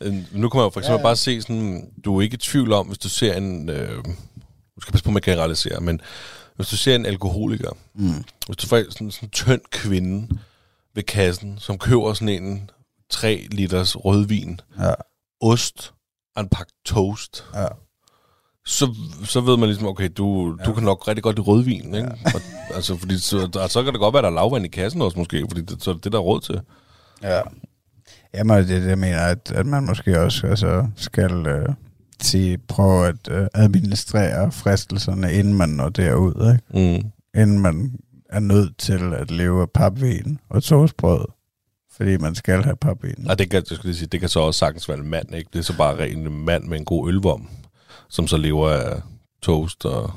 øh, 0.00 0.14
nu 0.32 0.48
kan 0.48 0.58
man 0.58 0.64
jo 0.66 0.70
for 0.70 0.80
eksempel 0.80 0.92
Ja, 0.94 0.98
ja. 0.98 1.02
bare 1.02 1.16
se 1.16 1.42
sådan, 1.42 1.90
du 2.04 2.18
er 2.18 2.22
ikke 2.22 2.34
i 2.34 2.36
tvivl 2.36 2.72
om, 2.72 2.86
hvis 2.86 2.98
du 2.98 3.08
ser 3.08 3.34
en, 3.34 3.68
øh, 3.68 4.04
du 4.76 4.80
skal 4.80 4.92
passe 4.92 5.04
på 5.04 5.10
med 5.10 5.16
at 5.20 5.24
generalisere, 5.24 5.80
men 5.80 6.00
hvis 6.56 6.68
du 6.68 6.76
ser 6.76 6.94
en 6.94 7.06
alkoholiker, 7.06 7.70
Mm. 7.94 8.24
hvis 8.46 8.56
du 8.56 8.66
får 8.66 8.82
sådan, 8.90 9.10
sådan 9.10 9.26
en 9.26 9.30
tynd 9.30 9.60
kvinde 9.70 10.38
ved 10.94 11.02
kassen, 11.02 11.58
som 11.58 11.78
køber 11.78 12.14
sådan 12.14 12.28
en 12.42 12.70
3 13.10 13.46
liters 13.50 13.96
rødvin, 13.96 14.60
Ja, 14.80 14.92
ost 15.40 15.92
og 16.36 16.42
en 16.42 16.48
pakke 16.48 16.72
toast, 16.86 17.44
ja. 17.54 17.66
Så, 18.66 18.94
så 19.24 19.40
ved 19.40 19.56
man 19.56 19.68
ligesom, 19.68 19.86
okay, 19.86 20.08
du, 20.16 20.56
ja. 20.58 20.64
du 20.64 20.70
Ja. 20.70 20.74
kan 20.74 20.82
nok 20.84 21.08
rigtig 21.08 21.22
godt 21.22 21.36
lide 21.36 21.46
rødvin, 21.46 21.94
ikke? 21.94 22.08
Og, 22.34 22.40
altså, 22.74 22.96
fordi 22.96 23.18
så, 23.18 23.46
der, 23.52 23.66
så 23.66 23.82
kan 23.82 23.92
det 23.92 24.00
godt 24.00 24.12
være, 24.14 24.22
der 24.22 24.28
er 24.28 24.34
lavvand 24.34 24.64
i 24.64 24.68
kassen 24.68 25.02
også 25.02 25.18
måske, 25.18 25.44
fordi 25.48 25.60
det, 25.62 25.82
så 25.82 25.90
er 25.90 25.94
det 25.94 26.12
der 26.12 26.18
er 26.18 26.22
råd 26.22 26.40
til. 26.40 26.60
Ja. 27.22 27.40
Jamen, 28.34 28.56
det 28.58 28.68
det, 28.68 28.88
jeg 28.88 28.98
mener, 28.98 29.18
at, 29.20 29.52
at 29.54 29.66
man 29.66 29.84
måske 29.86 30.20
også 30.20 30.46
altså, 30.46 30.86
skal 30.96 31.46
øh, 31.46 31.68
sige, 32.22 32.58
prøve 32.58 33.06
at 33.08 33.28
øh, 33.30 33.46
administrere 33.54 34.52
fristelserne, 34.52 35.32
inden 35.32 35.54
man 35.54 35.68
når 35.68 35.88
derud, 35.88 36.52
ikke? 36.74 36.98
Mm. 37.02 37.10
Inden 37.40 37.58
man 37.58 37.92
er 38.30 38.40
nødt 38.40 38.78
til 38.78 39.12
at 39.14 39.30
leve 39.30 39.62
af 39.62 39.70
papvin 39.70 40.38
og 40.48 40.62
toastbrød, 40.62 41.24
fordi 41.96 42.16
man 42.16 42.34
skal 42.34 42.62
have 42.64 42.76
papvin. 42.76 43.30
Og 43.30 43.38
det 43.38 43.50
kan, 43.50 43.62
jeg 43.70 43.76
skulle 43.76 43.94
sige, 43.94 44.08
det 44.08 44.20
kan 44.20 44.28
så 44.28 44.40
også 44.40 44.58
sagtens 44.58 44.88
være 44.88 44.98
en 44.98 45.08
mand, 45.10 45.34
ikke? 45.34 45.50
Det 45.52 45.58
er 45.58 45.62
så 45.62 45.76
bare 45.76 45.96
ren 45.98 46.18
en 46.26 46.44
mand 46.44 46.64
med 46.64 46.78
en 46.78 46.84
god 46.84 47.08
ølvom, 47.08 47.48
som 48.10 48.26
så 48.26 48.36
lever 48.36 48.70
af 48.70 49.00
toast 49.42 49.84
og 49.84 50.12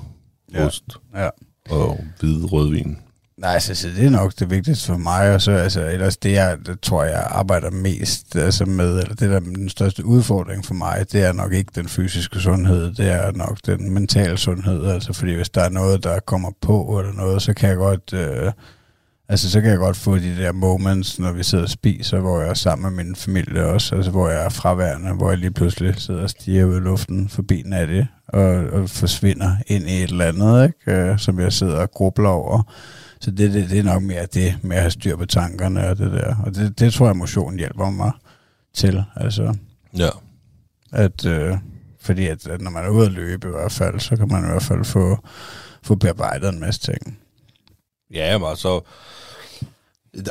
Ja. 0.54 0.66
ost 0.66 0.84
Ja. 1.16 1.30
og 1.70 2.00
hvid 2.20 2.52
rødvin. 2.54 2.98
Nej, 3.38 3.60
så, 3.60 3.76
så 3.76 3.88
det 3.88 4.06
er 4.06 4.10
nok 4.10 4.34
det 4.40 4.50
vigtigste 4.50 4.86
for 4.88 4.98
mig, 4.98 5.34
og 5.36 5.42
så 5.42 5.52
altså, 5.52 5.82
ellers 5.88 6.18
det, 6.18 6.32
jeg 6.32 6.58
det 6.66 6.80
tror 6.82 7.04
jeg 7.04 7.28
arbejder 7.30 7.72
mest 7.72 8.36
altså 8.36 8.66
med, 8.66 9.00
eller 9.00 9.16
det 9.16 9.30
der 9.30 9.36
er 9.36 9.40
den 9.40 9.70
største 9.70 10.06
udfordring 10.06 10.66
for 10.66 10.74
mig, 10.74 11.06
det 11.12 11.24
er 11.24 11.34
nok 11.34 11.54
ikke 11.54 11.72
den 11.76 11.88
fysiske 11.88 12.40
sundhed, 12.40 12.94
det 12.94 13.12
er 13.12 13.32
nok 13.32 13.58
den 13.66 13.92
mentale 13.92 14.38
sundhed, 14.38 14.86
altså 14.86 15.14
fordi 15.14 15.34
hvis 15.34 15.50
der 15.50 15.62
er 15.62 15.70
noget, 15.70 16.04
der 16.04 16.20
kommer 16.20 16.52
på, 16.62 17.00
eller 17.00 17.14
noget, 17.14 17.42
så 17.42 17.54
kan 17.54 17.70
jeg 17.70 17.78
godt, 17.78 18.14
øh, 18.14 18.52
altså 19.30 19.52
så 19.52 19.62
kan 19.62 19.70
jeg 19.70 19.78
godt 19.78 19.98
få 19.98 20.18
de 20.18 20.38
der 20.38 20.52
moments, 20.52 21.20
når 21.20 21.32
vi 21.32 21.44
sidder 21.44 21.64
og 21.64 21.70
spiser, 21.70 22.20
hvor 22.20 22.40
jeg 22.42 22.50
er 22.50 22.54
sammen 22.54 22.96
med 22.96 23.04
min 23.04 23.16
familie 23.16 23.66
også, 23.66 23.96
altså 23.96 24.12
hvor 24.12 24.30
jeg 24.30 24.46
er 24.46 24.50
fraværende, 24.50 25.14
hvor 25.14 25.30
jeg 25.30 25.38
lige 25.38 25.52
pludselig 25.52 25.96
sidder 25.98 26.22
og 26.24 26.30
stiger 26.30 26.66
ud 26.66 26.76
i 26.76 26.80
luften 26.80 27.30
forbi 27.30 27.64
Natte, 27.66 28.08
og, 28.28 28.44
og 28.44 28.90
forsvinder 28.90 29.56
ind 29.68 29.90
i 29.90 30.04
et 30.04 30.10
eller 30.10 30.26
andet, 30.26 30.64
ikke? 30.66 31.02
Øh, 31.02 31.20
som 31.20 31.40
jeg 31.40 31.54
sidder 31.54 31.76
og 31.78 31.92
grubler 31.92 32.30
over. 32.30 32.74
Så 33.22 33.32
det, 33.32 33.54
det, 33.54 33.70
det 33.70 33.80
er 33.80 33.84
nok 33.84 34.04
mere 34.04 34.26
det 34.34 34.58
med 34.62 34.76
at 34.76 34.82
have 34.82 34.92
styr 34.92 35.16
på 35.16 35.26
tankerne 35.26 35.88
og 35.90 35.98
det 35.98 36.12
der. 36.12 36.36
Og 36.46 36.56
det, 36.56 36.80
det 36.80 36.94
tror 36.94 37.06
jeg, 37.06 37.18
motion 37.18 37.58
hjælper 37.58 37.90
mig 37.90 38.12
til. 38.74 39.04
Altså, 39.16 39.56
Ja. 39.98 40.10
at, 40.94 41.26
øh, 41.26 41.58
fordi 42.02 42.28
at, 42.28 42.48
at 42.48 42.62
når 42.62 42.72
man 42.72 42.86
er 42.86 42.90
ude 42.90 43.06
at 43.06 43.12
løbe 43.12 43.48
i 43.48 43.52
hvert 43.52 43.72
fald, 43.72 44.00
så 44.00 44.16
kan 44.16 44.28
man 44.28 44.44
i 44.44 44.48
hvert 44.48 44.64
fald 44.64 44.84
få, 44.84 45.18
få 45.84 45.96
bearbejdet 45.96 46.54
en 46.54 46.60
masse 46.60 46.82
ting. 46.82 47.18
Ja, 48.14 48.38
men 48.38 48.48
altså... 48.48 48.82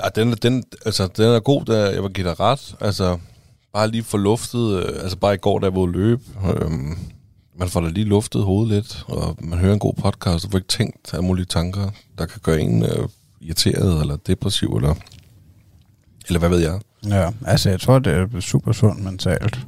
og 0.03 0.17
Den, 0.17 0.33
den, 0.33 0.65
altså, 0.87 1.07
den 1.07 1.25
er 1.25 1.41
god, 1.41 1.65
der 1.65 1.91
jeg 1.91 2.03
vil 2.03 2.13
give 2.13 2.29
dig 2.29 2.41
ret. 2.41 2.75
Altså, 2.81 3.19
bare 3.73 3.89
lige 3.89 4.03
få 4.05 4.17
luftet... 4.17 4.85
øh, 4.85 5.03
Altså, 5.03 5.17
bare 5.17 5.35
i 5.35 5.39
går, 5.39 5.59
da 5.59 5.67
jeg 5.67 5.75
var 5.75 5.87
løbe. 5.87 6.23
Øhm, 6.57 6.99
man 7.57 7.69
får 7.69 7.81
da 7.81 7.89
lige 7.89 8.05
luftet 8.05 8.45
hovedet 8.45 8.75
lidt, 8.75 9.05
og 9.09 9.37
man 9.39 9.59
hører 9.59 9.73
en 9.73 9.79
god 9.79 9.95
podcast, 9.95 10.45
og 10.45 10.51
får 10.51 10.59
ikke 10.59 10.69
tænkt 10.69 11.15
af 11.15 11.23
mulige 11.23 11.47
tanker, 11.47 11.91
der 12.19 12.27
kan 12.27 12.41
gøre 12.43 12.61
en 12.61 12.83
øh, 12.85 13.09
irriteret, 13.41 14.01
eller 14.01 14.17
depressiv, 14.17 14.69
eller... 14.77 14.95
Eller 16.27 16.39
hvad 16.39 16.49
ved 16.49 16.59
jeg. 16.61 16.81
Ja, 17.09 17.31
altså 17.47 17.71
jeg 17.71 17.81
tror, 17.81 17.99
det 17.99 18.13
er 18.13 18.41
super 18.41 18.73
sundt 18.73 19.05
mentalt 19.05 19.59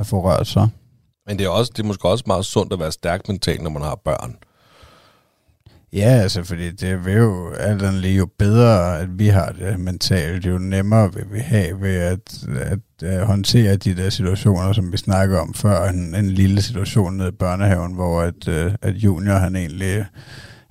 at 0.00 0.06
få 0.06 0.22
rørt 0.24 0.46
sig. 0.46 0.68
Men 1.26 1.38
det 1.38 1.44
er, 1.44 1.48
også, 1.48 1.72
det 1.76 1.82
er 1.82 1.86
måske 1.86 2.08
også 2.08 2.24
meget 2.26 2.44
sundt 2.44 2.72
at 2.72 2.78
være 2.78 2.92
stærk 2.92 3.28
mentalt, 3.28 3.62
når 3.62 3.70
man 3.70 3.82
har 3.82 3.94
børn. 3.94 4.36
Ja, 5.92 6.08
altså, 6.08 6.44
fordi 6.44 6.70
det 6.70 7.04
vil 7.04 7.14
jo 7.14 7.50
alt 7.50 7.82
andet 7.82 8.00
lige 8.00 8.16
jo 8.16 8.28
bedre, 8.38 9.00
at 9.00 9.18
vi 9.18 9.26
har 9.26 9.52
det 9.52 9.80
mentalt, 9.80 10.46
jo 10.46 10.58
nemmere 10.58 11.14
vil 11.14 11.24
vi 11.32 11.38
have 11.38 11.80
ved 11.80 11.96
at, 11.96 12.44
at, 12.60 13.08
at 13.08 13.26
håndtere 13.26 13.76
de 13.76 13.96
der 13.96 14.10
situationer, 14.10 14.72
som 14.72 14.92
vi 14.92 14.96
snakker 14.96 15.38
om 15.38 15.54
før, 15.54 15.88
en, 15.88 16.14
en 16.14 16.30
lille 16.30 16.62
situation 16.62 17.16
nede 17.16 17.28
i 17.28 17.32
børnehaven, 17.38 17.94
hvor 17.94 18.20
at, 18.22 18.48
øh, 18.48 18.72
at 18.82 18.94
junior 18.94 19.34
han 19.34 19.56
egentlig 19.56 20.06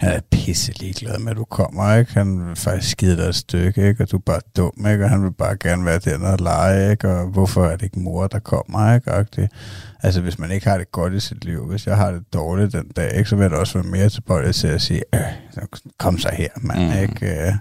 han 0.02 0.14
er 0.14 0.20
pisse 0.32 0.72
ligeglad 0.80 1.20
med, 1.20 1.32
at 1.32 1.38
du 1.38 1.44
kommer, 1.44 1.96
ikke? 1.96 2.14
Han 2.14 2.48
vil 2.48 2.56
faktisk 2.56 2.92
skide 2.92 3.18
dig 3.18 3.30
et 3.30 3.36
stykke, 3.36 3.88
ikke? 3.88 4.04
Og 4.04 4.12
du 4.12 4.18
er 4.18 4.22
bare 4.22 4.42
dum, 4.58 4.86
ikke? 4.92 5.04
Og 5.04 5.10
han 5.10 5.24
vil 5.24 5.32
bare 5.32 5.58
gerne 5.58 5.86
være 5.86 6.00
den 6.00 6.24
og 6.24 6.38
lege, 6.40 6.92
ikke? 6.92 7.10
Og 7.10 7.28
hvorfor 7.28 7.66
er 7.66 7.76
det 7.76 7.82
ikke 7.82 8.00
mor, 8.00 8.28
der 8.28 8.40
kommer, 8.40 8.94
ikke? 8.94 9.14
Og 9.14 9.36
det, 9.36 9.50
altså, 10.04 10.22
hvis 10.22 10.40
man 10.40 10.52
ikke 10.52 10.70
har 10.70 10.78
det 10.78 10.92
godt 10.92 11.14
i 11.14 11.20
sit 11.20 11.46
liv, 11.46 11.66
hvis 11.66 11.88
jeg 11.88 11.98
har 11.98 12.12
det 12.12 12.24
dårligt 12.34 12.74
den 12.74 12.88
dag, 12.96 13.18
ikke? 13.18 13.30
Så 13.30 13.36
vil 13.36 13.44
jeg 13.44 13.52
også 13.52 13.74
være 13.74 13.92
mere 13.92 14.10
tilbøjelig 14.10 14.56
til 14.56 14.68
at 14.68 14.82
sige, 14.82 15.02
øh, 15.16 15.22
kom 15.98 16.18
så 16.18 16.30
her, 16.34 16.50
mand, 16.56 16.86
mm. 16.86 17.02
ikke? 17.02 17.58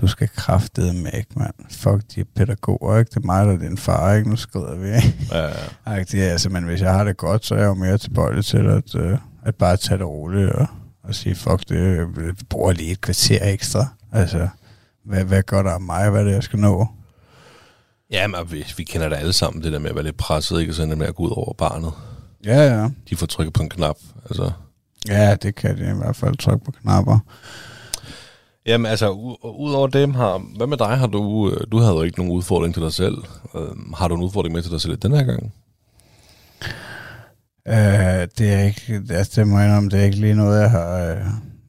Du 0.00 0.06
skal 0.06 0.28
kraftede 0.28 0.92
med, 1.02 1.10
ikke, 1.14 1.32
mand? 1.36 1.54
Fuck 1.70 2.02
de 2.14 2.24
pædagoger, 2.24 2.98
ikke? 2.98 3.08
Det 3.08 3.16
er 3.16 3.26
mig, 3.26 3.46
der 3.46 3.52
er 3.52 3.58
din 3.58 3.78
far, 3.78 4.14
ikke? 4.14 4.30
Nu 4.30 4.36
skrider 4.36 4.76
vi, 4.76 4.86
ikke? 4.86 5.28
Ja, 5.32 5.48
ja. 5.86 6.02
det 6.02 6.14
er, 6.24 6.30
altså, 6.30 6.48
men 6.48 6.64
hvis 6.64 6.80
jeg 6.80 6.92
har 6.92 7.04
det 7.04 7.16
godt, 7.16 7.46
så 7.46 7.54
er 7.54 7.58
jeg 7.58 7.66
jo 7.66 7.74
mere 7.74 7.98
tilbøjelig 7.98 8.44
til 8.44 8.66
at, 8.66 8.94
øh, 8.94 9.18
at 9.42 9.54
bare 9.54 9.76
tage 9.76 9.98
det 9.98 10.06
roligt 10.06 10.50
og 10.50 10.66
og 11.02 11.14
sige, 11.14 11.34
fuck 11.34 11.68
det, 11.68 12.16
vi 12.16 12.32
bruger 12.48 12.72
lige 12.72 12.92
et 12.92 13.00
kvarter 13.00 13.52
ekstra. 13.52 13.86
Altså, 14.12 14.48
hvad, 15.04 15.24
hvad 15.24 15.42
gør 15.42 15.62
der 15.62 15.70
af 15.70 15.80
mig, 15.80 16.10
hvad 16.10 16.20
er 16.20 16.24
det, 16.24 16.32
jeg 16.32 16.42
skal 16.42 16.58
nå? 16.58 16.86
Ja, 18.10 18.26
men 18.26 18.52
vi, 18.52 18.66
vi 18.76 18.84
kender 18.84 19.08
det 19.08 19.16
alle 19.16 19.32
sammen, 19.32 19.62
det 19.62 19.72
der 19.72 19.78
med 19.78 19.90
at 19.90 19.96
være 19.96 20.04
lidt 20.04 20.16
presset, 20.16 20.60
ikke? 20.60 20.70
Og 20.70 20.74
sådan 20.74 20.98
med 20.98 21.06
at 21.06 21.14
gå 21.14 21.22
ud 21.22 21.30
over 21.36 21.52
barnet. 21.52 21.92
Ja, 22.44 22.80
ja. 22.80 22.88
De 23.10 23.16
får 23.16 23.26
trykket 23.26 23.52
på 23.52 23.62
en 23.62 23.68
knap, 23.68 23.96
altså. 24.24 24.52
Ja, 25.08 25.34
det 25.34 25.54
kan 25.54 25.78
de 25.78 25.90
i 25.90 25.94
hvert 25.94 26.16
fald 26.16 26.36
trykke 26.36 26.64
på 26.64 26.70
knapper. 26.70 27.18
Jamen 28.66 28.86
altså, 28.86 29.10
ud 29.58 29.72
over 29.72 29.86
dem 29.86 30.14
har, 30.14 30.38
hvad 30.56 30.66
med 30.66 30.76
dig? 30.76 30.98
Har 30.98 31.06
du, 31.06 31.54
du 31.72 31.78
havde 31.78 31.92
jo 31.92 32.02
ikke 32.02 32.18
nogen 32.18 32.32
udfordring 32.32 32.74
til 32.74 32.82
dig 32.82 32.92
selv. 32.92 33.16
Uh, 33.54 33.92
har 33.94 34.08
du 34.08 34.14
en 34.14 34.22
udfordring 34.22 34.54
med 34.54 34.62
til 34.62 34.70
dig 34.70 34.80
selv 34.80 34.96
den 34.96 35.12
her 35.12 35.24
gang? 35.24 35.52
Uh, 37.68 37.74
det 38.38 38.52
er 38.52 38.60
ikke, 38.60 39.02
altså 39.10 39.40
det 39.40 39.48
må 39.48 39.58
jeg 39.58 39.68
indrømme, 39.68 39.90
det 39.90 40.00
er 40.00 40.04
ikke 40.04 40.16
lige 40.16 40.34
noget, 40.34 40.60
jeg 40.60 40.70
har, 40.70 41.12
uh, 41.12 41.18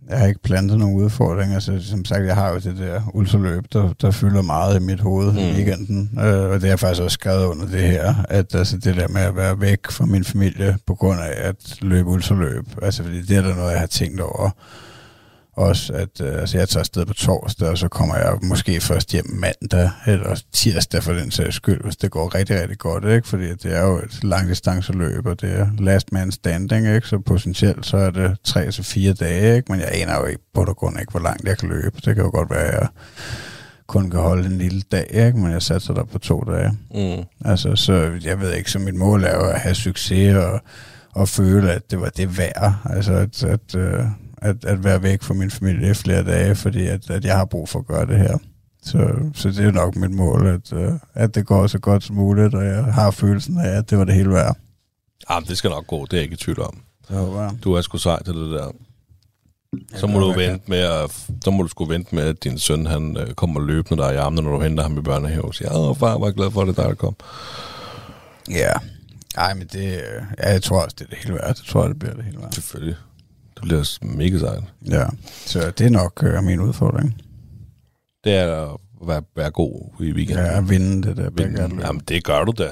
jeg 0.09 0.19
har 0.19 0.27
ikke 0.27 0.41
plantet 0.43 0.79
nogen 0.79 0.95
udfordringer. 0.95 1.55
Altså, 1.55 1.79
som 1.81 2.05
sagt, 2.05 2.25
jeg 2.25 2.35
har 2.35 2.49
jo 2.49 2.55
det 2.55 2.77
der 2.77 3.01
ultraløb, 3.13 3.63
der, 3.73 3.93
der 4.01 4.11
fylder 4.11 4.41
meget 4.41 4.81
i 4.81 4.83
mit 4.83 4.99
hoved 4.99 5.31
mm. 5.31 5.37
i 5.37 5.51
weekenden. 5.51 6.09
Uh, 6.13 6.23
og 6.23 6.53
det 6.53 6.61
har 6.61 6.67
jeg 6.67 6.79
faktisk 6.79 7.01
også 7.01 7.13
skrevet 7.13 7.45
under 7.45 7.65
det 7.65 7.81
her, 7.81 8.13
at 8.29 8.55
altså, 8.55 8.77
det 8.77 8.95
der 8.95 9.07
med 9.07 9.21
at 9.21 9.35
være 9.35 9.61
væk 9.61 9.91
fra 9.91 10.05
min 10.05 10.23
familie 10.23 10.77
på 10.87 10.95
grund 10.95 11.19
af 11.19 11.47
at 11.47 11.77
løbe 11.81 12.09
ultraløb, 12.09 12.65
altså 12.81 13.03
fordi 13.03 13.21
det 13.21 13.37
er 13.37 13.41
der 13.41 13.55
noget, 13.55 13.71
jeg 13.71 13.79
har 13.79 13.87
tænkt 13.87 14.21
over 14.21 14.49
også, 15.61 15.93
at 15.93 16.21
øh, 16.21 16.41
altså 16.41 16.57
jeg 16.57 16.69
tager 16.69 16.79
afsted 16.79 17.05
på 17.05 17.13
torsdag, 17.13 17.69
og 17.69 17.77
så 17.77 17.87
kommer 17.87 18.15
jeg 18.15 18.37
måske 18.43 18.81
først 18.81 19.11
hjem 19.11 19.25
mandag, 19.29 19.89
eller 20.07 20.41
tirsdag 20.53 21.03
for 21.03 21.13
den 21.13 21.31
sags 21.31 21.55
skyld, 21.55 21.83
hvis 21.83 21.95
det 21.95 22.11
går 22.11 22.35
rigtig, 22.35 22.61
rigtig 22.61 22.77
godt, 22.77 23.05
ikke? 23.05 23.27
Fordi 23.27 23.49
det 23.49 23.75
er 23.75 23.81
jo 23.81 23.97
et 23.97 24.23
langdistanceløb, 24.23 25.25
og 25.25 25.41
det 25.41 25.59
er 25.59 25.67
last 25.79 26.11
man 26.11 26.31
standing, 26.31 26.95
ikke? 26.95 27.07
Så 27.07 27.19
potentielt 27.19 27.85
så 27.85 27.97
er 27.97 28.11
det 28.11 28.37
tre 28.43 28.71
til 28.71 28.83
fire 28.83 29.13
dage, 29.13 29.55
ikke? 29.55 29.71
Men 29.71 29.81
jeg 29.81 29.89
aner 29.93 30.19
jo 30.19 30.25
ikke 30.25 30.41
på 30.53 30.63
grund 30.63 30.97
af, 30.97 31.05
hvor 31.11 31.19
langt 31.19 31.47
jeg 31.47 31.57
kan 31.57 31.69
løbe. 31.69 32.01
Det 32.05 32.15
kan 32.15 32.23
jo 32.23 32.29
godt 32.29 32.49
være, 32.49 32.67
at 32.67 32.79
jeg 32.79 32.87
kun 33.91 34.09
kan 34.09 34.19
holde 34.19 34.45
en 34.45 34.57
lille 34.57 34.81
dag, 34.91 35.07
ikke? 35.13 35.37
men 35.37 35.51
jeg 35.51 35.61
satser 35.61 35.93
der 35.93 36.03
på 36.03 36.19
to 36.19 36.39
dage. 36.39 36.71
Mm. 36.93 37.23
Altså, 37.45 37.75
så 37.75 38.11
jeg 38.23 38.39
ved 38.39 38.53
ikke, 38.53 38.71
så 38.71 38.79
mit 38.79 38.95
mål 38.95 39.23
er 39.23 39.35
jo 39.35 39.49
at 39.49 39.59
have 39.59 39.75
succes 39.75 40.35
og, 40.35 40.61
og 41.15 41.27
føle, 41.27 41.71
at 41.71 41.91
det 41.91 42.01
var 42.01 42.09
det 42.09 42.37
værd. 42.37 42.73
Altså, 42.85 43.13
at, 43.13 43.43
at, 43.43 43.75
øh, 43.75 44.05
at, 44.41 44.65
at 44.65 44.83
være 44.83 45.03
væk 45.03 45.23
fra 45.23 45.33
min 45.33 45.51
familie 45.51 45.91
i 45.91 45.93
flere 45.93 46.23
dage, 46.23 46.55
fordi 46.55 46.87
at, 46.87 47.09
at 47.09 47.25
jeg 47.25 47.37
har 47.37 47.45
brug 47.45 47.69
for 47.69 47.79
at 47.79 47.87
gøre 47.87 48.05
det 48.05 48.17
her. 48.17 48.37
Så, 48.83 49.29
så 49.33 49.49
det 49.49 49.65
er 49.65 49.71
nok 49.71 49.95
mit 49.95 50.11
mål, 50.11 50.47
at, 50.47 50.73
uh, 50.73 50.93
at 51.13 51.35
det 51.35 51.45
går 51.45 51.67
så 51.67 51.79
godt 51.79 52.03
som 52.03 52.15
muligt, 52.15 52.55
og 52.55 52.65
jeg 52.65 52.83
har 52.83 53.11
følelsen 53.11 53.59
af, 53.59 53.69
at 53.69 53.89
det 53.89 53.97
var 53.97 54.03
det 54.03 54.13
hele 54.13 54.29
værd. 54.29 54.57
Jamen, 55.29 55.47
det 55.47 55.57
skal 55.57 55.69
nok 55.69 55.87
gå, 55.87 56.05
det 56.05 56.13
er 56.13 56.17
jeg 56.17 56.23
ikke 56.23 56.33
i 56.33 56.37
tvivl 56.37 56.61
om. 56.61 56.81
Ja. 57.09 57.49
Du 57.63 57.73
er 57.73 57.81
sgu 57.81 57.97
sej 57.97 58.23
til 58.23 58.33
det 58.33 58.51
der. 58.51 58.71
Så 59.95 60.07
må, 60.07 60.19
du 60.19 60.31
vente 60.31 60.63
med 60.67 60.77
at, 60.77 61.11
så 61.43 61.51
må 61.51 61.63
du 61.63 61.67
sgu 61.67 61.85
vente 61.85 62.15
med, 62.15 62.23
at 62.23 62.43
din 62.43 62.59
søn 62.59 62.85
han 62.85 63.17
øh, 63.17 63.33
kommer 63.33 63.61
løbende 63.61 64.03
der 64.03 64.11
i 64.11 64.15
armene, 64.15 64.41
når 64.41 64.51
du 64.51 64.61
henter 64.63 64.83
ham 64.83 64.97
i 64.97 65.01
børnehave 65.01 65.45
og 65.45 65.55
siger, 65.55 65.73
åh 65.73 65.95
far, 65.97 66.17
var 66.17 66.31
glad 66.31 66.51
for, 66.51 66.61
at 66.61 66.67
det 66.67 66.77
der, 66.77 66.87
der 66.87 66.95
kom. 66.95 67.15
Ja, 68.49 68.71
ej, 69.37 69.53
men 69.53 69.67
det, 69.67 70.01
ja, 70.37 70.51
jeg 70.51 70.63
tror 70.63 70.81
også, 70.83 70.95
det 70.99 71.05
er 71.05 71.09
det 71.09 71.17
hele 71.17 71.33
værd. 71.33 71.47
Jeg 71.47 71.55
tror, 71.55 71.87
det 71.87 71.99
bliver 71.99 72.13
det 72.13 72.23
hele 72.23 72.37
værd. 72.37 72.51
Selvfølgelig. 72.51 72.95
Det 73.61 73.67
bliver 73.67 73.97
mega 74.17 74.37
sejt. 74.37 74.63
Ja, 74.89 75.05
så 75.45 75.71
det 75.77 75.85
er 75.85 75.89
nok 75.89 76.23
øh, 76.23 76.43
min 76.43 76.59
udfordring. 76.59 77.21
Det 78.23 78.33
er 78.33 78.73
at 78.73 78.77
være, 79.07 79.21
være 79.35 79.51
god 79.51 79.81
i 79.99 80.11
weekenden. 80.11 80.45
Ja, 80.45 80.57
at 80.57 80.69
vinde 80.69 81.07
det 81.07 81.17
der. 81.17 81.29
Vinde. 81.29 81.61
Jamen, 81.85 82.01
det 82.07 82.23
gør 82.23 82.43
du 82.43 82.53
da. 82.57 82.71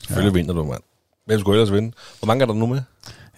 Selvfølgelig 0.00 0.32
ja. 0.36 0.40
vinder 0.40 0.54
du, 0.54 0.64
mand. 0.64 0.80
Hvem 1.26 1.40
skulle 1.40 1.60
ellers 1.60 1.72
vinde? 1.74 1.92
Hvor 2.18 2.26
mange 2.26 2.42
er 2.42 2.46
der 2.46 2.54
nu 2.54 2.66
med? 2.66 2.80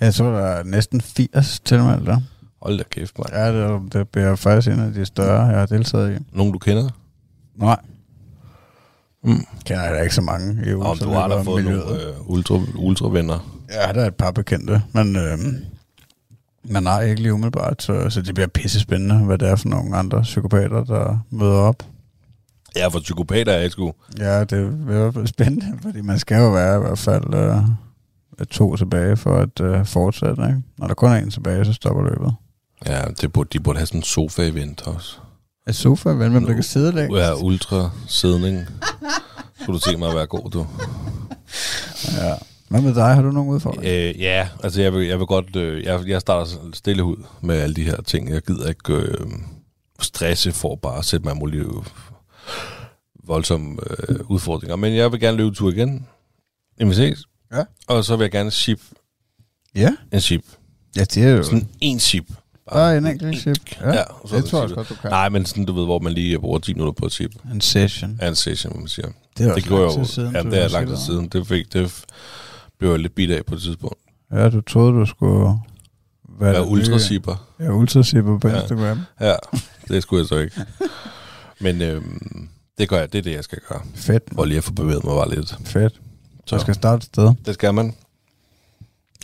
Ja, 0.00 0.10
så 0.10 0.24
er 0.24 0.30
der 0.54 0.62
næsten 0.64 1.00
80 1.00 1.60
tilmeldt 1.60 2.06
der. 2.06 2.20
Hold 2.62 2.78
da 2.78 2.84
kæft, 2.90 3.18
mand. 3.18 3.30
Ja, 3.32 3.52
det, 3.74 3.92
det 3.92 4.08
bliver 4.08 4.36
faktisk 4.36 4.68
en 4.68 4.80
af 4.80 4.92
de 4.92 5.04
større, 5.06 5.46
jeg 5.46 5.58
har 5.58 5.66
deltaget 5.66 6.20
i. 6.20 6.24
Nogen, 6.32 6.52
du 6.52 6.58
kender? 6.58 6.88
Nej. 7.56 7.76
Mm. 9.24 9.44
Kender 9.64 9.82
jeg 9.84 9.94
da 9.94 10.00
ikke 10.02 10.14
så 10.14 10.20
mange 10.22 10.70
i 10.70 10.74
Om 10.74 10.98
du 10.98 11.08
har 11.08 11.28
da 11.28 11.40
fået 11.42 11.64
miljøet. 11.64 11.86
nogle 11.86 12.02
øh, 12.02 12.30
ultra, 12.30 12.60
ultra-venner. 12.76 13.56
Ja, 13.70 13.92
der 13.92 14.00
er 14.02 14.06
et 14.06 14.14
par 14.14 14.30
bekendte, 14.30 14.82
men 14.92 15.16
øh, 15.16 15.38
men 16.64 16.82
nej, 16.82 17.04
ikke 17.04 17.22
lige 17.22 17.32
umiddelbart, 17.34 17.82
så, 17.82 18.10
så 18.10 18.22
det 18.22 18.34
bliver 18.34 18.48
pisse 18.48 18.80
spændende, 18.80 19.18
hvad 19.18 19.38
det 19.38 19.48
er 19.48 19.56
for 19.56 19.68
nogle 19.68 19.96
andre 19.96 20.22
psykopater, 20.22 20.84
der 20.84 21.18
møder 21.30 21.58
op. 21.60 21.82
Ja, 22.76 22.88
for 22.88 23.00
psykopater 23.00 23.52
er 23.52 23.60
ikke 23.60 23.72
sgu. 23.72 23.92
Ja, 24.18 24.44
det 24.44 24.58
er 24.88 25.26
spændende, 25.26 25.78
fordi 25.82 26.00
man 26.00 26.18
skal 26.18 26.36
jo 26.38 26.50
være 26.50 26.76
i 26.76 26.80
hvert 26.80 26.98
fald 26.98 27.34
øh, 27.34 28.46
to 28.50 28.76
tilbage 28.76 29.16
for 29.16 29.36
at 29.36 29.60
øh, 29.60 29.86
fortsætte. 29.86 30.42
Ikke? 30.42 30.62
Når 30.78 30.86
der 30.86 30.94
kun 30.94 31.10
er 31.10 31.16
en 31.16 31.30
tilbage, 31.30 31.64
så 31.64 31.72
stopper 31.72 32.02
løbet. 32.02 32.34
Ja, 32.86 33.02
det 33.20 33.32
burde, 33.32 33.48
de 33.52 33.60
burde 33.60 33.78
have 33.78 33.86
sådan 33.86 34.00
en 34.00 34.04
sofa-event 34.04 34.88
også. 34.94 35.16
Et 35.68 35.74
sofa-event, 35.74 36.30
hvem 36.30 36.46
der 36.46 36.54
kan 36.54 36.62
sidde 36.62 36.92
der? 36.92 37.16
Ja, 37.16 37.34
ultra-sidning. 37.34 38.66
Skulle 39.60 39.78
du 39.78 39.84
tænke 39.84 39.98
mig 39.98 40.08
at 40.08 40.14
være 40.14 40.26
god, 40.26 40.50
du? 40.50 40.66
Ja. 42.16 42.34
Hvad 42.70 42.80
med 42.80 42.94
dig? 42.94 43.14
Har 43.14 43.22
du 43.22 43.30
nogen 43.30 43.50
udfordringer? 43.50 44.08
Øh, 44.10 44.20
ja, 44.20 44.48
altså 44.62 44.82
jeg 44.82 44.92
vil, 44.92 45.06
jeg 45.06 45.18
vil 45.18 45.26
godt... 45.26 45.56
Øh, 45.56 45.84
jeg, 45.84 46.08
jeg 46.08 46.20
starter 46.20 46.50
stille 46.72 47.04
ud 47.04 47.16
med 47.40 47.56
alle 47.56 47.74
de 47.74 47.84
her 47.84 48.02
ting. 48.02 48.30
Jeg 48.30 48.42
gider 48.42 48.68
ikke 48.68 48.92
øh, 48.92 49.26
stresse 50.00 50.52
for 50.52 50.76
bare 50.76 50.98
at 50.98 51.04
sætte 51.04 51.26
mig 51.26 51.36
mulige 51.36 51.64
voldsomme 53.24 53.76
øh, 54.08 54.18
udfordringer. 54.28 54.76
Men 54.76 54.94
jeg 54.94 55.12
vil 55.12 55.20
gerne 55.20 55.36
løbe 55.36 55.54
tur 55.54 55.70
igen. 55.70 56.06
Vi 56.78 56.94
ses. 56.94 57.24
Ja. 57.52 57.64
Og 57.88 58.04
så 58.04 58.16
vil 58.16 58.24
jeg 58.24 58.30
gerne 58.30 58.50
ship. 58.50 58.80
Ja? 59.74 59.96
En 60.12 60.20
ship. 60.20 60.44
Ja, 60.96 61.04
det 61.04 61.24
er 61.24 61.30
jo... 61.30 61.42
Sådan 61.42 61.68
en 61.80 62.00
ship. 62.00 62.24
Bare 62.72 62.96
en 62.96 63.06
enkelt 63.06 63.38
ship. 63.38 63.56
Ja, 63.80 63.88
ja 63.88 64.04
så 64.26 64.36
det, 64.36 64.42
det 64.42 64.50
tror 64.50 64.60
jeg 64.60 64.70
godt, 64.70 64.88
du 64.88 64.94
kan. 64.94 65.10
Nej, 65.10 65.28
men 65.28 65.46
sådan, 65.46 65.64
du 65.64 65.72
ved, 65.72 65.84
hvor 65.84 65.98
man 65.98 66.12
lige 66.12 66.38
bruger 66.38 66.58
10 66.58 66.74
minutter 66.74 66.92
på 66.92 67.06
et 67.06 67.12
ship. 67.12 67.32
En 67.54 67.60
session. 67.60 68.18
Ja, 68.22 68.28
en 68.28 68.34
session, 68.34 68.78
man 68.78 68.88
siger. 68.88 69.08
Det 69.38 69.48
er 69.48 69.54
det 69.54 69.72
også 69.72 69.94
lang 69.94 70.06
tid 70.06 70.14
siden. 70.14 70.34
Ja, 70.34 70.42
det 70.42 70.64
er 70.64 70.68
lang 70.68 70.88
tid 70.88 70.96
siden. 70.96 71.28
Det 71.28 71.46
fik, 71.46 71.72
det 71.72 72.04
blev 72.80 72.90
jeg 72.90 72.98
lidt 72.98 73.14
bit 73.14 73.30
af 73.30 73.46
på 73.46 73.54
et 73.54 73.60
tidspunkt. 73.60 73.98
Ja, 74.32 74.50
du 74.50 74.60
troede, 74.60 74.92
du 74.92 75.06
skulle 75.06 75.54
være, 76.38 76.52
være 76.52 76.66
ultrasipper. 76.66 77.48
Ja, 77.60 77.72
ultrasipper 77.72 78.38
på 78.38 78.48
ja. 78.48 78.60
Instagram. 78.60 79.00
Ja, 79.20 79.34
det 79.88 80.02
skulle 80.02 80.20
jeg 80.20 80.28
så 80.28 80.36
ikke. 80.36 80.64
Men 81.60 81.82
øhm, 81.82 82.48
det 82.78 82.88
gør 82.88 82.98
jeg, 82.98 83.12
det 83.12 83.18
er 83.18 83.22
det, 83.22 83.32
jeg 83.32 83.44
skal 83.44 83.58
gøre. 83.68 83.82
Fedt. 83.94 84.22
For 84.34 84.44
lige 84.44 84.58
at 84.58 84.64
få 84.64 84.72
bevæget 84.72 85.04
mig 85.04 85.14
bare 85.14 85.30
lidt. 85.30 85.58
Fedt. 85.64 86.00
Så 86.46 86.56
jeg 86.56 86.60
skal 86.60 86.74
starte 86.74 86.96
et 86.96 87.04
sted. 87.04 87.34
Det 87.46 87.54
skal 87.54 87.74
man. 87.74 87.94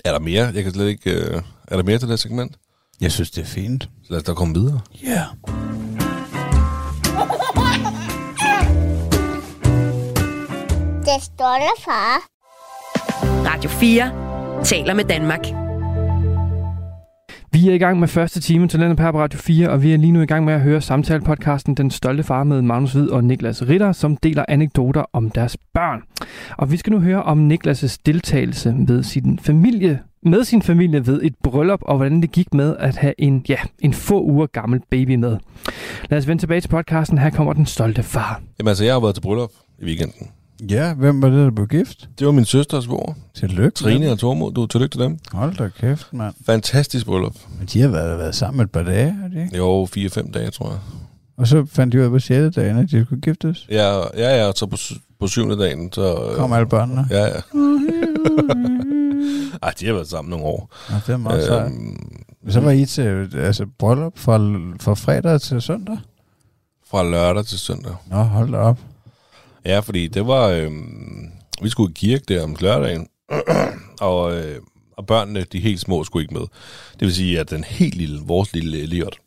Er 0.04 0.12
der 0.12 0.18
mere? 0.18 0.44
Jeg 0.54 0.62
kan 0.62 0.72
slet 0.72 0.88
ikke... 0.88 1.10
Øh, 1.10 1.42
er 1.68 1.76
der 1.76 1.82
mere 1.82 1.98
til 1.98 2.08
det 2.08 2.20
segment? 2.20 2.56
Jeg 3.00 3.12
synes, 3.12 3.30
det 3.30 3.42
er 3.42 3.46
fint. 3.46 3.82
Så 3.82 4.08
lad 4.12 4.18
os 4.18 4.24
da 4.24 4.34
komme 4.34 4.54
videre. 4.54 4.80
Ja. 5.02 5.08
Yeah. 5.08 5.26
Det 11.04 11.22
stolte 11.22 11.82
far. 11.84 12.35
Radio 13.22 13.70
4 13.70 14.64
taler 14.64 14.94
med 14.94 15.04
Danmark. 15.04 15.46
Vi 17.52 17.68
er 17.68 17.74
i 17.74 17.78
gang 17.78 18.00
med 18.00 18.08
første 18.08 18.40
time 18.40 18.68
til 18.68 18.80
denne 18.80 18.96
på 18.96 19.02
Radio 19.02 19.38
4, 19.38 19.70
og 19.70 19.82
vi 19.82 19.92
er 19.92 19.96
lige 19.96 20.12
nu 20.12 20.20
i 20.22 20.26
gang 20.26 20.44
med 20.44 20.54
at 20.54 20.60
høre 20.60 20.80
samtalepodcasten 20.80 21.74
Den 21.74 21.90
Stolte 21.90 22.22
Far 22.22 22.44
med 22.44 22.62
Magnus 22.62 22.92
Hvid 22.92 23.08
og 23.08 23.24
Niklas 23.24 23.68
Ritter, 23.68 23.92
som 23.92 24.16
deler 24.16 24.44
anekdoter 24.48 25.04
om 25.12 25.30
deres 25.30 25.56
børn. 25.74 26.02
Og 26.58 26.72
vi 26.72 26.76
skal 26.76 26.92
nu 26.92 27.00
høre 27.00 27.22
om 27.22 27.50
Niklas' 27.52 27.96
deltagelse 28.06 28.74
ved 28.78 29.02
sin 29.02 29.38
familie 29.38 29.98
med 30.22 30.44
sin 30.44 30.62
familie 30.62 31.06
ved 31.06 31.22
et 31.22 31.34
bryllup, 31.42 31.82
og 31.82 31.96
hvordan 31.96 32.22
det 32.22 32.32
gik 32.32 32.54
med 32.54 32.76
at 32.78 32.96
have 32.96 33.14
en, 33.18 33.44
ja, 33.48 33.58
en 33.78 33.92
få 33.92 34.22
uger 34.22 34.46
gammel 34.46 34.80
baby 34.90 35.14
med. 35.14 35.36
Lad 36.10 36.18
os 36.18 36.28
vende 36.28 36.42
tilbage 36.42 36.60
til 36.60 36.68
podcasten. 36.68 37.18
Her 37.18 37.30
kommer 37.30 37.52
Den 37.52 37.66
Stolte 37.66 38.02
Far. 38.02 38.42
Jamen 38.58 38.68
altså, 38.68 38.84
jeg 38.84 38.94
har 38.94 39.00
været 39.00 39.14
til 39.14 39.22
bryllup 39.22 39.50
i 39.78 39.84
weekenden. 39.84 40.30
Ja, 40.70 40.94
hvem 40.94 41.22
var 41.22 41.28
det, 41.28 41.38
der 41.38 41.50
blev 41.50 41.66
gift? 41.68 42.08
Det 42.18 42.26
var 42.26 42.32
min 42.32 42.44
søsters 42.44 42.84
svor, 42.84 43.16
Tillykke. 43.34 43.70
Trine 43.74 44.10
og 44.12 44.18
Tormod. 44.18 44.52
Du, 44.52 44.66
tillykke 44.66 44.92
til 44.94 45.00
dem. 45.00 45.18
Hold 45.32 45.56
da 45.56 45.68
kæft, 45.68 46.12
mand. 46.12 46.34
Fantastisk 46.46 47.06
bryllup. 47.06 47.34
Men 47.58 47.68
de 47.72 47.80
har 47.80 47.88
været, 47.88 48.18
været 48.18 48.34
sammen 48.34 48.60
et 48.64 48.70
par 48.70 48.82
dage, 48.82 49.10
har 49.12 49.28
de 49.28 49.42
ikke? 49.42 49.56
Jo, 49.56 49.84
4-5 49.96 50.30
dage, 50.32 50.50
tror 50.50 50.68
jeg. 50.70 50.78
Og 51.36 51.46
så 51.46 51.66
fandt 51.72 51.92
de 51.92 51.98
ud 51.98 52.04
af 52.04 52.10
på 52.10 52.18
6. 52.18 52.54
dagen, 52.56 52.78
at 52.78 52.90
de 52.90 53.04
skulle 53.04 53.20
giftes. 53.20 53.66
Ja, 53.70 53.96
ja, 54.16 54.46
ja, 54.46 54.52
så 54.52 54.66
på, 54.66 54.76
på 55.20 55.26
syvende 55.26 55.58
dagen, 55.58 55.92
så... 55.92 56.28
øh, 56.30 56.36
Kom 56.36 56.52
alle 56.52 56.68
børnene. 56.68 57.06
Ja, 57.10 57.24
ja. 57.24 57.30
Ej, 59.62 59.72
de 59.80 59.86
har 59.86 59.92
været 59.92 60.08
sammen 60.08 60.30
nogle 60.30 60.44
år. 60.44 60.74
Ja, 60.90 60.94
det 61.06 61.12
er 61.12 61.16
meget 61.16 61.44
sejt. 61.44 61.66
Øhm, 61.72 62.06
Så 62.48 62.60
var 62.60 62.70
I 62.70 62.84
til 62.86 63.30
altså, 63.36 63.66
bryllup 63.78 64.18
fra, 64.18 64.38
fra 64.80 64.94
fredag 64.94 65.40
til 65.40 65.62
søndag? 65.62 65.98
fra 66.90 67.10
lørdag 67.10 67.44
til 67.44 67.58
søndag. 67.58 67.92
Nå, 68.10 68.16
hold 68.22 68.50
da 68.52 68.56
op. 68.56 68.78
Ja, 69.66 69.80
fordi 69.80 70.08
det 70.08 70.26
var... 70.26 70.48
Øhm, 70.48 71.30
vi 71.62 71.68
skulle 71.68 71.90
i 71.90 71.94
kirke 71.94 72.24
der 72.28 72.42
om 72.42 72.56
lørdagen, 72.60 73.08
og, 74.00 74.36
øh, 74.36 74.62
og 74.96 75.06
børnene, 75.06 75.44
de 75.52 75.60
helt 75.60 75.80
små, 75.80 76.04
skulle 76.04 76.22
ikke 76.22 76.34
med. 76.34 76.46
Det 76.92 77.00
vil 77.00 77.14
sige, 77.14 77.40
at 77.40 77.50
den 77.50 77.64
helt 77.64 77.94
lille, 77.94 78.20
vores 78.20 78.52
lille 78.52 78.78
Elliot, 78.78 79.18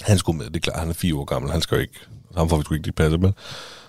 han 0.00 0.18
skulle 0.18 0.38
med. 0.38 0.46
Det 0.46 0.56
er 0.56 0.60
klart, 0.60 0.78
han 0.78 0.88
er 0.88 0.92
fire 0.92 1.14
år 1.14 1.24
gammel. 1.24 1.52
Han 1.52 1.60
skal 1.60 1.76
jo 1.76 1.80
ikke... 1.80 2.00
Ham 2.36 2.48
får 2.48 2.56
vi 2.56 2.62
sgu 2.62 2.74
ikke 2.74 2.86
lige 2.86 2.94
passe 2.94 3.18
med. 3.18 3.32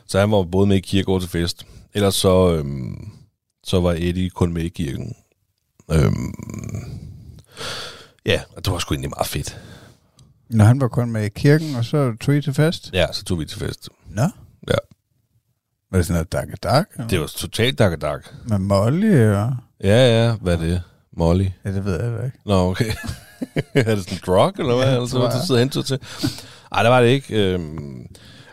Så 0.05 0.19
han 0.19 0.31
var 0.31 0.43
både 0.43 0.67
med 0.67 0.77
i 0.77 0.79
kirke 0.79 1.11
og 1.11 1.21
til 1.21 1.29
fest. 1.29 1.65
Ellers 1.93 2.15
så, 2.15 2.55
øhm, 2.55 3.09
så 3.63 3.81
var 3.81 3.91
Eddie 3.91 4.29
kun 4.29 4.53
med 4.53 4.63
i 4.63 4.69
kirken. 4.69 5.15
Øhm, 5.91 6.33
ja, 8.25 8.41
og 8.55 8.65
det 8.65 8.73
var 8.73 8.79
sgu 8.79 8.93
egentlig 8.93 9.09
meget 9.09 9.27
fedt. 9.27 9.61
Når 10.49 10.65
han 10.65 10.81
var 10.81 10.87
kun 10.87 11.11
med 11.11 11.25
i 11.25 11.29
kirken, 11.29 11.75
og 11.75 11.85
så 11.85 12.15
tog 12.21 12.35
I 12.35 12.41
til 12.41 12.53
fest? 12.53 12.89
Ja, 12.93 13.05
så 13.13 13.23
tog 13.23 13.39
vi 13.39 13.45
til 13.45 13.59
fest. 13.59 13.89
Nå. 14.09 14.27
Ja. 14.67 14.77
Var 15.91 15.97
det 15.97 16.05
sådan 16.05 16.13
noget 16.13 16.31
dak 16.31 16.47
dak? 16.63 17.09
Det 17.09 17.19
var 17.19 17.27
totalt 17.27 17.79
dak 17.79 18.01
dak. 18.01 18.25
Med 18.45 18.57
Molly 18.59 19.25
og... 19.25 19.55
Ja, 19.83 20.25
ja, 20.27 20.35
hvad 20.41 20.53
er 20.53 20.57
det? 20.59 20.81
Molly? 21.17 21.45
Ja, 21.65 21.71
det 21.73 21.85
ved 21.85 22.01
jeg 22.03 22.11
da 22.19 22.25
ikke. 22.25 22.37
Nå, 22.45 22.69
okay. 22.69 22.85
er 23.73 23.95
det 23.95 24.03
sådan 24.03 24.13
en 24.17 24.21
drug, 24.25 24.53
eller 24.59 24.75
hvad? 24.75 24.85
Ja, 24.85 24.91
Ja, 24.93 24.99
altså, 25.01 25.15
tror 25.17 25.19
hvad 25.25 25.33
jeg. 25.33 25.41
du 25.41 25.45
sidder 25.47 25.59
hentet 25.61 25.85
til? 25.85 25.99
Nej, 26.71 26.83
det 26.83 26.91
var 26.91 27.01
det 27.01 27.07
ikke. 27.09 27.53
Øhm, 27.53 28.05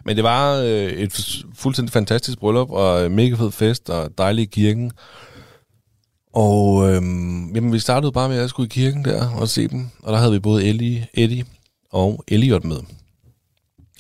men 0.05 0.17
det 0.17 0.25
var 0.25 0.55
øh, 0.57 0.69
et 0.93 1.43
fuldstændig 1.55 1.93
fantastisk 1.93 2.39
bryllup, 2.39 2.71
og 2.71 3.05
øh, 3.05 3.11
mega 3.11 3.35
fed 3.35 3.51
fest, 3.51 3.91
og 3.91 4.11
dejlig 4.19 4.43
i 4.43 4.47
kirken. 4.47 4.93
Og 6.33 6.91
øhm, 6.95 7.55
jamen, 7.55 7.73
vi 7.73 7.79
startede 7.79 8.13
bare 8.13 8.29
med, 8.29 8.37
at 8.37 8.41
jeg 8.43 8.49
skulle 8.51 8.67
i 8.67 8.71
kirken 8.71 9.05
der 9.05 9.31
og 9.31 9.49
se 9.49 9.69
dem. 9.69 9.89
Og 10.03 10.13
der 10.13 10.19
havde 10.19 10.33
vi 10.33 10.39
både 10.39 10.65
Ellie, 10.65 11.07
Eddie 11.15 11.45
og 11.91 12.25
Elliot 12.29 12.65
med. 12.65 12.79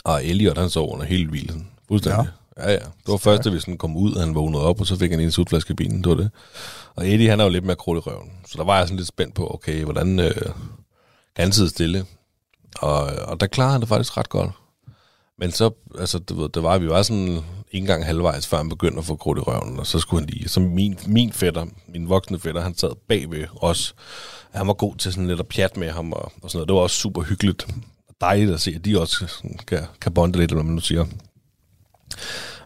Og 0.04 0.24
Elliot, 0.24 0.58
han 0.58 0.70
sov 0.70 0.92
under 0.92 1.04
hele 1.06 1.28
hvilen. 1.30 1.68
Fuldstændig. 1.88 2.26
Ja. 2.58 2.70
ja. 2.70 2.78
Det 2.78 3.08
var 3.08 3.16
først, 3.16 3.44
da 3.44 3.50
vi 3.50 3.60
sådan 3.60 3.78
kom 3.78 3.96
ud, 3.96 4.12
og 4.12 4.20
han 4.20 4.34
vågnede 4.34 4.62
op, 4.62 4.80
og 4.80 4.86
så 4.86 4.96
fik 4.96 5.10
han 5.10 5.20
en 5.20 5.32
sutflaske 5.32 5.70
i 5.70 5.74
bilen. 5.74 5.98
Det 6.04 6.08
var 6.08 6.16
det. 6.16 6.30
Og 6.96 7.08
Eddie, 7.08 7.30
han 7.30 7.40
er 7.40 7.44
jo 7.44 7.50
lidt 7.50 7.64
mere 7.64 7.76
krudt 7.76 7.96
i 7.96 8.00
røven. 8.00 8.30
Så 8.46 8.54
der 8.58 8.64
var 8.64 8.78
jeg 8.78 8.88
sådan 8.88 8.96
lidt 8.96 9.08
spændt 9.08 9.34
på, 9.34 9.54
okay, 9.54 9.84
hvordan 9.84 10.20
øh, 10.20 10.34
kan 11.36 11.44
han 11.44 11.52
sidde 11.52 11.68
stille? 11.68 12.06
Og, 12.78 13.02
og 13.02 13.40
der 13.40 13.46
klarede 13.46 13.72
han 13.72 13.80
det 13.80 13.88
faktisk 13.88 14.16
ret 14.16 14.28
godt. 14.28 14.50
Men 15.38 15.50
så, 15.50 15.70
altså, 15.98 16.18
du 16.18 16.40
ved, 16.40 16.48
det 16.48 16.62
var, 16.62 16.78
vi 16.78 16.88
var 16.88 17.02
sådan 17.02 17.28
ikke 17.28 17.44
engang 17.72 18.04
halvvejs, 18.06 18.46
før 18.46 18.56
han 18.56 18.68
begyndte 18.68 18.98
at 18.98 19.04
få 19.04 19.16
krudt 19.16 19.38
i 19.38 19.40
røven, 19.40 19.78
og 19.78 19.86
så 19.86 19.98
skulle 19.98 20.20
han 20.20 20.28
lige, 20.28 20.48
så 20.48 20.60
min, 20.60 20.98
min 21.06 21.32
fætter, 21.32 21.66
min 21.88 22.08
voksne 22.08 22.38
fætter, 22.38 22.60
han 22.60 22.74
sad 22.74 22.90
bagved 23.08 23.44
os. 23.56 23.94
Han 24.50 24.66
var 24.66 24.72
god 24.72 24.96
til 24.96 25.12
sådan 25.12 25.26
lidt 25.26 25.40
at 25.40 25.48
pjatte 25.48 25.80
med 25.80 25.90
ham, 25.90 26.12
og, 26.12 26.32
og 26.42 26.50
sådan 26.50 26.58
noget. 26.58 26.68
Det 26.68 26.74
var 26.74 26.80
også 26.80 26.96
super 26.96 27.22
hyggeligt 27.22 27.66
og 28.08 28.14
dejligt 28.20 28.50
at 28.50 28.60
se, 28.60 28.72
at 28.76 28.84
de 28.84 29.00
også 29.00 29.26
sådan 29.26 29.58
kan, 29.66 29.84
kan 30.00 30.14
bonde 30.14 30.38
lidt, 30.38 30.50
eller 30.50 30.62
hvad 30.62 30.68
man 30.68 30.74
nu 30.74 30.80
siger. 30.80 31.04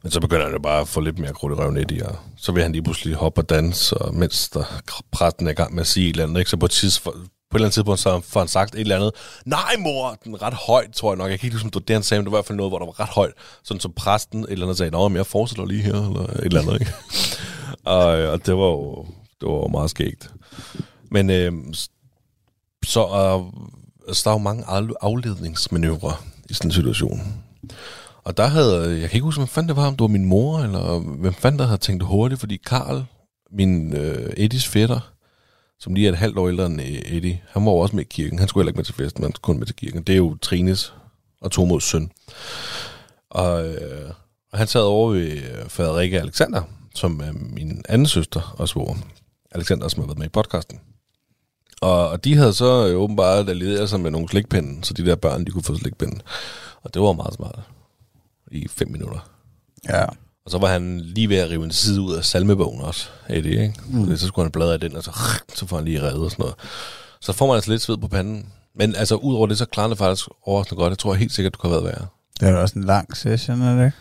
Men 0.03 0.13
så 0.13 0.21
begynder 0.21 0.45
han 0.45 0.53
jo 0.53 0.61
bare 0.61 0.81
at 0.81 0.89
få 0.89 1.01
lidt 1.01 1.19
mere 1.19 1.33
krudt 1.33 1.53
i 1.53 1.57
røven 1.57 1.91
i, 1.91 2.01
og 2.01 2.17
så 2.37 2.53
vil 2.53 2.63
han 2.63 2.73
lige 2.73 2.83
pludselig 2.83 3.15
hoppe 3.15 3.41
og 3.41 3.49
danse, 3.49 3.99
og 3.99 4.15
mens 4.15 4.49
der 4.49 4.83
præsten 5.11 5.47
er 5.47 5.51
i 5.51 5.55
gang 5.55 5.75
med 5.75 5.81
at 5.81 5.87
sige 5.87 6.07
et 6.09 6.11
eller 6.11 6.25
andet, 6.25 6.39
ikke? 6.39 6.51
så 6.51 6.57
på 6.57 6.67
et, 6.67 6.71
tidspunkt, 6.71 7.19
på 7.19 7.57
et 7.57 7.59
eller 7.59 7.67
andet 7.67 7.75
tidspunkt, 7.75 8.01
så 8.01 8.21
får 8.21 8.41
han 8.41 8.49
sagt 8.49 8.75
et 8.75 8.81
eller 8.81 8.97
andet, 8.97 9.13
nej 9.47 9.77
mor, 9.79 10.19
den 10.25 10.35
er 10.35 10.43
ret 10.43 10.55
højt, 10.55 10.93
tror 10.93 11.13
jeg 11.13 11.19
nok. 11.19 11.31
Jeg 11.31 11.41
kan 11.41 11.47
ikke 11.47 11.55
huske, 11.55 11.67
om 11.67 11.71
det 11.71 11.81
var 11.81 11.85
det, 11.87 11.97
han 11.97 12.03
sagde, 12.03 12.21
men 12.21 12.27
det 12.27 12.33
var 12.33 12.39
i 12.39 12.41
hvert 12.41 12.47
fald 12.47 12.57
noget, 12.57 12.71
hvor 12.71 12.79
der 12.79 12.87
var 12.87 13.01
ret 13.01 13.09
højt. 13.09 13.33
Sådan 13.65 13.81
som 13.81 13.93
præsten 13.93 14.41
et 14.41 14.51
eller 14.51 14.67
andet 14.67 14.79
sagde, 14.79 14.91
nå, 14.91 15.09
men 15.09 15.17
jeg 15.17 15.27
fortsætter 15.27 15.67
lige 15.67 15.83
her, 15.83 15.93
eller 15.93 16.23
et 16.23 16.45
eller 16.45 16.61
andet, 16.61 16.81
ikke? 16.81 16.93
og, 17.85 18.07
og 18.07 18.47
det 18.47 18.57
var 18.57 18.65
jo 18.65 19.07
det 19.43 19.49
var 19.51 19.57
jo 19.57 19.69
meget 19.69 19.91
skægt. 19.91 20.31
Men 21.11 21.31
øhm, 21.31 21.69
øh, 21.69 21.75
så 22.85 23.01
øh, 23.01 23.63
altså, 24.09 24.23
der 24.25 24.31
er 24.31 24.35
jo 24.35 24.39
mange 24.39 24.65
afledningsmanøvrer 25.01 26.25
i 26.51 26.55
sådan 26.55 26.69
en 26.69 26.75
situation. 26.75 27.45
Og 28.25 28.37
der 28.37 28.47
havde, 28.47 29.01
jeg 29.01 29.11
kan 29.11 29.17
ikke 29.17 29.25
huske, 29.25 29.39
hvem 29.39 29.49
fanden 29.49 29.69
det 29.69 29.77
var, 29.77 29.87
om 29.87 29.93
det 29.93 30.01
var 30.01 30.09
min 30.09 30.25
mor, 30.25 30.59
eller 30.59 30.99
hvem 30.99 31.35
fanden 31.35 31.59
der 31.59 31.67
havde 31.67 31.79
tænkt 31.81 32.03
hurtigt, 32.03 32.41
fordi 32.41 32.57
Karl, 32.57 33.05
min 33.51 33.97
øh, 33.97 34.33
Eddies 34.37 34.69
fætter, 34.69 35.13
som 35.79 35.95
lige 35.95 36.09
er 36.09 36.13
et 36.13 36.19
halvt 36.19 36.39
år 36.39 36.49
ældre 36.49 36.67
end 36.67 36.81
øh, 36.81 36.87
Eddie, 36.89 37.41
han 37.49 37.65
var 37.65 37.71
jo 37.71 37.79
også 37.79 37.97
med 37.97 38.05
i 38.05 38.09
kirken. 38.11 38.39
Han 38.39 38.49
skulle 38.49 38.63
heller 38.63 38.71
ikke 38.71 38.79
med 38.79 38.85
til 38.85 38.95
festen, 38.95 39.23
men 39.23 39.33
kun 39.33 39.59
med 39.59 39.67
til 39.67 39.77
kirken. 39.77 40.03
Det 40.03 40.13
er 40.13 40.17
jo 40.17 40.37
Trines 40.43 40.95
og 41.41 41.51
Tomods 41.51 41.85
søn. 41.85 42.11
Og, 43.31 43.69
øh, 43.69 44.11
og 44.53 44.59
han 44.59 44.67
sad 44.67 44.81
over 44.81 45.11
ved 45.11 45.33
øh, 45.33 45.69
Frederikke 45.69 46.21
Alexander, 46.21 46.63
som 46.95 47.21
er 47.21 47.33
min 47.33 47.83
anden 47.89 48.07
søster 48.07 48.55
og 48.59 48.69
svor. 48.69 48.97
Alexander, 49.51 49.89
som 49.89 50.01
har 50.01 50.07
været 50.07 50.19
med 50.19 50.27
i 50.27 50.31
podcasten. 50.31 50.81
Og, 51.81 52.09
og 52.09 52.25
de 52.25 52.37
havde 52.37 52.53
så 52.53 52.89
øh, 52.89 52.97
åbenbart 52.97 53.49
allieret 53.49 53.89
sig 53.89 54.01
med 54.01 54.11
nogle 54.11 54.29
slikpinde, 54.29 54.85
så 54.85 54.95
de 54.95 55.07
der 55.07 55.15
børn, 55.15 55.45
de 55.45 55.51
kunne 55.51 55.63
få 55.63 55.75
slikpinde. 55.75 56.21
Og 56.83 56.95
det 56.95 57.03
var 57.03 57.13
meget 57.13 57.35
smart. 57.35 57.61
I 58.53 58.69
fem 58.69 58.91
minutter. 58.91 59.29
Ja. 59.89 60.05
Og 60.45 60.51
så 60.51 60.59
var 60.59 60.69
han 60.69 61.01
lige 61.01 61.29
ved 61.29 61.37
at 61.37 61.51
rive 61.51 61.65
en 61.65 61.73
side 61.73 62.01
ud 62.01 62.15
af 62.15 62.25
salmebogen 62.25 62.81
også, 62.81 63.09
Eddie, 63.29 63.63
ikke? 63.63 63.75
Mm. 63.89 64.17
Så 64.17 64.27
skulle 64.27 64.45
han 64.45 64.53
bladre 64.53 64.75
i 64.75 64.79
den, 64.79 64.97
og 64.97 65.03
så, 65.03 65.11
så 65.55 65.67
får 65.67 65.77
han 65.77 65.85
lige 65.85 66.03
reddet 66.03 66.25
og 66.25 66.31
sådan 66.31 66.43
noget. 66.43 66.55
Så 67.21 67.33
får 67.33 67.47
man 67.47 67.55
altså 67.55 67.71
lidt 67.71 67.83
sved 67.83 67.97
på 67.97 68.09
panden. 68.09 68.47
Men 68.75 68.95
altså, 68.95 69.15
udover 69.15 69.47
det, 69.47 69.59
så 69.59 69.67
klarer 69.67 69.89
det 69.89 69.99
faktisk 69.99 70.29
overraskende 70.47 70.81
godt. 70.83 70.91
Jeg 70.91 70.99
tror 70.99 71.15
helt 71.15 71.33
sikkert, 71.33 71.55
du 71.55 71.59
kan 71.59 71.71
have 71.71 71.85
været 71.85 71.95
værre. 71.95 72.07
Det 72.41 72.49
er 72.49 72.53
jo 72.53 72.61
også 72.61 72.79
en 72.79 72.85
lang 72.85 73.17
session, 73.17 73.63
er 73.63 73.77
det 73.77 73.85
ikke? 73.85 73.97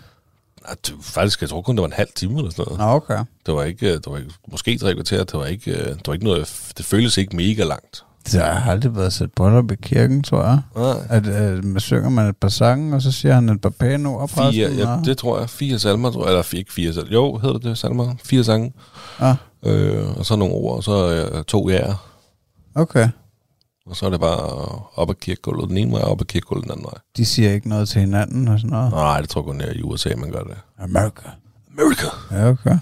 Nej, 0.65 0.75
det, 0.85 0.95
faktisk, 1.01 1.41
jeg 1.41 1.49
tror 1.49 1.61
kun, 1.61 1.75
det 1.75 1.81
var 1.81 1.87
en 1.87 1.93
halv 1.93 2.09
time 2.15 2.37
eller 2.37 2.51
sådan 2.51 2.65
noget. 2.67 2.79
Nå, 2.79 2.85
okay. 2.85 3.23
Det 3.45 3.53
var 3.53 3.63
ikke, 3.63 3.93
det 3.93 4.05
var 4.07 4.17
ikke 4.17 4.31
måske 4.51 4.77
tre 4.77 4.93
kvarter, 4.93 5.23
det 5.23 5.33
var 5.33 5.45
ikke, 5.45 5.71
øh, 5.71 5.87
det 5.87 6.07
var 6.07 6.13
ikke 6.13 6.25
noget, 6.25 6.71
det 6.77 6.85
føltes 6.85 7.17
ikke 7.17 7.35
mega 7.35 7.63
langt. 7.63 8.03
Det 8.25 8.41
har 8.41 8.71
aldrig 8.71 8.95
været 8.95 9.13
sat 9.13 9.31
bryllup 9.31 9.71
i 9.71 9.75
kirken, 9.75 10.23
tror 10.23 10.43
jeg. 10.43 10.59
Nej. 10.75 10.95
At, 11.09 11.27
at 11.27 11.63
man 11.63 11.79
synger 11.79 12.09
man 12.09 12.27
et 12.27 12.37
par 12.37 12.49
sange, 12.49 12.95
og 12.95 13.01
så 13.01 13.11
siger 13.11 13.33
han 13.33 13.49
et 13.49 13.61
par 13.61 13.69
pæne 13.69 14.09
ord 14.09 14.29
Fire, 14.29 14.71
ja, 14.71 14.99
det 15.05 15.17
tror 15.17 15.39
jeg. 15.39 15.49
Fire 15.49 15.79
salmer, 15.79 16.11
tror 16.11 16.21
jeg. 16.25 16.29
Eller 16.29 16.55
ikke 16.55 16.73
fire 16.73 16.93
salmer. 16.93 17.11
Jo, 17.13 17.37
hedder 17.37 17.57
det 17.57 17.77
salmer? 17.77 18.13
Fire 18.23 18.43
sange. 18.43 18.73
Ah, 19.19 19.35
Øh, 19.65 20.17
og 20.17 20.25
så 20.25 20.35
nogle 20.35 20.53
ord, 20.53 20.75
og 20.77 20.83
så 20.83 21.27
øh, 21.33 21.43
to 21.43 21.69
jæger. 21.69 22.07
okay. 22.75 23.09
Og 23.85 23.95
så 23.95 24.05
er 24.05 24.09
det 24.09 24.19
bare 24.19 24.39
op 24.95 25.09
ad 25.09 25.15
kirkegulvet. 25.15 25.69
Den 25.69 25.77
ene 25.77 25.91
vej, 25.91 26.01
op 26.01 26.21
ad 26.21 26.25
kirkegulvet 26.25 26.63
den 26.63 26.71
anden 26.71 26.83
vej. 26.85 26.93
De 27.17 27.25
siger 27.25 27.53
ikke 27.53 27.69
noget 27.69 27.89
til 27.89 28.01
hinanden 28.01 28.47
og 28.47 28.59
sådan 28.59 28.69
noget. 28.69 28.91
Nej, 28.91 29.21
det 29.21 29.29
tror 29.29 29.41
jeg 29.41 29.45
kun 29.45 29.61
er 29.61 29.71
i 29.73 29.81
USA, 29.81 30.09
man 30.17 30.31
gør 30.31 30.43
det. 30.43 30.57
America. 30.79 31.29
America! 31.77 32.07
Ja, 32.31 32.49
okay. 32.49 32.77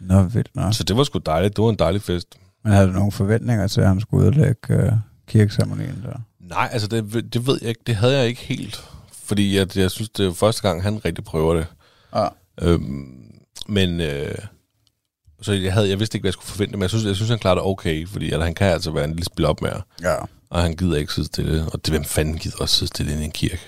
Nå, 0.00 0.22
vildt 0.22 0.50
nok. 0.54 0.74
Så 0.74 0.84
det 0.84 0.96
var 0.96 1.04
sgu 1.04 1.18
dejligt. 1.26 1.56
Det 1.56 1.62
var 1.64 1.70
en 1.70 1.76
dejlig 1.78 2.02
fest. 2.02 2.28
Men 2.66 2.74
havde 2.74 2.88
du 2.88 2.92
nogle 2.92 3.12
forventninger 3.12 3.66
til, 3.66 3.80
at 3.80 3.88
han 3.88 4.00
skulle 4.00 4.26
udlægge 4.26 4.86
uh, 4.86 4.92
kirkeseremonien 5.28 6.02
der? 6.04 6.18
Nej, 6.40 6.68
altså 6.72 6.88
det, 6.88 7.32
det 7.32 7.46
ved 7.46 7.58
jeg 7.60 7.68
ikke. 7.68 7.80
Det 7.86 7.96
havde 7.96 8.18
jeg 8.18 8.26
ikke 8.26 8.40
helt. 8.40 8.84
Fordi 9.12 9.56
at 9.56 9.76
jeg 9.76 9.90
synes, 9.90 10.08
det 10.10 10.26
er 10.26 10.32
første 10.32 10.62
gang, 10.62 10.82
han 10.82 11.04
rigtig 11.04 11.24
prøver 11.24 11.54
det. 11.54 11.66
Ja. 12.14 12.28
Øhm, 12.62 13.14
men 13.68 14.00
øh, 14.00 14.34
så 15.42 15.52
jeg, 15.52 15.72
havde, 15.72 15.88
jeg 15.88 15.98
vidste 15.98 16.16
ikke, 16.16 16.22
hvad 16.22 16.28
jeg 16.28 16.32
skulle 16.32 16.46
forvente, 16.46 16.76
men 16.76 16.82
jeg 16.82 16.90
synes, 16.90 17.04
jeg 17.04 17.16
synes 17.16 17.30
han 17.30 17.38
klarer 17.38 17.54
det 17.54 17.64
okay, 17.64 18.06
fordi 18.08 18.30
at 18.30 18.42
han 18.42 18.54
kan 18.54 18.66
altså 18.66 18.90
være 18.90 19.04
en 19.04 19.10
lille 19.10 19.24
spil 19.24 19.44
op 19.44 19.62
med, 19.62 19.70
Ja. 20.02 20.14
og 20.50 20.62
han 20.62 20.76
gider 20.76 20.96
ikke 20.96 21.12
sidde 21.12 21.26
stille. 21.26 21.64
Og 21.72 21.86
det, 21.86 21.94
hvem 21.94 22.04
fanden 22.04 22.38
gider 22.38 22.56
også 22.60 22.74
sidde 22.76 22.88
stille 22.88 23.12
inde 23.12 23.22
i 23.22 23.26
en 23.26 23.30
kirke? 23.32 23.60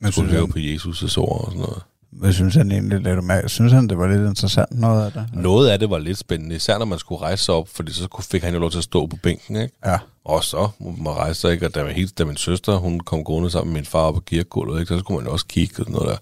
Men 0.00 0.12
Skulle 0.12 0.30
høre 0.30 0.48
på 0.48 0.58
Jesus' 0.58 1.18
ord 1.18 1.44
og 1.44 1.50
sådan 1.52 1.60
noget. 1.60 1.82
Hvad 2.14 2.32
synes 2.32 2.54
han 2.54 2.72
egentlig 2.72 3.00
lidt 3.00 3.18
om 3.18 3.30
Synes 3.46 3.72
han, 3.72 3.88
det 3.88 3.98
var 3.98 4.06
lidt 4.06 4.28
interessant 4.28 4.80
noget 4.80 5.04
af 5.04 5.12
det? 5.12 5.26
Noget 5.32 5.68
af 5.68 5.78
det 5.78 5.90
var 5.90 5.98
lidt 5.98 6.18
spændende, 6.18 6.56
især 6.56 6.78
når 6.78 6.84
man 6.84 6.98
skulle 6.98 7.20
rejse 7.20 7.44
sig 7.44 7.54
op, 7.54 7.68
fordi 7.68 7.92
så 7.92 8.26
fik 8.30 8.42
han 8.42 8.54
jo 8.54 8.60
lov 8.60 8.70
til 8.70 8.78
at 8.78 8.84
stå 8.84 9.06
på 9.06 9.16
bænken, 9.16 9.56
ikke? 9.56 9.74
Ja. 9.86 9.98
Og 10.24 10.44
så 10.44 10.68
må 10.80 10.90
man 10.90 11.12
rejse 11.12 11.40
sig, 11.40 11.52
ikke? 11.52 11.66
Og 11.66 11.74
da, 11.74 11.84
min, 11.84 11.92
helt, 11.92 12.18
da 12.18 12.24
min 12.24 12.36
søster, 12.36 12.76
hun 12.76 13.00
kom 13.00 13.24
gående 13.24 13.50
sammen 13.50 13.72
med 13.72 13.80
min 13.80 13.86
far 13.86 13.98
op 13.98 14.14
på 14.14 14.20
kirkegulvet, 14.20 14.80
ikke? 14.80 14.94
Så 14.94 14.98
skulle 14.98 15.18
man 15.18 15.26
jo 15.26 15.32
også 15.32 15.46
kigge 15.46 15.72
og 15.72 15.76
sådan 15.76 15.92
noget 15.92 16.08
der. 16.08 16.16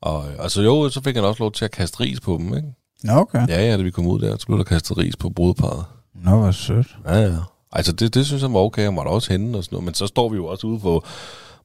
Og 0.00 0.24
altså 0.38 0.62
jo, 0.62 0.88
så 0.88 1.02
fik 1.02 1.14
han 1.14 1.24
også 1.24 1.42
lov 1.42 1.52
til 1.52 1.64
at 1.64 1.70
kaste 1.70 2.00
ris 2.00 2.20
på 2.20 2.36
dem, 2.40 2.56
ikke? 2.56 2.68
Nå, 3.02 3.12
okay. 3.12 3.48
Ja, 3.48 3.66
ja, 3.66 3.76
da 3.76 3.82
vi 3.82 3.90
kom 3.90 4.06
ud 4.06 4.20
der, 4.20 4.36
så 4.36 4.46
blev 4.46 4.58
der 4.58 4.64
kastet 4.64 4.98
ris 4.98 5.16
på 5.16 5.30
brudeparret. 5.30 5.84
Nå, 6.14 6.36
hvor 6.36 6.50
sødt. 6.50 6.96
Ja, 7.06 7.18
ja. 7.18 7.36
Altså, 7.72 7.92
det, 7.92 8.14
det 8.14 8.26
synes 8.26 8.42
jeg 8.42 8.52
var 8.52 8.60
okay, 8.60 8.84
han 8.84 8.96
var 8.96 9.02
også 9.02 9.32
henne 9.32 9.58
og 9.58 9.64
sådan 9.64 9.76
noget. 9.76 9.84
Men 9.84 9.94
så 9.94 10.06
står 10.06 10.28
vi 10.28 10.36
jo 10.36 10.46
også 10.46 10.66
ude 10.66 10.78
på, 10.78 11.04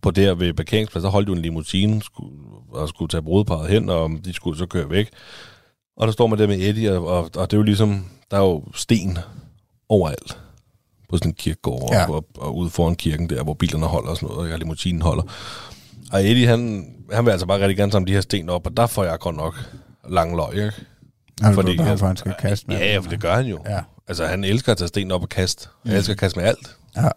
på 0.06 0.12
der 0.12 0.34
ved 0.36 0.54
parkeringsplads, 0.54 1.04
så 1.04 1.10
holdt 1.10 1.28
jo 1.30 1.34
en 1.34 1.42
limousine 1.42 2.02
skulle, 2.02 2.32
og 2.72 2.90
skulle 2.90 3.10
tage 3.10 3.22
brudeparret 3.22 3.70
hen, 3.70 3.90
og 3.90 4.10
de 4.26 4.34
skulle 4.34 4.58
så 4.58 4.66
køre 4.66 4.90
væk. 4.90 5.10
Og 5.98 6.08
der 6.08 6.14
står 6.14 6.28
man 6.28 6.40
der 6.40 6.48
med 6.48 6.60
Eddie, 6.60 6.92
og, 6.98 7.08
og, 7.08 7.24
og 7.36 7.52
det 7.52 7.54
er 7.54 7.58
jo 7.58 7.64
ligesom, 7.64 8.06
der 8.32 8.38
er 8.38 8.42
jo 8.42 8.64
sten 8.76 9.18
overalt 9.90 10.38
på 11.10 11.18
sådan 11.18 11.30
en 11.32 11.36
kirkegård, 11.36 11.90
Ja. 11.92 12.00
ja. 12.00 12.12
og, 12.12 12.26
og 12.38 12.58
ude 12.58 12.70
foran 12.70 12.96
kirken 12.96 13.30
der, 13.30 13.44
hvor 13.44 13.54
bilerne 13.54 13.86
holder 13.86 14.10
og 14.10 14.18
sådan 14.18 14.36
noget, 14.36 14.54
og 14.54 14.60
limousinen 14.60 15.02
holder. 15.02 15.24
Og 16.12 16.20
Eddie, 16.30 16.48
han, 16.48 16.86
han 17.14 17.26
vil 17.26 17.32
altså 17.32 17.46
bare 17.48 17.60
rigtig 17.60 17.78
gerne 17.78 17.92
samle 17.92 18.08
de 18.08 18.14
her 18.14 18.22
sten 18.22 18.50
op, 18.50 18.68
og 18.68 18.78
der 18.78 18.88
får 18.88 19.04
jeg 19.04 19.20
godt 19.20 19.36
nok 19.36 19.56
lang 20.10 20.36
løg, 20.36 20.54
ikke? 20.54 20.72
Du 21.42 21.54
Fordi- 21.54 21.78
behov 21.78 21.98
for, 21.98 22.08
han 22.08 22.18
skal 22.18 22.34
kaste 22.40 22.68
med 22.68 22.78
Ja, 22.78 22.86
ja, 22.94 23.00
for 23.00 23.10
det 23.10 23.22
gør 23.22 23.36
han 23.36 23.46
jo. 23.46 23.60
Ja. 23.66 23.80
Altså, 24.08 24.26
han 24.26 24.44
elsker 24.44 24.72
at 24.72 24.78
tage 24.78 24.88
sten 24.88 25.12
op 25.12 25.22
og 25.22 25.30
kaste. 25.30 25.68
Han 25.86 25.96
elsker 25.96 26.14
at 26.14 26.20
kaste 26.20 26.40
med 26.40 26.48
alt. 26.48 26.76
Ja. 26.96 27.08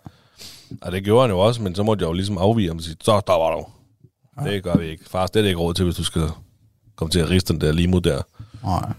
Og 0.83 0.93
det 0.93 1.05
gjorde 1.05 1.23
han 1.23 1.31
jo 1.31 1.39
også, 1.39 1.63
men 1.63 1.75
så 1.75 1.83
måtte 1.83 2.03
jeg 2.03 2.09
jo 2.09 2.13
ligesom 2.13 2.39
afvige 2.39 2.69
ham 2.69 2.77
og 2.77 2.83
sige, 2.83 2.97
så 3.01 3.13
var 3.27 3.57
du. 3.57 3.67
Det 4.51 4.63
gør 4.63 4.77
vi 4.77 4.87
ikke. 4.87 5.05
Far, 5.11 5.27
det 5.27 5.43
er 5.43 5.47
ikke 5.47 5.61
råd 5.61 5.75
til, 5.75 5.85
hvis 5.85 5.97
du 5.97 6.05
skal 6.05 6.23
komme 6.97 7.11
til 7.11 7.19
at 7.21 7.31
riste 7.31 7.53
den 7.53 7.61
der 7.61 7.73
limo 7.73 7.99
der. 7.99 8.23
Nej. 8.65 8.93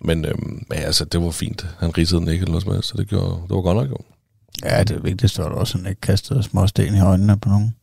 Men 0.00 0.24
øhm, 0.24 0.66
ja, 0.72 0.76
altså, 0.80 1.04
det 1.04 1.22
var 1.22 1.30
fint. 1.30 1.66
Han 1.78 1.98
ridsede 1.98 2.20
den 2.20 2.28
ikke 2.28 2.42
eller 2.42 2.50
noget 2.50 2.62
som 2.64 2.72
helst, 2.72 2.88
så 2.88 2.96
det, 2.96 3.08
gjorde, 3.08 3.30
det 3.42 3.50
var 3.56 3.60
godt 3.62 3.76
nok 3.76 3.90
jo. 3.90 3.96
Ja, 4.64 4.82
det 4.84 4.96
er 4.96 5.00
vigtigst, 5.00 5.38
at 5.38 5.44
også 5.46 5.78
han 5.78 5.86
ikke 5.86 6.00
kastede 6.00 6.42
små 6.42 6.66
sten 6.66 6.94
i 6.94 7.00
øjnene 7.00 7.38
på 7.38 7.48
nogen. 7.48 7.74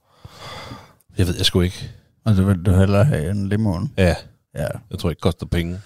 Jeg 1.18 1.28
ved 1.28 1.36
jeg 1.38 1.46
sgu 1.46 1.62
ikke. 1.62 1.90
Og 2.26 2.36
det 2.36 2.48
vil 2.48 2.64
du 2.66 2.72
hellere 2.72 3.04
have 3.06 3.32
en 3.32 3.50
limoen. 3.50 3.94
Ja, 3.98 4.16
Ja. 4.56 4.68
jeg 4.92 5.00
tror 5.00 5.10
ikke, 5.10 5.18
det 5.18 5.24
koster 5.24 5.46
penge. 5.46 5.80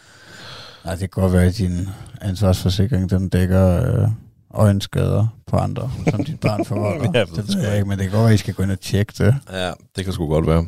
Nej, 0.86 0.96
det 0.96 1.12
kan 1.12 1.22
godt 1.22 1.34
være, 1.34 1.44
at 1.46 1.58
din 1.58 1.88
ansvarsforsikring, 2.22 3.10
den 3.10 3.30
dækker 3.30 3.84
øh, 4.04 4.10
øjenskader 4.56 5.28
på 5.48 5.58
andre, 5.58 5.92
som 6.10 6.24
dit 6.24 6.40
barn 6.40 6.66
forvolder. 6.66 7.12
Ja, 7.20 7.20
det 7.20 7.36
det 7.36 7.56
ved 7.56 7.64
jeg 7.68 7.76
ikke, 7.76 7.90
men 7.90 8.00
det 8.00 8.12
være, 8.12 8.28
at 8.28 8.34
I 8.34 8.38
skal 8.38 8.54
gå 8.54 8.64
ind 8.64 8.72
og 8.72 8.80
tjekke 8.80 9.14
det. 9.18 9.36
Ja, 9.52 9.72
det 9.96 10.04
kan 10.04 10.14
sgu 10.14 10.28
godt 10.28 10.48
være. 10.48 10.66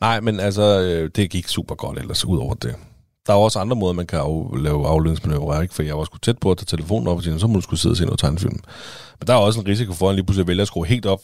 Nej, 0.00 0.20
men 0.20 0.40
altså, 0.40 0.80
øh, 0.80 1.10
det 1.16 1.30
gik 1.30 1.48
super 1.48 1.74
godt 1.74 1.98
ellers, 1.98 2.24
ud 2.24 2.38
over 2.38 2.54
det. 2.54 2.74
Der 3.26 3.32
er 3.32 3.36
også 3.38 3.58
andre 3.58 3.76
måder, 3.76 3.92
man 3.92 4.06
kan 4.06 4.18
af, 4.18 4.62
lave 4.62 4.86
afledningsmanøvrer, 4.88 5.62
ikke? 5.62 5.74
For 5.74 5.82
jeg 5.82 5.98
var 5.98 6.04
sgu 6.04 6.18
tæt 6.18 6.38
på 6.38 6.50
at 6.50 6.58
tage 6.58 6.66
telefonen 6.76 7.08
op 7.08 7.16
og 7.16 7.22
sige, 7.22 7.40
så 7.40 7.46
må 7.46 7.54
du 7.54 7.60
skulle 7.60 7.80
sidde 7.80 7.92
og 7.92 7.96
se 7.96 8.04
noget 8.04 8.18
tegnefilm. 8.18 8.60
Men 9.20 9.26
der 9.26 9.32
er 9.32 9.38
også 9.38 9.60
en 9.60 9.66
risiko 9.66 9.92
for, 9.92 10.06
at 10.06 10.10
han 10.10 10.16
lige 10.16 10.26
pludselig 10.26 10.46
vælger 10.48 10.62
at 10.62 10.68
skrue 10.68 10.86
helt 10.86 11.06
op. 11.06 11.20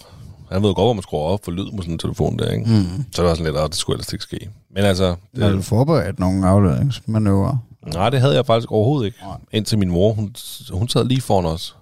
Han 0.52 0.62
ved 0.62 0.74
godt, 0.74 0.86
hvor 0.86 0.92
man 0.92 1.02
skruer 1.02 1.22
op 1.22 1.44
for 1.44 1.50
lyd 1.50 1.70
med 1.72 1.82
sådan 1.82 1.92
en 1.92 1.98
telefon 1.98 2.38
der, 2.38 2.50
ikke? 2.50 2.64
Mm. 2.70 3.04
Så 3.12 3.22
det 3.22 3.28
var 3.28 3.34
sådan 3.34 3.52
lidt, 3.52 3.56
at 3.64 3.70
det 3.70 3.76
skulle 3.78 3.94
ellers 3.94 4.12
ikke 4.12 4.22
ske. 4.22 4.50
Men 4.74 4.84
altså, 4.84 5.14
Har 5.40 5.48
du 5.50 5.56
det, 5.56 5.64
forberedt 5.64 6.18
nogle 6.18 6.46
afledningsmanøvrer? 6.48 7.56
nej, 7.94 8.10
det 8.10 8.20
havde 8.20 8.34
jeg 8.34 8.46
faktisk 8.46 8.72
overhovedet 8.72 9.06
ikke. 9.06 9.18
Nej. 9.22 9.36
Indtil 9.52 9.78
min 9.78 9.90
mor, 9.90 10.12
hun, 10.12 10.34
hun 10.70 10.88
sad 10.88 11.04
lige 11.04 11.20
foran 11.20 11.44
os, 11.46 11.76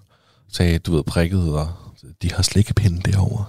sagde, 0.49 0.79
du 0.79 0.95
ved, 0.95 1.03
prikket, 1.03 1.53
og 1.53 1.67
de 2.21 2.31
har 2.31 2.43
slikkepinde 2.43 3.11
derovre. 3.11 3.45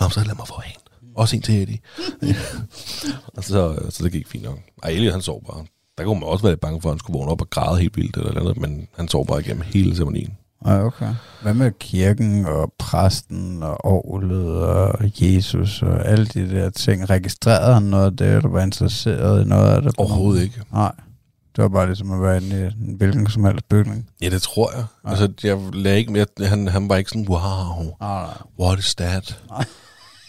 Nå, 0.00 0.08
så 0.08 0.24
lad 0.24 0.34
mig 0.34 0.48
få 0.48 0.54
en. 0.66 0.82
Også 1.16 1.36
en 1.36 1.42
til 1.42 1.62
Eddie. 1.62 1.78
og 3.36 3.44
så, 3.44 3.78
så 3.90 4.04
det 4.04 4.12
gik 4.12 4.28
fint 4.28 4.44
nok. 4.44 4.58
Ej, 4.82 4.90
Elie, 4.90 5.12
han 5.12 5.22
sov 5.22 5.44
bare. 5.46 5.64
Der 5.98 6.04
kunne 6.04 6.20
man 6.20 6.28
også 6.28 6.42
være 6.42 6.52
lidt 6.52 6.60
bange 6.60 6.80
for, 6.82 6.88
at 6.88 6.92
han 6.92 6.98
skulle 6.98 7.18
vågne 7.18 7.32
op 7.32 7.40
og 7.40 7.50
græde 7.50 7.80
helt 7.80 7.96
vildt 7.96 8.16
eller 8.16 8.40
andet, 8.40 8.56
men 8.56 8.88
han 8.96 9.08
sov 9.08 9.26
bare 9.26 9.40
igennem 9.40 9.62
hele 9.62 9.96
ceremonien. 9.96 10.36
Ja, 10.66 10.84
okay. 10.84 11.14
Hvad 11.42 11.54
med 11.54 11.72
kirken 11.80 12.46
og 12.46 12.72
præsten 12.78 13.62
og 13.62 13.86
orlet 13.86 14.62
og 14.62 14.94
Jesus 15.20 15.82
og 15.82 16.08
alle 16.08 16.26
de 16.26 16.50
der 16.50 16.70
ting? 16.70 17.10
Registrerede 17.10 17.74
han 17.74 17.82
noget 17.82 18.06
af 18.06 18.16
det, 18.16 18.26
eller 18.26 18.48
var 18.48 18.62
interesseret 18.62 19.44
i 19.44 19.48
noget 19.48 19.68
af 19.68 19.82
det? 19.82 19.92
Overhovedet 19.98 20.42
ikke. 20.42 20.60
Nej. 20.72 20.92
Det 21.56 21.62
var 21.62 21.68
bare 21.68 21.86
ligesom 21.86 22.12
at 22.12 22.22
være 22.22 22.36
inde 22.36 22.60
i 22.60 22.62
en 22.90 22.94
hvilken 22.96 23.30
som 23.30 23.44
helst 23.44 23.68
bygning. 23.68 24.08
Ja, 24.22 24.28
det 24.28 24.42
tror 24.42 24.72
jeg. 24.76 24.84
Altså, 25.04 25.32
jeg 25.44 25.58
lagde 25.72 25.98
ikke 25.98 26.12
mere, 26.12 26.26
han, 26.46 26.68
han 26.68 26.88
var 26.88 26.96
ikke 26.96 27.10
sådan, 27.10 27.28
wow, 27.28 27.40
Nej, 28.00 28.22
nej. 28.22 28.34
what 28.60 28.78
is 28.78 28.94
that? 28.94 29.42
Nej. 29.50 29.64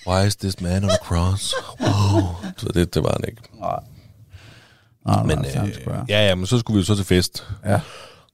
Why 0.07 0.27
is 0.27 0.35
this 0.35 0.61
man 0.61 0.83
on 0.83 0.89
a 0.89 0.95
cross? 1.03 1.53
Wow. 1.81 2.21
Så 2.57 2.67
det, 2.73 2.93
det 2.93 3.03
var 3.03 3.11
han 3.21 3.29
ikke. 3.29 3.41
Nej. 3.59 3.79
Nej, 5.05 5.23
Men, 5.23 5.37
nej, 5.37 5.71
øh, 5.87 5.95
ja, 6.09 6.27
ja, 6.27 6.35
men 6.35 6.45
så 6.45 6.59
skulle 6.59 6.75
vi 6.75 6.79
jo 6.79 6.85
så 6.85 6.95
til 6.95 7.05
fest. 7.05 7.47
ja. 7.65 7.79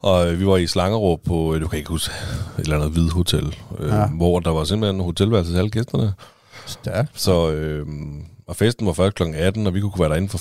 Og 0.04 0.32
øh, 0.32 0.40
vi 0.40 0.46
var 0.48 0.58
i 0.58 0.68
Slangerup 0.68 1.20
på, 1.26 1.54
øh, 1.56 1.62
du 1.62 1.68
kan 1.68 1.78
ikke 1.80 1.90
huske, 1.90 2.14
et 2.60 2.64
eller 2.64 2.76
andet 2.76 2.92
hvid 2.92 3.10
hotel, 3.10 3.56
øh, 3.80 3.90
Ja. 3.90 3.96
ja. 4.00 4.08
hvor 4.08 4.40
der 4.40 4.52
var 4.52 4.64
simpelthen 4.64 5.02
hotelværelse 5.04 5.52
til 5.52 5.58
alle 5.58 5.70
gæsterne. 5.70 6.14
Stærkt. 6.66 7.22
Så, 7.22 7.52
øh, 7.52 7.88
og 8.50 8.56
festen 8.56 8.86
var 8.86 8.94
først 8.94 9.16
kl. 9.16 9.24
18, 9.24 9.68
og 9.68 9.74
vi 9.74 9.82
kunne 9.82 10.00
være 10.00 10.10
derinde 10.10 10.30
for 10.30 10.38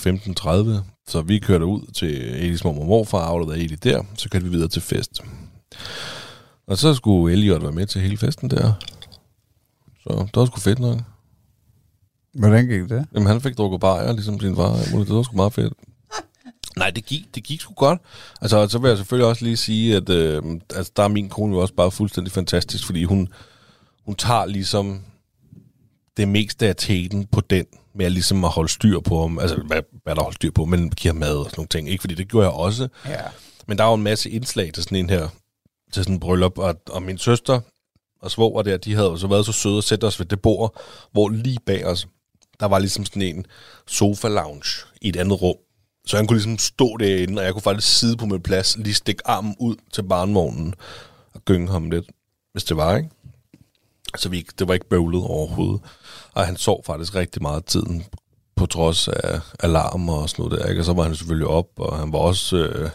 15.30. 0.79 0.83
Så 1.09 1.23
vi 1.23 1.39
kørte 1.39 1.65
ud 1.65 1.93
til 1.93 2.35
Elis 2.45 2.65
mor 2.65 2.81
og 2.81 2.87
morfar, 2.87 3.19
afleverede 3.19 3.65
Eli 3.65 3.75
der, 3.75 4.03
så 4.15 4.29
kørte 4.29 4.45
vi 4.45 4.51
videre 4.51 4.69
til 4.69 4.83
fest. 4.83 5.21
Og 6.67 6.79
så 6.79 6.95
skulle 6.95 7.33
Elliot 7.33 7.63
være 7.63 7.73
med 7.73 7.87
til 7.87 8.01
hele 8.01 8.17
festen 8.17 8.51
der. 8.51 8.73
Så 10.03 10.09
det 10.09 10.37
var 10.37 10.47
sgu 10.47 10.61
fedt 10.61 10.79
nok. 10.79 10.99
Hvordan 12.35 12.67
gik 12.67 12.89
det? 12.89 13.07
Jamen, 13.15 13.27
han 13.27 13.41
fik 13.41 13.59
drukket 13.59 13.81
bajer, 13.81 14.13
ligesom 14.13 14.41
sin 14.41 14.57
far. 14.57 14.73
Det 14.73 15.15
var 15.15 15.23
sgu 15.23 15.37
meget 15.37 15.53
fedt. 15.53 15.73
Nej, 16.77 16.91
det 16.91 17.05
gik, 17.05 17.35
det 17.35 17.45
gik 17.45 17.61
sgu 17.61 17.75
godt. 17.75 18.01
Altså, 18.41 18.69
så 18.69 18.79
vil 18.79 18.89
jeg 18.89 18.97
selvfølgelig 18.97 19.29
også 19.29 19.45
lige 19.45 19.57
sige, 19.57 19.97
at 19.97 20.09
øh, 20.09 20.43
altså, 20.75 20.93
der 20.97 21.03
er 21.03 21.09
min 21.09 21.29
kone 21.29 21.55
jo 21.55 21.61
også 21.61 21.75
bare 21.75 21.91
fuldstændig 21.91 22.33
fantastisk, 22.33 22.87
fordi 22.87 23.05
hun, 23.05 23.29
hun 24.05 24.15
tager 24.15 24.47
ligesom 24.47 25.01
det 26.19 26.29
meste 26.29 26.69
af 26.69 26.77
teten 26.77 27.27
på 27.27 27.41
den, 27.41 27.67
med 27.95 28.07
at 28.07 28.13
ligesom 28.13 28.45
at 28.45 28.51
holde 28.51 28.69
styr 28.69 29.01
på 29.01 29.21
ham. 29.21 29.39
Altså, 29.39 29.57
hvad, 29.57 29.83
hvad 30.05 30.15
der 30.15 30.23
holder 30.23 30.35
styr 30.35 30.51
på, 30.51 30.65
men 30.65 30.91
giver 30.91 31.15
mad 31.15 31.37
og 31.37 31.45
sådan 31.45 31.55
nogle 31.57 31.69
ting. 31.69 31.91
Ikke 31.91 32.01
fordi 32.01 32.15
det 32.15 32.29
gjorde 32.29 32.47
jeg 32.47 32.55
også. 32.55 32.89
Ja. 33.07 33.21
Men 33.67 33.79
der 33.79 33.85
er 33.85 33.89
jo 33.89 33.95
en 33.95 34.03
masse 34.03 34.31
indslag 34.31 34.73
til 34.73 34.83
sådan 34.83 34.99
en 34.99 35.11
her, 35.11 35.29
til 35.93 36.05
sådan 36.05 36.15
en 36.15 36.21
bryllup, 36.21 36.59
og, 36.59 36.75
og 36.91 37.03
min 37.03 37.19
søster 37.19 37.61
og 38.23 38.31
svoger 38.31 38.63
der, 38.63 38.77
de 38.77 38.95
havde 38.95 39.09
jo 39.09 39.17
så 39.17 39.27
været 39.27 39.47
så 39.47 39.53
søde 39.53 39.79
at 39.79 39.85
sætte 39.85 40.05
os 40.05 40.21
ved 40.21 40.27
det 40.27 40.41
bord, 40.41 40.81
hvor 41.13 41.29
lige 41.29 41.59
bag 41.67 41.87
os, 41.87 42.09
der 42.61 42.67
var 42.67 42.79
ligesom 42.79 43.05
sådan 43.05 43.23
en 43.23 43.47
sofa-lounge 43.87 44.87
i 45.03 45.09
et 45.09 45.17
andet 45.17 45.43
rum. 45.43 45.57
Så 46.07 46.17
han 46.17 46.27
kunne 46.27 46.37
ligesom 46.37 46.59
stå 46.59 46.97
derinde, 46.97 47.41
og 47.41 47.45
jeg 47.45 47.53
kunne 47.53 47.63
faktisk 47.63 47.99
sidde 47.99 48.17
på 48.17 48.27
min 48.27 48.43
plads, 48.43 48.77
lige 48.77 48.95
stikke 48.95 49.27
armen 49.27 49.57
ud 49.61 49.77
til 49.93 50.03
barnvognen 50.03 50.75
og 51.35 51.45
gynge 51.45 51.69
ham 51.71 51.91
lidt, 51.91 52.05
hvis 52.53 52.65
det 52.65 52.77
var, 52.77 52.97
ikke? 52.97 53.09
Så 54.19 54.29
vi, 54.29 54.47
det 54.59 54.69
var 54.69 54.75
ikke 54.75 54.89
bøvlet 54.89 55.23
overhovedet. 55.23 55.81
Og 56.35 56.47
han 56.47 56.57
sov 56.57 56.85
faktisk 56.85 57.15
rigtig 57.15 57.43
meget 57.43 57.57
af 57.57 57.63
tiden, 57.63 58.05
på 58.57 58.67
trods 58.67 59.09
af 59.09 59.41
alarm 59.61 60.09
og 60.09 60.29
sådan 60.29 60.45
noget 60.45 60.61
der, 60.61 60.69
ikke? 60.69 60.81
Og 60.81 60.85
så 60.85 60.93
var 60.93 61.03
han 61.03 61.15
selvfølgelig 61.15 61.47
op, 61.47 61.67
og 61.77 61.99
han 61.99 62.13
var 62.13 62.19
også 62.19 62.57
øh, 62.57 62.91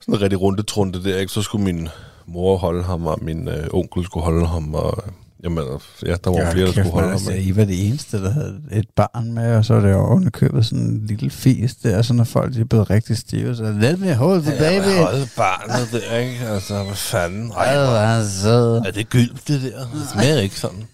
sådan 0.00 0.14
en 0.14 0.20
rigtig 0.20 0.40
rundetrunde 0.40 1.04
der, 1.04 1.18
ikke? 1.18 1.32
Så 1.32 1.42
skulle 1.42 1.64
min 1.64 1.88
mor 2.26 2.56
holde 2.56 2.82
ham, 2.82 3.06
og 3.06 3.18
min 3.22 3.48
øh, 3.48 3.68
onkel 3.72 4.04
skulle 4.04 4.24
holde 4.24 4.46
ham, 4.46 4.74
og 4.74 5.04
jamen, 5.44 5.64
ja, 6.06 6.14
der 6.24 6.30
var 6.30 6.38
ja, 6.38 6.52
flere, 6.52 6.66
der 6.66 6.72
skulle 6.72 6.90
holde 6.90 7.06
ham. 7.08 7.12
altså? 7.12 7.32
I 7.32 7.56
var 7.56 7.64
det 7.64 7.88
eneste, 7.88 8.22
der 8.24 8.30
havde 8.30 8.60
et 8.72 8.86
barn 8.96 9.32
med, 9.32 9.56
og 9.56 9.64
så 9.64 9.74
er 9.74 9.80
det 9.80 9.90
jo 9.90 10.30
købet 10.32 10.66
sådan 10.66 10.84
en 10.84 11.06
lille 11.06 11.30
fis 11.30 11.74
der, 11.74 12.02
så 12.02 12.12
når 12.14 12.24
folk 12.24 12.54
de 12.54 12.60
er 12.60 12.64
blevet 12.64 12.90
rigtig 12.90 13.16
stive, 13.18 13.56
så 13.56 13.62
let 13.80 14.00
me 14.00 14.14
hold 14.14 14.42
the 14.42 14.58
baby. 14.58 14.86
Ja, 14.86 15.02
holde 15.04 15.28
barnet 15.36 15.88
der, 15.92 16.16
ikke? 16.16 16.38
Altså, 16.46 16.84
hvad 16.84 16.94
fanden? 16.94 17.50
Ej, 17.50 17.74
hvor 17.74 17.94
er. 17.94 18.82
Er 18.86 18.90
det 18.90 19.08
gyldt, 19.08 19.48
det 19.48 19.62
der? 19.62 19.78
Det 19.78 20.08
smager 20.12 20.38
ikke 20.38 20.60
sådan. 20.60 20.86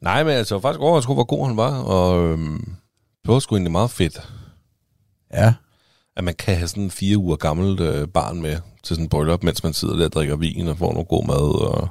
Nej, 0.00 0.24
men 0.24 0.32
altså, 0.32 0.60
faktisk 0.60 0.80
overrasket, 0.80 1.16
hvor 1.16 1.24
god 1.24 1.46
han 1.46 1.56
var, 1.56 1.78
og 1.78 2.24
øhm, 2.24 2.64
det 3.24 3.32
var 3.32 3.38
sgu 3.38 3.54
egentlig 3.54 3.72
meget 3.72 3.90
fedt, 3.90 4.28
Ja. 5.34 5.54
at 6.16 6.24
man 6.24 6.34
kan 6.34 6.56
have 6.56 6.68
sådan 6.68 6.82
en 6.82 6.90
fire 6.90 7.16
uger 7.16 7.36
gammelt 7.36 7.80
øh, 7.80 8.08
barn 8.08 8.42
med 8.42 8.56
til 8.84 8.96
sådan 8.96 9.04
en 9.04 9.08
bryllup, 9.08 9.42
mens 9.42 9.62
man 9.62 9.72
sidder 9.72 9.96
der 9.96 10.04
og 10.04 10.12
drikker 10.12 10.36
vin 10.36 10.68
og 10.68 10.78
får 10.78 10.92
noget 10.92 11.08
god 11.08 11.26
mad, 11.26 11.62
og, 11.66 11.88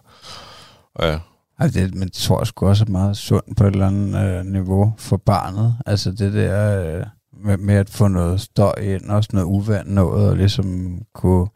og 0.95 1.07
ja. 1.07 1.19
Altså, 1.59 1.79
det, 1.79 1.93
det 1.93 2.11
tror 2.13 2.43
sgu 2.43 2.67
også 2.67 2.83
er 2.87 2.91
meget 2.91 3.17
sundt 3.17 3.57
på 3.57 3.63
et 3.67 3.71
eller 3.73 3.87
andet 3.87 4.39
øh, 4.39 4.45
niveau 4.45 4.93
for 4.97 5.17
barnet. 5.17 5.75
Altså 5.85 6.11
det 6.11 6.33
der 6.33 6.83
øh, 6.97 7.03
med, 7.45 7.57
med 7.57 7.75
at 7.75 7.89
få 7.89 8.07
noget 8.07 8.41
støj 8.41 8.73
ind, 8.81 9.09
også 9.09 9.29
noget 9.33 9.45
uvand 9.45 9.87
noget, 9.87 10.29
og 10.29 10.37
ligesom 10.37 10.97
kunne 11.15 11.47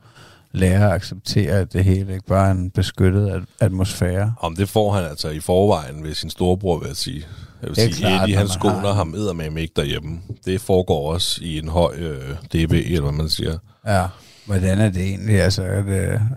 lære 0.52 0.86
at 0.88 0.92
acceptere, 0.92 1.52
at 1.52 1.74
det 1.74 1.84
hele 1.84 2.14
ikke 2.14 2.26
bare 2.26 2.48
er 2.48 2.52
en 2.52 2.70
beskyttet 2.72 3.30
at- 3.30 3.44
atmosfære. 3.60 4.34
Om 4.40 4.56
det 4.56 4.70
får 4.70 4.92
han 4.94 5.04
altså 5.04 5.30
i 5.30 5.40
forvejen 5.40 6.04
ved 6.04 6.14
sin 6.14 6.30
storebror, 6.30 6.80
vil 6.80 6.88
jeg 6.88 6.96
sige. 6.96 7.26
Jeg 7.62 7.70
vil 7.70 7.76
Det 7.76 7.84
er 7.84 7.92
sige, 7.94 8.00
klart, 8.08 8.22
Eddie, 8.22 8.36
han 8.38 8.44
man 8.46 8.50
skåner 8.54 8.76
har- 8.88 8.94
ham 8.94 9.14
eddermame 9.14 9.62
ikke 9.62 9.74
derhjemme. 9.76 10.20
Det 10.46 10.62
foregår 10.62 11.14
også 11.14 11.40
i 11.44 11.60
en 11.60 11.68
høj 11.68 11.94
øh, 11.98 12.36
DB, 12.54 12.72
eller 12.74 13.02
hvad 13.02 13.12
man 13.12 13.30
siger. 13.30 13.58
Ja. 13.88 14.06
Hvordan 14.46 14.80
er 14.80 14.90
det 14.90 15.04
egentlig? 15.04 15.42
Altså, 15.42 15.64
at, 15.64 15.86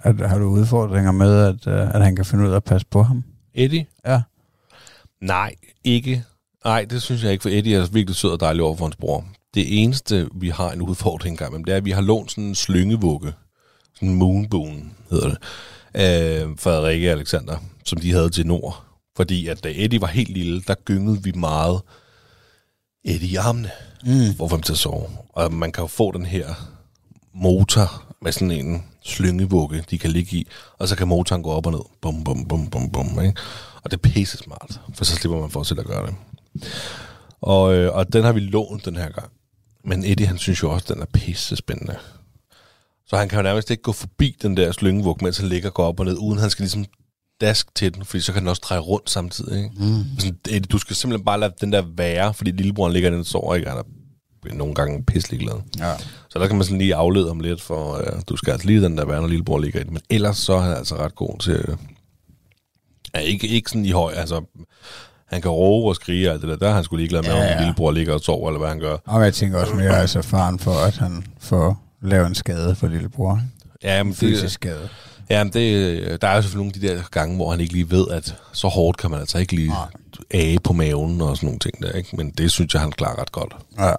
at, 0.03 0.29
har 0.31 0.39
du 0.39 0.45
udfordringer 0.45 1.13
med, 1.13 1.39
at, 1.39 1.67
øh, 1.67 1.95
at 1.95 2.05
han 2.05 2.17
kan 2.17 2.25
finde 2.25 2.45
ud 2.45 2.51
af 2.51 2.57
at 2.57 2.65
passe 2.65 2.87
på 2.91 3.03
ham? 3.03 3.25
Eddie? 3.55 3.87
Ja. 4.07 4.23
Nej, 5.21 5.55
ikke. 5.85 6.25
Nej, 6.65 6.85
det 6.85 7.03
synes 7.03 7.23
jeg 7.25 7.33
ikke, 7.33 7.43
for 7.43 7.49
Eddie 7.49 7.77
er 7.77 7.87
virkelig 7.87 8.17
sød 8.17 8.31
og 8.31 8.41
dejlig 8.41 8.63
over 8.63 8.77
for 8.77 8.85
hans 8.85 8.97
bror. 8.97 9.25
Det 9.55 9.83
eneste, 9.83 10.29
vi 10.35 10.49
har 10.49 10.71
en 10.73 10.83
udfordring 10.83 11.39
med, 11.51 11.65
det 11.65 11.73
er, 11.73 11.77
at 11.77 11.85
vi 11.85 11.91
har 11.91 12.01
lånt 12.03 12.31
sådan 12.31 12.45
en 12.45 12.55
slyngevugge. 12.55 13.33
Sådan 13.95 14.09
en 14.09 14.15
moonboon, 14.15 14.93
hedder 15.11 15.29
det. 15.29 15.39
Øh, 15.95 16.59
Frederikke 16.59 17.09
og 17.09 17.13
Alexander, 17.13 17.57
som 17.85 18.01
de 18.01 18.13
havde 18.13 18.31
til 18.31 18.47
Nord. 18.47 18.83
Fordi 19.17 19.49
at 19.49 19.65
da 19.65 19.73
Eddie 19.75 20.01
var 20.01 20.07
helt 20.07 20.29
lille, 20.31 20.63
der 20.67 20.75
gyngede 20.75 21.23
vi 21.23 21.33
meget 21.33 21.81
Eddie 23.05 23.29
i 23.29 23.37
armene, 23.37 23.71
Mm. 24.07 24.35
for 24.37 24.45
at 24.45 24.51
få 24.51 24.57
ham 24.57 24.63
til 24.63 24.73
at 24.73 24.79
sove. 24.79 25.07
Og 25.29 25.53
man 25.53 25.73
kan 25.73 25.83
jo 25.83 25.87
få 25.89 26.13
den 26.13 26.27
her 26.27 26.47
motor 27.35 28.05
med 28.23 28.33
sådan 28.33 28.51
en 28.51 28.85
slyngevugge, 29.05 29.85
de 29.91 29.99
kan 29.99 30.11
ligge 30.11 30.37
i, 30.37 30.47
og 30.79 30.89
så 30.89 30.97
kan 30.97 31.09
motoren 31.09 31.43
gå 31.43 31.51
op 31.51 31.67
og 31.67 31.73
ned. 31.73 31.81
Bum, 32.01 32.25
bum, 32.25 32.49
bum, 32.49 32.71
bum, 32.71 32.91
bum, 32.91 33.21
ikke? 33.21 33.41
Og 33.83 33.91
det 33.91 33.97
er 33.97 34.11
pisse 34.11 34.39
smart, 34.39 34.81
for 34.95 35.05
så 35.05 35.15
slipper 35.15 35.41
man 35.41 35.51
for 35.51 35.63
selv 35.63 35.81
at 35.81 35.87
gøre 35.87 36.07
det. 36.07 36.15
Og, 37.41 37.75
øh, 37.75 37.95
og 37.95 38.13
den 38.13 38.25
har 38.25 38.33
vi 38.33 38.41
lånt 38.41 38.85
den 38.85 38.97
her 38.97 39.09
gang. 39.09 39.31
Men 39.85 40.05
Eddie, 40.05 40.27
han 40.27 40.39
synes 40.39 40.63
jo 40.63 40.71
også, 40.71 40.85
at 40.85 40.95
den 40.95 41.03
er 41.03 41.07
pisse 41.07 41.57
spændende. 41.57 41.97
Så 43.07 43.17
han 43.17 43.29
kan 43.29 43.39
jo 43.39 43.43
nærmest 43.43 43.71
ikke 43.71 43.83
gå 43.83 43.93
forbi 43.93 44.37
den 44.43 44.57
der 44.57 44.73
slyngevug, 44.73 45.19
mens 45.23 45.39
han 45.39 45.49
ligger 45.49 45.69
og 45.69 45.75
går 45.75 45.85
op 45.85 46.01
og 46.01 46.07
ned, 46.07 46.17
uden 46.19 46.39
han 46.39 46.51
skal 46.51 46.63
ligesom 46.63 46.85
dask 47.41 47.75
til 47.75 47.95
den, 47.95 48.05
fordi 48.05 48.21
så 48.21 48.33
kan 48.33 48.43
den 48.43 48.49
også 48.49 48.63
dreje 48.65 48.81
rundt 48.81 49.11
samtidig. 49.11 49.57
Ikke? 49.57 49.71
Mm. 49.77 50.05
Sådan, 50.19 50.39
Eddie, 50.49 50.61
du 50.61 50.79
skal 50.79 50.97
simpelthen 50.97 51.25
bare 51.25 51.41
lade 51.41 51.55
den 51.61 51.73
der 51.73 51.83
være, 51.97 52.35
fordi 52.35 52.51
lillebroren 52.51 52.93
ligger 52.93 53.11
den 53.11 53.21
og 53.21 53.27
sover, 53.27 53.55
ikke? 53.55 53.69
Han 53.69 53.79
er 53.79 53.83
nogle 54.53 54.75
gange 54.75 55.05
pisselig 55.05 55.41
glad. 55.41 55.55
Ja. 55.79 55.93
Så 56.29 56.39
der 56.39 56.47
kan 56.47 56.57
man 56.57 56.65
sådan 56.65 56.79
lige 56.79 56.95
aflede 56.95 57.29
ham 57.29 57.41
lidt, 57.41 57.63
for 57.63 57.95
øh, 57.95 58.21
du 58.29 58.37
skal 58.37 58.51
altså 58.51 58.67
lige 58.67 58.83
den 58.83 58.99
der 58.99 59.21
når 59.21 59.27
lillebror 59.27 59.59
ligger 59.59 59.81
i. 59.81 59.85
Men 59.85 60.01
ellers 60.11 60.37
så 60.37 60.53
er 60.53 60.61
han 60.61 60.77
altså 60.77 60.97
ret 60.97 61.15
god 61.15 61.39
til... 61.39 61.53
Øh, 61.53 61.77
ja, 63.15 63.19
ikke, 63.21 63.47
ikke 63.47 63.71
sådan 63.71 63.85
i 63.85 63.91
høj, 63.91 64.13
altså... 64.13 64.43
Han 65.25 65.43
kan 65.43 65.51
råbe 65.51 65.89
og 65.89 65.97
skrige 65.97 66.29
og 66.29 66.33
alt 66.33 66.43
det 66.43 66.51
der. 66.51 66.57
Der 66.57 66.69
er 66.69 66.75
han 66.75 66.85
skulle 66.85 67.01
ligeglad 67.01 67.23
med, 67.23 67.31
Ja, 67.31 67.45
ja, 67.45 67.55
om 67.57 67.59
lillebror 67.61 67.91
ligger 67.91 68.15
og 68.15 68.21
sover, 68.21 68.49
eller 68.49 68.59
hvad 68.59 68.69
han 68.69 68.79
gør. 68.81 68.97
Og 69.05 69.25
jeg 69.25 69.35
tænker 69.35 69.59
også 69.59 69.75
mere, 69.75 69.99
altså 70.01 70.23
faren 70.23 70.59
for, 70.59 70.75
at 70.87 70.97
han 70.97 71.25
får 71.41 71.83
lavet 72.03 72.27
en 72.27 72.35
skade 72.35 72.75
for 72.75 72.87
lillebror. 72.87 73.41
Ja, 73.83 74.03
men 74.03 74.15
Fysisk 74.15 74.43
det, 74.43 74.51
skade. 74.51 74.89
ja, 75.31 75.45
men 75.45 75.53
det, 75.53 76.23
der 76.23 76.29
er 76.29 76.35
jo 76.37 76.43
selvfølgelig 76.43 76.73
nogle 76.73 76.73
af 76.75 76.97
de 76.97 77.03
der 77.03 77.09
gange, 77.11 77.37
hvor 77.37 77.51
han 77.51 77.61
ikke 77.61 77.73
lige 77.73 77.91
ved, 77.91 78.07
at 78.11 78.35
så 78.53 78.69
hårdt 78.69 78.97
kan 78.97 79.11
man 79.11 79.21
altså 79.21 79.39
ikke 79.39 79.53
lige 79.53 79.69
Nej. 79.69 79.87
Age 80.31 80.61
på 80.61 80.73
maven 80.73 81.21
og 81.21 81.37
sådan 81.37 81.47
nogle 81.47 81.59
ting 81.59 81.83
der, 81.83 81.93
ikke? 81.93 82.17
Men 82.17 82.31
det 82.31 82.51
synes 82.51 82.75
jeg, 82.75 82.83
han 82.83 82.93
klarer 82.93 83.21
ret 83.21 83.33
godt. 83.33 83.57
Ja. 83.79 83.93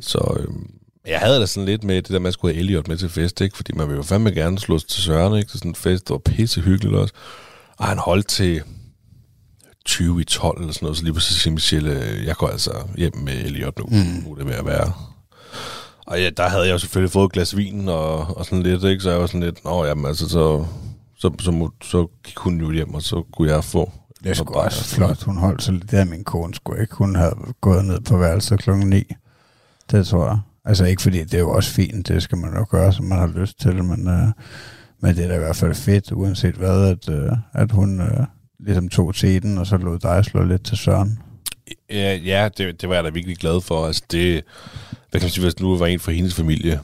Så 0.00 0.36
øh, 0.40 0.54
jeg 1.06 1.20
havde 1.20 1.40
da 1.40 1.46
sådan 1.46 1.66
lidt 1.66 1.84
med 1.84 1.96
det 1.96 2.08
der, 2.08 2.18
man 2.18 2.32
skulle 2.32 2.54
have 2.54 2.60
Elliot 2.60 2.88
med 2.88 2.96
til 2.96 3.08
fest, 3.08 3.40
ikke? 3.40 3.56
Fordi 3.56 3.72
man 3.72 3.88
vil 3.88 3.96
jo 3.96 4.02
fandme 4.02 4.30
gerne 4.30 4.58
slås 4.58 4.84
til 4.84 5.02
Søren, 5.02 5.38
ikke? 5.38 5.50
Til 5.50 5.58
sådan 5.58 5.70
en 5.70 5.74
fest, 5.74 6.08
det 6.08 6.14
var 6.14 6.18
pisse 6.18 6.60
hyggeligt 6.60 6.96
også. 6.96 7.14
Og 7.76 7.86
han 7.86 7.98
holdt 7.98 8.26
til 8.26 8.62
20 9.84 10.20
i 10.20 10.24
12 10.24 10.60
eller 10.60 10.72
sådan 10.72 10.86
noget, 10.86 10.96
så 10.96 11.04
lige 11.04 11.12
pludselig 11.12 11.40
siger 11.40 11.52
Michelle, 11.52 11.90
øh, 11.90 12.26
jeg 12.26 12.36
går 12.36 12.48
altså 12.48 12.72
hjem 12.96 13.16
med 13.16 13.32
Elliot 13.32 13.78
nu. 13.78 13.86
Mm. 13.86 14.22
Nu 14.24 14.32
er 14.32 14.36
det 14.36 14.46
ved 14.46 14.54
at 14.54 14.66
være. 14.66 14.92
Og 16.06 16.20
ja, 16.20 16.30
der 16.30 16.48
havde 16.48 16.64
jeg 16.64 16.72
jo 16.72 16.78
selvfølgelig 16.78 17.12
fået 17.12 17.24
et 17.26 17.32
glas 17.32 17.56
vin 17.56 17.88
og, 17.88 18.36
og 18.36 18.44
sådan 18.44 18.62
lidt, 18.62 18.84
ikke? 18.84 19.02
Så 19.02 19.10
jeg 19.10 19.20
var 19.20 19.26
sådan 19.26 19.42
lidt, 19.42 19.64
nå 19.64 19.84
jamen 19.84 20.06
altså, 20.06 20.28
så, 20.28 20.66
så, 21.18 21.30
så, 21.40 21.50
må, 21.50 21.70
så 21.82 22.06
gik 22.24 22.38
hun 22.38 22.60
jo 22.60 22.70
hjem, 22.70 22.94
og 22.94 23.02
så 23.02 23.22
kunne 23.32 23.50
jeg 23.50 23.64
få 23.64 23.92
Det 24.24 24.30
er 24.30 24.34
sgu 24.34 24.54
også 24.54 24.84
flot. 24.94 25.22
Hun 25.22 25.36
holdt 25.36 25.62
sig 25.62 25.74
lidt. 25.74 25.90
Det 25.90 26.06
min 26.06 26.24
kone 26.24 26.54
sgu 26.54 26.74
ikke. 26.74 26.94
Hun 26.94 27.16
havde 27.16 27.36
gået 27.60 27.84
ned 27.84 28.00
på 28.00 28.16
værelset 28.16 28.58
klokken 28.58 28.88
9. 28.88 29.04
Det 29.90 30.06
tror 30.06 30.26
jeg. 30.26 30.38
Altså 30.64 30.84
ikke 30.84 31.02
fordi, 31.02 31.24
det 31.24 31.34
er 31.34 31.38
jo 31.38 31.50
også 31.50 31.70
fint. 31.70 32.08
Det 32.08 32.22
skal 32.22 32.38
man 32.38 32.54
jo 32.54 32.66
gøre, 32.70 32.92
som 32.92 33.04
man 33.04 33.18
har 33.18 33.26
lyst 33.26 33.60
til. 33.60 33.84
Men, 33.84 34.08
øh, 34.08 34.28
men 35.00 35.16
det 35.16 35.24
er 35.24 35.28
da 35.28 35.34
i 35.34 35.38
hvert 35.38 35.56
fald 35.56 35.74
fedt, 35.74 36.12
uanset 36.12 36.54
hvad, 36.54 36.88
at, 36.88 37.08
øh, 37.08 37.32
at 37.54 37.72
hun 37.72 38.00
øh, 38.00 38.26
ligesom 38.60 38.88
tog 38.88 39.14
teten, 39.14 39.58
og 39.58 39.66
så 39.66 39.76
lod 39.76 39.98
dig 39.98 40.24
slå 40.24 40.42
lidt 40.42 40.64
til 40.64 40.76
Søren. 40.76 41.18
Ja, 41.90 42.14
ja 42.14 42.48
det, 42.56 42.80
det 42.80 42.88
var 42.88 42.94
jeg 42.94 43.04
da 43.04 43.10
virkelig 43.10 43.36
glad 43.36 43.60
for. 43.60 43.86
Altså 43.86 44.02
det, 44.10 44.44
hvad 45.10 45.20
kan 45.20 45.26
man 45.26 45.30
sige, 45.30 45.44
hvis 45.44 45.60
nu 45.60 45.76
var 45.76 45.86
en 45.86 46.00
fra 46.00 46.12
hendes 46.12 46.34
familie, 46.34 46.80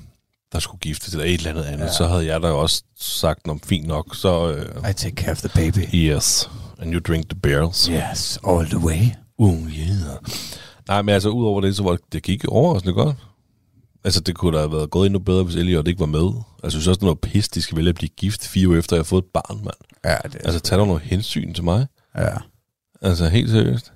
der 0.52 0.58
skulle 0.58 0.80
gifte 0.80 1.10
til 1.10 1.20
et 1.20 1.34
eller 1.34 1.50
andet 1.50 1.62
andet, 1.62 1.86
ja. 1.86 1.92
så 1.92 2.06
havde 2.06 2.26
jeg 2.26 2.42
da 2.42 2.48
også 2.48 2.82
sagt, 2.96 3.48
om 3.48 3.60
fint 3.60 3.86
nok, 3.86 4.16
så 4.16 4.52
øh, 4.52 4.90
I 4.90 4.92
take 4.92 5.16
care 5.16 5.30
of 5.30 5.38
the 5.38 5.50
baby. 5.54 5.88
yes, 5.94 6.50
and 6.78 6.92
you 6.94 7.00
drink 7.00 7.28
the 7.28 7.38
barrels. 7.40 7.86
Yes, 7.86 8.38
all 8.48 8.66
the 8.66 8.78
way. 8.78 9.00
Uh, 9.38 9.54
yeah. 9.78 10.16
Nej, 10.88 11.02
men 11.02 11.12
altså, 11.14 11.28
udover 11.28 11.60
det, 11.60 11.76
så 11.76 11.82
var 11.82 11.90
det, 11.90 12.00
det 12.12 12.22
gik 12.22 12.44
overraskende 12.48 12.94
godt. 12.94 13.16
Altså, 14.04 14.20
det 14.20 14.34
kunne 14.34 14.56
da 14.56 14.62
have 14.62 14.72
været 14.72 14.90
gået 14.90 15.06
endnu 15.06 15.18
bedre, 15.18 15.44
hvis 15.44 15.56
Elliot 15.56 15.88
ikke 15.88 16.00
var 16.00 16.06
med. 16.06 16.26
Altså, 16.28 16.42
jeg 16.62 16.70
synes 16.72 16.88
også, 16.88 16.98
det 17.00 17.08
var 17.08 17.14
pis, 17.14 17.48
de 17.48 17.62
skal 17.62 17.76
vælge 17.76 17.88
at 17.88 17.94
blive 17.94 18.08
gift 18.08 18.46
fire 18.46 18.68
uger 18.68 18.78
efter, 18.78 18.96
jeg 18.96 18.98
har 19.00 19.04
fået 19.04 19.22
et 19.22 19.28
barn, 19.34 19.56
mand. 19.56 19.74
Ja, 20.04 20.16
det 20.24 20.34
er 20.34 20.44
Altså, 20.44 20.60
tag 20.60 20.78
dog 20.78 20.86
noget 20.86 21.02
hensyn 21.02 21.54
til 21.54 21.64
mig. 21.64 21.86
Ja. 22.18 22.28
Altså, 23.02 23.28
helt 23.28 23.50
seriøst. 23.50 23.92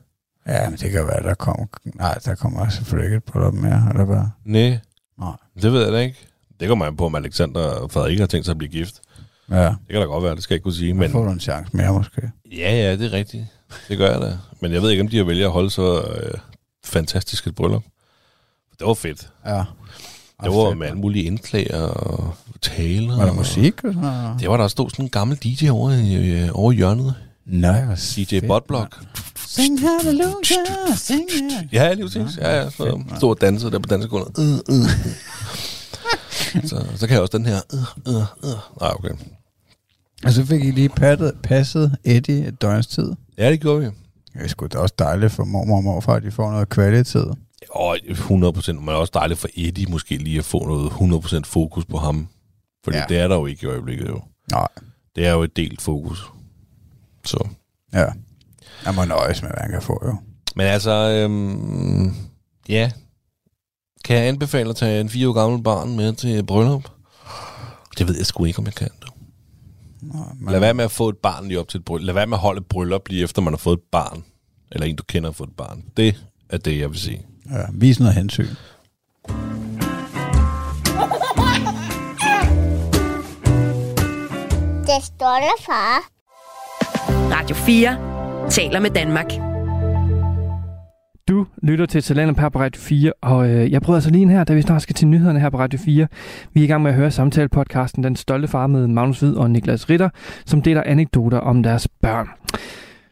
ja, 0.46 0.70
men 0.70 0.78
det 0.78 0.90
kan 0.90 1.06
være, 1.06 1.22
der 1.22 1.34
kommer... 1.34 1.66
Nej, 1.94 2.18
der 2.24 2.34
kommer 2.34 2.68
selvfølgelig 2.68 3.06
ikke 3.06 3.16
et 3.16 3.24
bryllup 3.24 3.54
mere, 3.54 3.86
eller 3.90 4.04
hvad? 4.04 4.22
Nej, 4.44 4.78
Nej. 5.18 5.32
det 5.62 5.72
ved 5.72 5.82
jeg 5.84 5.92
da 5.92 5.98
ikke. 5.98 6.18
Det 6.60 6.68
kommer 6.68 6.86
an 6.86 6.96
på, 6.96 7.06
om 7.06 7.14
Alexander 7.14 7.60
og 7.60 7.90
Frederik 7.90 8.18
har 8.18 8.26
tænkt 8.26 8.44
sig 8.46 8.52
at 8.52 8.58
blive 8.58 8.70
gift. 8.70 9.00
Ja, 9.50 9.64
Det 9.64 9.76
kan 9.90 10.00
da 10.00 10.04
godt 10.06 10.24
være, 10.24 10.34
det 10.34 10.42
skal 10.42 10.54
jeg 10.54 10.56
ikke 10.56 10.62
kunne 10.64 10.74
sige. 10.74 10.94
men 10.94 11.10
får 11.10 11.24
du 11.24 11.30
en 11.30 11.40
chance 11.40 11.70
mere 11.76 11.92
måske. 11.92 12.22
ja, 12.52 12.70
ja, 12.76 12.92
det 12.96 13.06
er 13.06 13.12
rigtigt. 13.12 13.44
Det 13.88 13.98
gør 13.98 14.10
jeg 14.12 14.20
da. 14.20 14.36
Men 14.60 14.72
jeg 14.72 14.82
ved 14.82 14.90
ikke, 14.90 15.00
om 15.02 15.08
de 15.08 15.16
har 15.16 15.24
vælger 15.24 15.46
at 15.46 15.52
holde 15.52 15.70
så 15.70 16.00
øh, 16.02 16.34
fantastisk 16.84 17.46
et 17.46 17.54
bryllup. 17.54 17.82
Det 18.78 18.86
var 18.86 18.94
fedt. 18.94 19.28
Ja. 19.46 19.62
Det 20.42 20.50
var 20.50 20.74
med 20.74 20.86
alle 20.86 20.98
mulige 20.98 21.24
indslag 21.24 21.74
og 21.74 22.34
taler. 22.62 23.16
Var 23.16 23.22
der 23.22 23.30
og- 23.30 23.36
musik? 23.36 23.84
Og? 23.84 23.94
Det 24.40 24.48
var 24.48 24.56
der 24.56 24.68
stod 24.68 24.90
sådan 24.90 25.04
en 25.04 25.08
gammel 25.10 25.36
DJ 25.36 25.68
over 25.68 25.90
i, 25.92 26.14
øh, 26.42 26.48
over 26.52 26.72
hjørnet. 26.72 27.14
Nej, 27.46 27.84
hvor 27.84 27.94
DJ 28.16 28.46
Botblock. 28.46 28.98
Sing 29.46 29.80
hallelujah, 29.80 30.96
sing 30.96 31.28
yeah. 31.52 31.64
Ja, 31.74 31.92
lige 31.94 32.04
præcis. 32.04 32.36
Ja, 32.38 32.56
ja. 32.62 32.70
Så 32.70 33.02
stod 33.16 33.30
og 33.30 33.40
dansede 33.40 33.70
der 33.70 33.78
på 33.78 33.86
dansegulvet. 33.88 34.38
Uh, 34.38 34.74
uh. 34.74 34.86
så, 36.68 36.84
så 36.96 37.06
kan 37.06 37.14
jeg 37.14 37.20
også 37.22 37.38
den 37.38 37.46
her. 37.46 37.60
Uh, 37.72 38.14
uh, 38.14 38.22
uh. 38.42 38.80
Nej, 38.80 38.90
okay. 38.98 39.10
Og 40.24 40.32
så 40.32 40.44
fik 40.44 40.64
I 40.64 40.70
lige 40.70 40.88
pattet, 40.88 41.32
passet 41.42 41.96
Eddie 42.04 42.46
et 42.48 42.62
døgns 42.62 42.86
tid. 42.86 43.12
Ja, 43.38 43.50
det 43.50 43.60
gjorde 43.60 43.80
vi. 43.80 43.86
Det 44.34 44.44
er 44.44 44.48
sgu 44.48 44.66
da 44.66 44.78
også 44.78 44.94
dejligt 44.98 45.32
for 45.32 45.44
mormor 45.44 45.76
og 45.76 45.84
morfar, 45.84 46.14
at 46.14 46.22
de 46.22 46.30
får 46.30 46.50
noget 46.50 46.68
kvalitet. 46.68 47.34
Og 47.70 47.98
100 48.04 48.52
procent. 48.52 48.78
Men 48.84 48.88
også 48.94 49.10
dejligt 49.14 49.40
for 49.40 49.48
Eddie 49.56 49.86
måske 49.86 50.16
lige 50.16 50.38
at 50.38 50.44
få 50.44 50.66
noget 50.66 50.86
100 50.86 51.20
procent 51.22 51.46
fokus 51.46 51.84
på 51.84 51.96
ham. 51.98 52.28
Fordi 52.84 52.96
Ja. 52.96 53.00
ja. 53.02 53.06
det 53.14 53.18
er 53.18 53.28
der 53.28 53.34
jo 53.36 53.46
ikke 53.46 53.62
i 53.66 53.66
øjeblikket 53.70 54.08
jo. 54.08 54.20
Nej. 54.52 54.68
Det 55.16 55.26
er 55.26 55.32
jo 55.32 55.42
et 55.42 55.56
delt 55.56 55.82
fokus. 55.82 56.26
Så. 57.24 57.48
Ja. 57.92 58.04
Jeg 58.84 58.94
må 58.94 59.04
nøjes 59.04 59.42
med, 59.42 59.50
hvad 59.50 59.60
han 59.62 59.70
kan 59.70 59.82
få, 59.82 60.02
jo. 60.06 60.16
Men 60.56 60.66
altså, 60.66 60.90
øhm, 60.90 62.14
ja. 62.68 62.90
Kan 64.04 64.16
jeg 64.16 64.26
anbefale 64.28 64.70
at 64.70 64.76
tage 64.76 65.00
en 65.00 65.08
fire 65.08 65.28
år 65.28 65.32
gammel 65.32 65.62
barn 65.62 65.96
med 65.96 66.12
til 66.12 66.46
bryllup? 66.46 66.84
Det 67.98 68.08
ved 68.08 68.16
jeg 68.16 68.26
sgu 68.26 68.44
ikke, 68.44 68.58
om 68.58 68.64
jeg 68.64 68.74
kan. 68.74 68.88
Men, 70.00 70.52
Lad 70.52 70.60
være 70.60 70.74
med 70.74 70.84
at 70.84 70.90
få 70.90 71.08
et 71.08 71.16
barn 71.16 71.48
lige 71.48 71.60
op 71.60 71.68
til 71.68 71.78
et 71.78 71.84
bryllup. 71.84 72.06
Lad 72.06 72.14
være 72.14 72.26
med 72.26 72.36
at 72.36 72.40
holde 72.40 72.58
et 72.58 72.66
bryllup 72.66 73.08
lige 73.08 73.24
efter, 73.24 73.42
man 73.42 73.52
har 73.52 73.58
fået 73.58 73.76
et 73.76 73.82
barn. 73.92 74.24
Eller 74.72 74.86
en, 74.86 74.96
du 74.96 75.02
kender 75.02 75.28
har 75.28 75.32
fået 75.34 75.48
et 75.48 75.56
barn. 75.56 75.84
Det 75.96 76.16
er 76.50 76.56
det, 76.58 76.78
jeg 76.78 76.90
vil 76.90 76.98
sige. 76.98 77.26
Ja, 77.50 77.62
vis 77.72 78.00
noget 78.00 78.14
hensyn. 78.14 78.46
Det 84.86 85.04
stolte 85.04 85.52
far. 85.66 86.08
Radio 87.10 87.56
4 87.56 88.50
taler 88.50 88.80
med 88.80 88.90
Danmark. 88.90 89.47
Lytter 91.62 91.86
til 91.86 92.02
Talent 92.02 92.40
her 92.40 92.48
på 92.48 92.58
Radio 92.60 92.80
4, 92.80 93.12
og 93.20 93.50
øh, 93.50 93.72
jeg 93.72 93.82
bryder 93.82 93.96
altså 93.96 94.10
lige 94.10 94.22
ind 94.22 94.30
her, 94.30 94.44
da 94.44 94.54
vi 94.54 94.62
snart 94.62 94.82
skal 94.82 94.94
til 94.94 95.08
nyhederne 95.08 95.40
her 95.40 95.50
på 95.50 95.58
Radio 95.58 95.78
4. 95.78 96.06
Vi 96.54 96.60
er 96.60 96.64
i 96.64 96.66
gang 96.66 96.82
med 96.82 96.90
at 96.90 96.96
høre 96.96 97.10
samtalepodcasten 97.10 98.04
Den 98.04 98.16
Stolte 98.16 98.48
Far 98.48 98.66
med 98.66 98.86
Magnus 98.86 99.20
Hvid 99.20 99.34
og 99.34 99.50
Niklas 99.50 99.90
Ritter, 99.90 100.08
som 100.46 100.62
deler 100.62 100.82
anekdoter 100.86 101.38
om 101.38 101.62
deres 101.62 101.88
børn. 101.88 102.28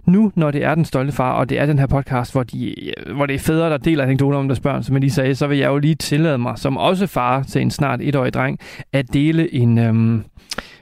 Nu, 0.06 0.32
når 0.34 0.50
det 0.50 0.64
er 0.64 0.74
Den 0.74 0.84
Stolte 0.84 1.12
Far, 1.12 1.32
og 1.32 1.48
det 1.48 1.58
er 1.58 1.66
den 1.66 1.78
her 1.78 1.86
podcast, 1.86 2.32
hvor, 2.32 2.42
de, 2.42 2.88
øh, 2.88 3.16
hvor 3.16 3.26
det 3.26 3.34
er 3.34 3.38
fædre, 3.38 3.70
der 3.70 3.76
deler 3.76 4.04
anekdoter 4.04 4.38
om 4.38 4.48
deres 4.48 4.60
børn, 4.60 4.82
som 4.82 4.94
jeg 4.94 5.00
lige 5.00 5.10
sagde, 5.10 5.34
så 5.34 5.46
vil 5.46 5.58
jeg 5.58 5.68
jo 5.68 5.78
lige 5.78 5.94
tillade 5.94 6.38
mig, 6.38 6.58
som 6.58 6.76
også 6.76 7.06
far 7.06 7.42
til 7.42 7.62
en 7.62 7.70
snart 7.70 8.00
etårig 8.02 8.34
dreng, 8.34 8.58
at 8.92 9.12
dele 9.12 9.54
en... 9.54 9.78
Øh, 9.78 10.20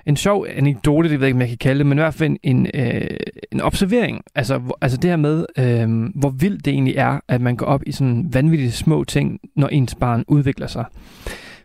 en 0.07 0.17
sjov 0.17 0.47
anekdote, 0.57 1.09
det 1.09 1.21
ved 1.21 1.27
jeg 1.27 1.29
ikke, 1.29 1.37
om 1.37 1.41
jeg 1.41 1.49
kan 1.49 1.59
kalde 1.59 1.79
det, 1.79 1.87
men 1.87 1.99
i 1.99 2.01
hvert 2.01 2.15
fald 2.15 2.31
en, 2.31 2.39
en, 2.43 2.67
øh, 2.75 3.17
en 3.53 3.61
observering. 3.61 4.23
Altså, 4.35 4.59
hvor, 4.59 4.79
altså 4.81 4.99
det 4.99 5.11
her 5.11 5.17
med, 5.17 5.47
øh, 5.59 6.21
hvor 6.21 6.31
vildt 6.31 6.65
det 6.65 6.73
egentlig 6.73 6.95
er, 6.97 7.21
at 7.29 7.41
man 7.41 7.57
går 7.57 7.67
op 7.67 7.83
i 7.87 7.93
sådan 7.93 8.35
vanvittigt 8.35 8.75
små 8.75 9.05
ting, 9.05 9.41
når 9.57 9.69
ens 9.69 9.95
barn 9.95 10.25
udvikler 10.29 10.67
sig. 10.67 10.85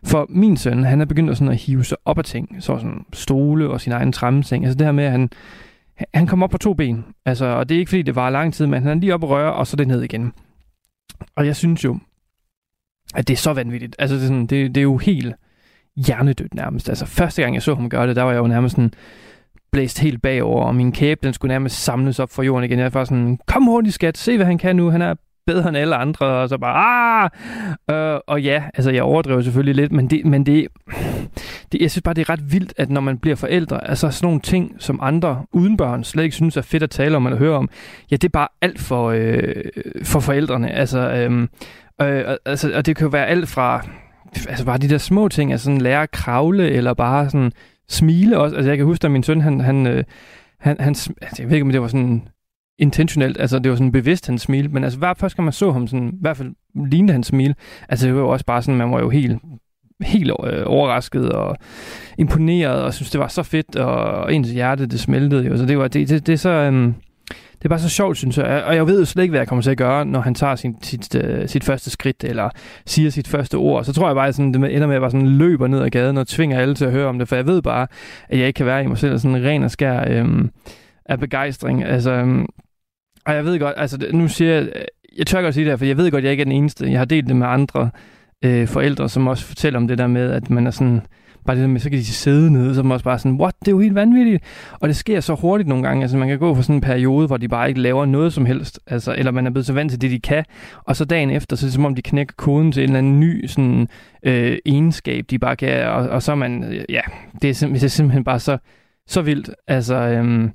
For 0.04 0.26
min 0.28 0.56
søn, 0.56 0.84
han 0.84 1.00
er 1.00 1.04
begyndt 1.04 1.30
at, 1.30 1.36
sådan 1.36 1.52
at 1.52 1.60
hive 1.60 1.84
sig 1.84 1.98
op 2.04 2.18
af 2.18 2.24
ting, 2.24 2.56
så 2.60 2.78
sådan 2.78 3.04
stole 3.12 3.70
og 3.70 3.80
sin 3.80 3.92
egen 3.92 4.12
trammeseng. 4.12 4.64
Altså 4.64 4.78
det 4.78 4.86
her 4.86 4.92
med, 4.92 5.04
at 5.04 5.10
han, 5.10 5.30
han 6.14 6.26
kommer 6.26 6.46
op 6.46 6.50
på 6.50 6.58
to 6.58 6.74
ben. 6.74 7.04
Altså, 7.24 7.44
og 7.44 7.68
det 7.68 7.74
er 7.74 7.78
ikke 7.78 7.88
fordi, 7.88 8.02
det 8.02 8.14
var 8.14 8.30
lang 8.30 8.54
tid, 8.54 8.66
men 8.66 8.82
han 8.82 8.96
er 8.96 9.00
lige 9.00 9.14
op 9.14 9.22
og 9.22 9.30
røre, 9.30 9.52
og 9.52 9.66
så 9.66 9.76
det 9.76 9.88
ned 9.88 10.02
igen. 10.02 10.32
Og 11.36 11.46
jeg 11.46 11.56
synes 11.56 11.84
jo, 11.84 11.98
at 13.14 13.28
det 13.28 13.34
er 13.34 13.38
så 13.38 13.52
vanvittigt. 13.52 13.96
Altså, 13.98 14.16
det 14.16 14.22
er, 14.22 14.26
sådan, 14.26 14.46
det, 14.46 14.74
det 14.74 14.76
er 14.80 14.82
jo 14.82 14.96
helt 14.96 15.34
hjernedødt 16.06 16.54
nærmest. 16.54 16.88
Altså, 16.88 17.06
første 17.06 17.42
gang 17.42 17.54
jeg 17.54 17.62
så 17.62 17.74
ham 17.74 17.88
gøre 17.88 18.06
det, 18.06 18.16
der 18.16 18.22
var 18.22 18.30
jeg 18.30 18.38
jo 18.38 18.46
nærmest 18.46 18.76
sådan 18.76 18.92
blæst 19.72 19.98
helt 19.98 20.22
bagover, 20.22 20.64
og 20.64 20.74
min 20.74 20.92
kæbe, 20.92 21.20
den 21.22 21.32
skulle 21.32 21.52
nærmest 21.52 21.84
samles 21.84 22.18
op 22.18 22.30
for 22.30 22.42
jorden 22.42 22.64
igen. 22.64 22.78
Jeg 22.78 22.94
var 22.94 23.04
sådan, 23.04 23.38
kom 23.46 23.62
hurtigt 23.62 23.94
skat, 23.94 24.18
se 24.18 24.36
hvad 24.36 24.46
han 24.46 24.58
kan 24.58 24.76
nu, 24.76 24.90
han 24.90 25.02
er 25.02 25.14
bedre 25.46 25.68
end 25.68 25.76
alle 25.76 25.96
andre, 25.96 26.26
og 26.26 26.48
så 26.48 26.58
bare, 26.58 26.76
ah! 26.76 27.30
Øh, 27.90 28.20
og 28.26 28.42
ja, 28.42 28.64
altså 28.74 28.90
jeg 28.90 29.02
overdriver 29.02 29.40
selvfølgelig 29.40 29.74
lidt, 29.74 29.92
men 29.92 30.10
det, 30.10 30.26
men 30.26 30.46
det, 30.46 30.66
det, 31.72 31.80
jeg 31.80 31.90
synes 31.90 32.02
bare, 32.02 32.14
det 32.14 32.28
er 32.28 32.30
ret 32.30 32.52
vildt, 32.52 32.74
at 32.76 32.90
når 32.90 33.00
man 33.00 33.18
bliver 33.18 33.36
forældre, 33.36 33.88
altså 33.88 34.10
sådan 34.10 34.26
nogle 34.26 34.40
ting, 34.40 34.76
som 34.78 34.98
andre 35.02 35.44
uden 35.52 35.76
børn 35.76 36.04
slet 36.04 36.24
ikke 36.24 36.36
synes 36.36 36.56
er 36.56 36.62
fedt 36.62 36.82
at 36.82 36.90
tale 36.90 37.16
om 37.16 37.26
eller 37.26 37.38
høre 37.38 37.56
om, 37.56 37.68
ja, 38.10 38.16
det 38.16 38.24
er 38.24 38.32
bare 38.32 38.48
alt 38.62 38.80
for, 38.80 39.10
øh, 39.10 39.64
for 40.04 40.20
forældrene. 40.20 40.70
Altså, 40.70 40.98
øh, 40.98 41.48
øh, 42.02 42.36
altså, 42.44 42.72
og 42.74 42.86
det 42.86 42.96
kan 42.96 43.04
jo 43.04 43.10
være 43.10 43.26
alt 43.26 43.48
fra, 43.48 43.86
altså 44.48 44.64
bare 44.64 44.78
de 44.78 44.88
der 44.88 44.98
små 44.98 45.28
ting, 45.28 45.52
altså 45.52 45.64
sådan 45.64 45.80
lære 45.80 46.02
at 46.02 46.10
kravle, 46.10 46.70
eller 46.70 46.94
bare 46.94 47.30
sådan 47.30 47.52
smile 47.88 48.38
også. 48.38 48.56
Altså 48.56 48.70
jeg 48.70 48.76
kan 48.76 48.86
huske, 48.86 49.04
at 49.04 49.10
min 49.10 49.22
søn, 49.22 49.40
han, 49.40 49.60
han, 49.60 49.86
øh, 49.86 50.04
han, 50.60 50.76
han 50.80 50.88
altså, 50.88 51.12
jeg 51.38 51.48
ved 51.48 51.56
ikke, 51.56 51.64
om 51.64 51.72
det 51.72 51.82
var 51.82 51.88
sådan 51.88 52.22
intentionelt, 52.78 53.40
altså 53.40 53.58
det 53.58 53.70
var 53.70 53.76
sådan 53.76 53.92
bevidst, 53.92 54.26
han 54.26 54.38
smilte, 54.38 54.68
men 54.68 54.84
altså 54.84 54.98
hver 54.98 55.14
første 55.14 55.36
gang 55.36 55.44
man 55.44 55.52
så 55.52 55.72
ham, 55.72 55.86
sådan, 55.86 56.08
i 56.08 56.18
hvert 56.20 56.36
fald 56.36 56.52
lignede 56.90 57.12
han 57.12 57.22
smil, 57.22 57.54
altså 57.88 58.06
det 58.06 58.14
var 58.14 58.20
jo 58.20 58.28
også 58.28 58.44
bare 58.44 58.62
sådan, 58.62 58.78
man 58.78 58.90
var 58.90 59.00
jo 59.00 59.10
helt, 59.10 59.42
helt 60.02 60.30
øh, 60.30 60.62
overrasket 60.66 61.32
og 61.32 61.56
imponeret, 62.18 62.82
og 62.82 62.94
synes 62.94 63.10
det 63.10 63.20
var 63.20 63.28
så 63.28 63.42
fedt, 63.42 63.76
og, 63.76 63.94
og 63.94 64.34
ens 64.34 64.50
hjerte, 64.50 64.86
det 64.86 65.00
smeltede 65.00 65.46
jo, 65.46 65.56
så 65.56 65.66
det 65.66 65.78
var, 65.78 65.88
det, 65.88 66.08
det, 66.08 66.26
det 66.26 66.32
er 66.32 66.36
så, 66.36 66.50
øhm, 66.50 66.94
det 67.60 67.64
er 67.64 67.68
bare 67.68 67.78
så 67.78 67.88
sjovt, 67.88 68.16
synes 68.16 68.38
jeg. 68.38 68.62
Og 68.66 68.74
jeg 68.74 68.86
ved 68.86 68.98
jo 68.98 69.04
slet 69.04 69.22
ikke, 69.22 69.32
hvad 69.32 69.40
jeg 69.40 69.48
kommer 69.48 69.62
til 69.62 69.70
at 69.70 69.76
gøre, 69.76 70.04
når 70.04 70.20
han 70.20 70.34
tager 70.34 70.56
sin, 70.56 70.76
sit, 70.82 71.14
uh, 71.14 71.46
sit 71.46 71.64
første 71.64 71.90
skridt, 71.90 72.24
eller 72.24 72.50
siger 72.86 73.10
sit 73.10 73.28
første 73.28 73.54
ord. 73.54 73.84
Så 73.84 73.92
tror 73.92 74.08
jeg 74.08 74.14
bare, 74.14 74.28
at 74.28 74.34
sådan, 74.34 74.54
det 74.54 74.74
ender 74.76 74.86
med 74.86 74.96
at 74.96 75.00
bare 75.02 75.10
sådan 75.10 75.28
løber 75.28 75.66
ned 75.66 75.82
ad 75.82 75.90
gaden 75.90 76.16
og 76.16 76.26
tvinger 76.26 76.58
alle 76.58 76.74
til 76.74 76.84
at 76.84 76.92
høre 76.92 77.06
om 77.06 77.18
det, 77.18 77.28
for 77.28 77.36
jeg 77.36 77.46
ved 77.46 77.62
bare, 77.62 77.86
at 78.28 78.38
jeg 78.38 78.46
ikke 78.46 78.56
kan 78.56 78.66
være 78.66 78.84
i 78.84 78.86
mig 78.86 78.98
selv 78.98 79.18
sådan 79.18 79.44
ren 79.44 79.62
og 79.62 79.70
skær 79.70 80.04
øhm, 80.08 80.50
af 81.06 81.20
begejstring. 81.20 81.84
Altså, 81.84 82.10
øhm, 82.10 82.46
og 83.26 83.34
jeg 83.34 83.44
ved 83.44 83.58
godt, 83.58 83.74
altså 83.76 84.06
nu 84.12 84.28
siger 84.28 84.54
jeg, 84.54 84.68
jeg 85.18 85.26
tør 85.26 85.42
godt 85.42 85.54
sige 85.54 85.64
det 85.64 85.72
her, 85.72 85.76
for 85.76 85.84
jeg 85.84 85.96
ved 85.96 86.10
godt, 86.10 86.20
at 86.20 86.24
jeg 86.24 86.30
ikke 86.30 86.40
er 86.40 86.44
den 86.44 86.52
eneste. 86.52 86.90
Jeg 86.90 87.00
har 87.00 87.04
delt 87.04 87.28
det 87.28 87.36
med 87.36 87.46
andre 87.46 87.90
øh, 88.44 88.68
forældre, 88.68 89.08
som 89.08 89.26
også 89.26 89.44
fortæller 89.44 89.78
om 89.78 89.88
det 89.88 89.98
der 89.98 90.06
med, 90.06 90.30
at 90.30 90.50
man 90.50 90.66
er 90.66 90.70
sådan, 90.70 91.00
bare 91.50 91.56
det 91.56 91.62
der 91.62 91.68
med, 91.68 91.80
så 91.80 91.90
kan 91.90 91.98
de 91.98 92.04
sidde 92.04 92.52
nede, 92.52 92.74
så 92.74 92.80
er 92.80 92.84
man 92.84 92.92
også 92.92 93.04
bare 93.04 93.18
sådan, 93.18 93.40
what, 93.40 93.54
det 93.60 93.68
er 93.68 93.72
jo 93.72 93.80
helt 93.80 93.94
vanvittigt. 93.94 94.44
Og 94.80 94.88
det 94.88 94.96
sker 94.96 95.20
så 95.20 95.34
hurtigt 95.34 95.68
nogle 95.68 95.84
gange, 95.84 96.02
altså 96.02 96.16
man 96.16 96.28
kan 96.28 96.38
gå 96.38 96.54
for 96.54 96.62
sådan 96.62 96.74
en 96.74 96.80
periode, 96.80 97.26
hvor 97.26 97.36
de 97.36 97.48
bare 97.48 97.68
ikke 97.68 97.80
laver 97.80 98.06
noget 98.06 98.32
som 98.32 98.46
helst, 98.46 98.80
altså, 98.86 99.14
eller 99.18 99.32
man 99.32 99.46
er 99.46 99.50
blevet 99.50 99.66
så 99.66 99.72
vant 99.72 99.90
til 99.90 100.00
det, 100.00 100.10
de 100.10 100.20
kan, 100.20 100.44
og 100.84 100.96
så 100.96 101.04
dagen 101.04 101.30
efter, 101.30 101.56
så 101.56 101.66
er 101.66 101.68
det 101.68 101.74
som 101.74 101.84
om, 101.84 101.94
de 101.94 102.02
knækker 102.02 102.34
koden 102.36 102.72
til 102.72 102.82
en 102.82 102.88
eller 102.88 102.98
anden 102.98 103.20
ny 103.20 103.46
sådan, 103.46 103.88
øh, 104.22 104.58
egenskab, 104.66 105.24
de 105.30 105.38
bare 105.38 105.56
kan, 105.56 105.86
og, 105.86 106.08
og 106.08 106.22
så 106.22 106.32
er 106.32 106.36
man, 106.36 106.64
øh, 106.64 106.84
ja, 106.88 107.00
det 107.42 107.50
er, 107.50 107.54
sim- 107.54 107.72
det 107.72 107.84
er 107.84 107.88
simpelthen 107.88 108.24
bare 108.24 108.40
så, 108.40 108.58
så 109.10 109.22
vildt. 109.22 109.50
Altså, 109.68 109.94
øhm, 109.94 110.50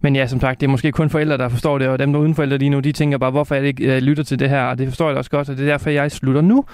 men 0.00 0.16
ja, 0.16 0.26
som 0.26 0.40
sagt, 0.40 0.60
det 0.60 0.66
er 0.66 0.70
måske 0.70 0.92
kun 0.92 1.10
forældre, 1.10 1.38
der 1.38 1.48
forstår 1.48 1.78
det, 1.78 1.88
og 1.88 1.98
dem, 1.98 2.12
der 2.12 2.18
er 2.18 2.22
uden 2.22 2.34
forældre 2.34 2.58
lige 2.58 2.70
nu, 2.70 2.80
de 2.80 2.92
tænker 2.92 3.18
bare, 3.18 3.30
hvorfor 3.30 3.54
er 3.54 3.60
det 3.60 3.66
ikke, 3.66 3.96
øh, 3.96 4.02
lytter 4.02 4.24
til 4.24 4.38
det 4.38 4.48
her, 4.48 4.62
og 4.62 4.78
det 4.78 4.88
forstår 4.88 5.08
jeg 5.08 5.18
også 5.18 5.30
godt, 5.30 5.48
og 5.48 5.56
det 5.56 5.68
er 5.68 5.70
derfor, 5.70 5.90
jeg 5.90 6.12
slutter 6.12 6.40
nu. 6.40 6.64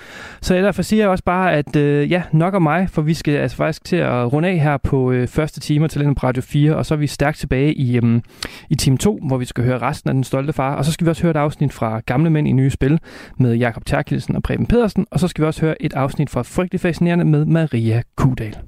Så 0.42 0.54
derfor 0.54 0.82
siger 0.82 1.02
jeg 1.02 1.10
også 1.10 1.24
bare, 1.24 1.52
at 1.52 1.76
øh, 1.76 2.10
ja, 2.10 2.22
nok 2.32 2.54
om 2.54 2.62
mig, 2.62 2.90
for 2.90 3.02
vi 3.02 3.14
skal 3.14 3.34
altså 3.34 3.56
faktisk 3.56 3.84
til 3.84 3.96
at 3.96 4.32
runde 4.32 4.48
af 4.48 4.58
her 4.58 4.76
på 4.76 5.12
øh, 5.12 5.28
første 5.28 5.60
timer 5.60 5.86
til 5.86 6.14
på 6.14 6.26
Radio 6.26 6.42
4, 6.42 6.76
og 6.76 6.86
så 6.86 6.94
er 6.94 6.98
vi 6.98 7.06
stærkt 7.06 7.38
tilbage 7.38 7.74
i, 7.74 7.96
øhm, 7.96 8.22
i 8.70 8.74
time 8.74 8.98
2, 8.98 9.20
hvor 9.26 9.36
vi 9.36 9.44
skal 9.44 9.64
høre 9.64 9.78
resten 9.78 10.10
af 10.10 10.14
Den 10.14 10.24
Stolte 10.24 10.52
Far, 10.52 10.74
og 10.74 10.84
så 10.84 10.92
skal 10.92 11.04
vi 11.04 11.08
også 11.08 11.22
høre 11.22 11.30
et 11.30 11.36
afsnit 11.36 11.72
fra 11.72 12.00
Gamle 12.06 12.30
Mænd 12.30 12.48
i 12.48 12.52
Nye 12.52 12.70
Spil 12.70 12.98
med 13.38 13.54
Jakob 13.54 13.84
Terkelsen 13.84 14.36
og 14.36 14.42
Preben 14.42 14.66
Pedersen, 14.66 15.06
og 15.10 15.20
så 15.20 15.28
skal 15.28 15.42
vi 15.42 15.46
også 15.46 15.60
høre 15.60 15.82
et 15.82 15.94
afsnit 15.94 16.30
fra 16.30 16.42
Frygtelig 16.42 16.80
Fascinerende 16.80 17.24
med 17.24 17.44
Maria 17.44 18.02
Kudal. 18.16 18.67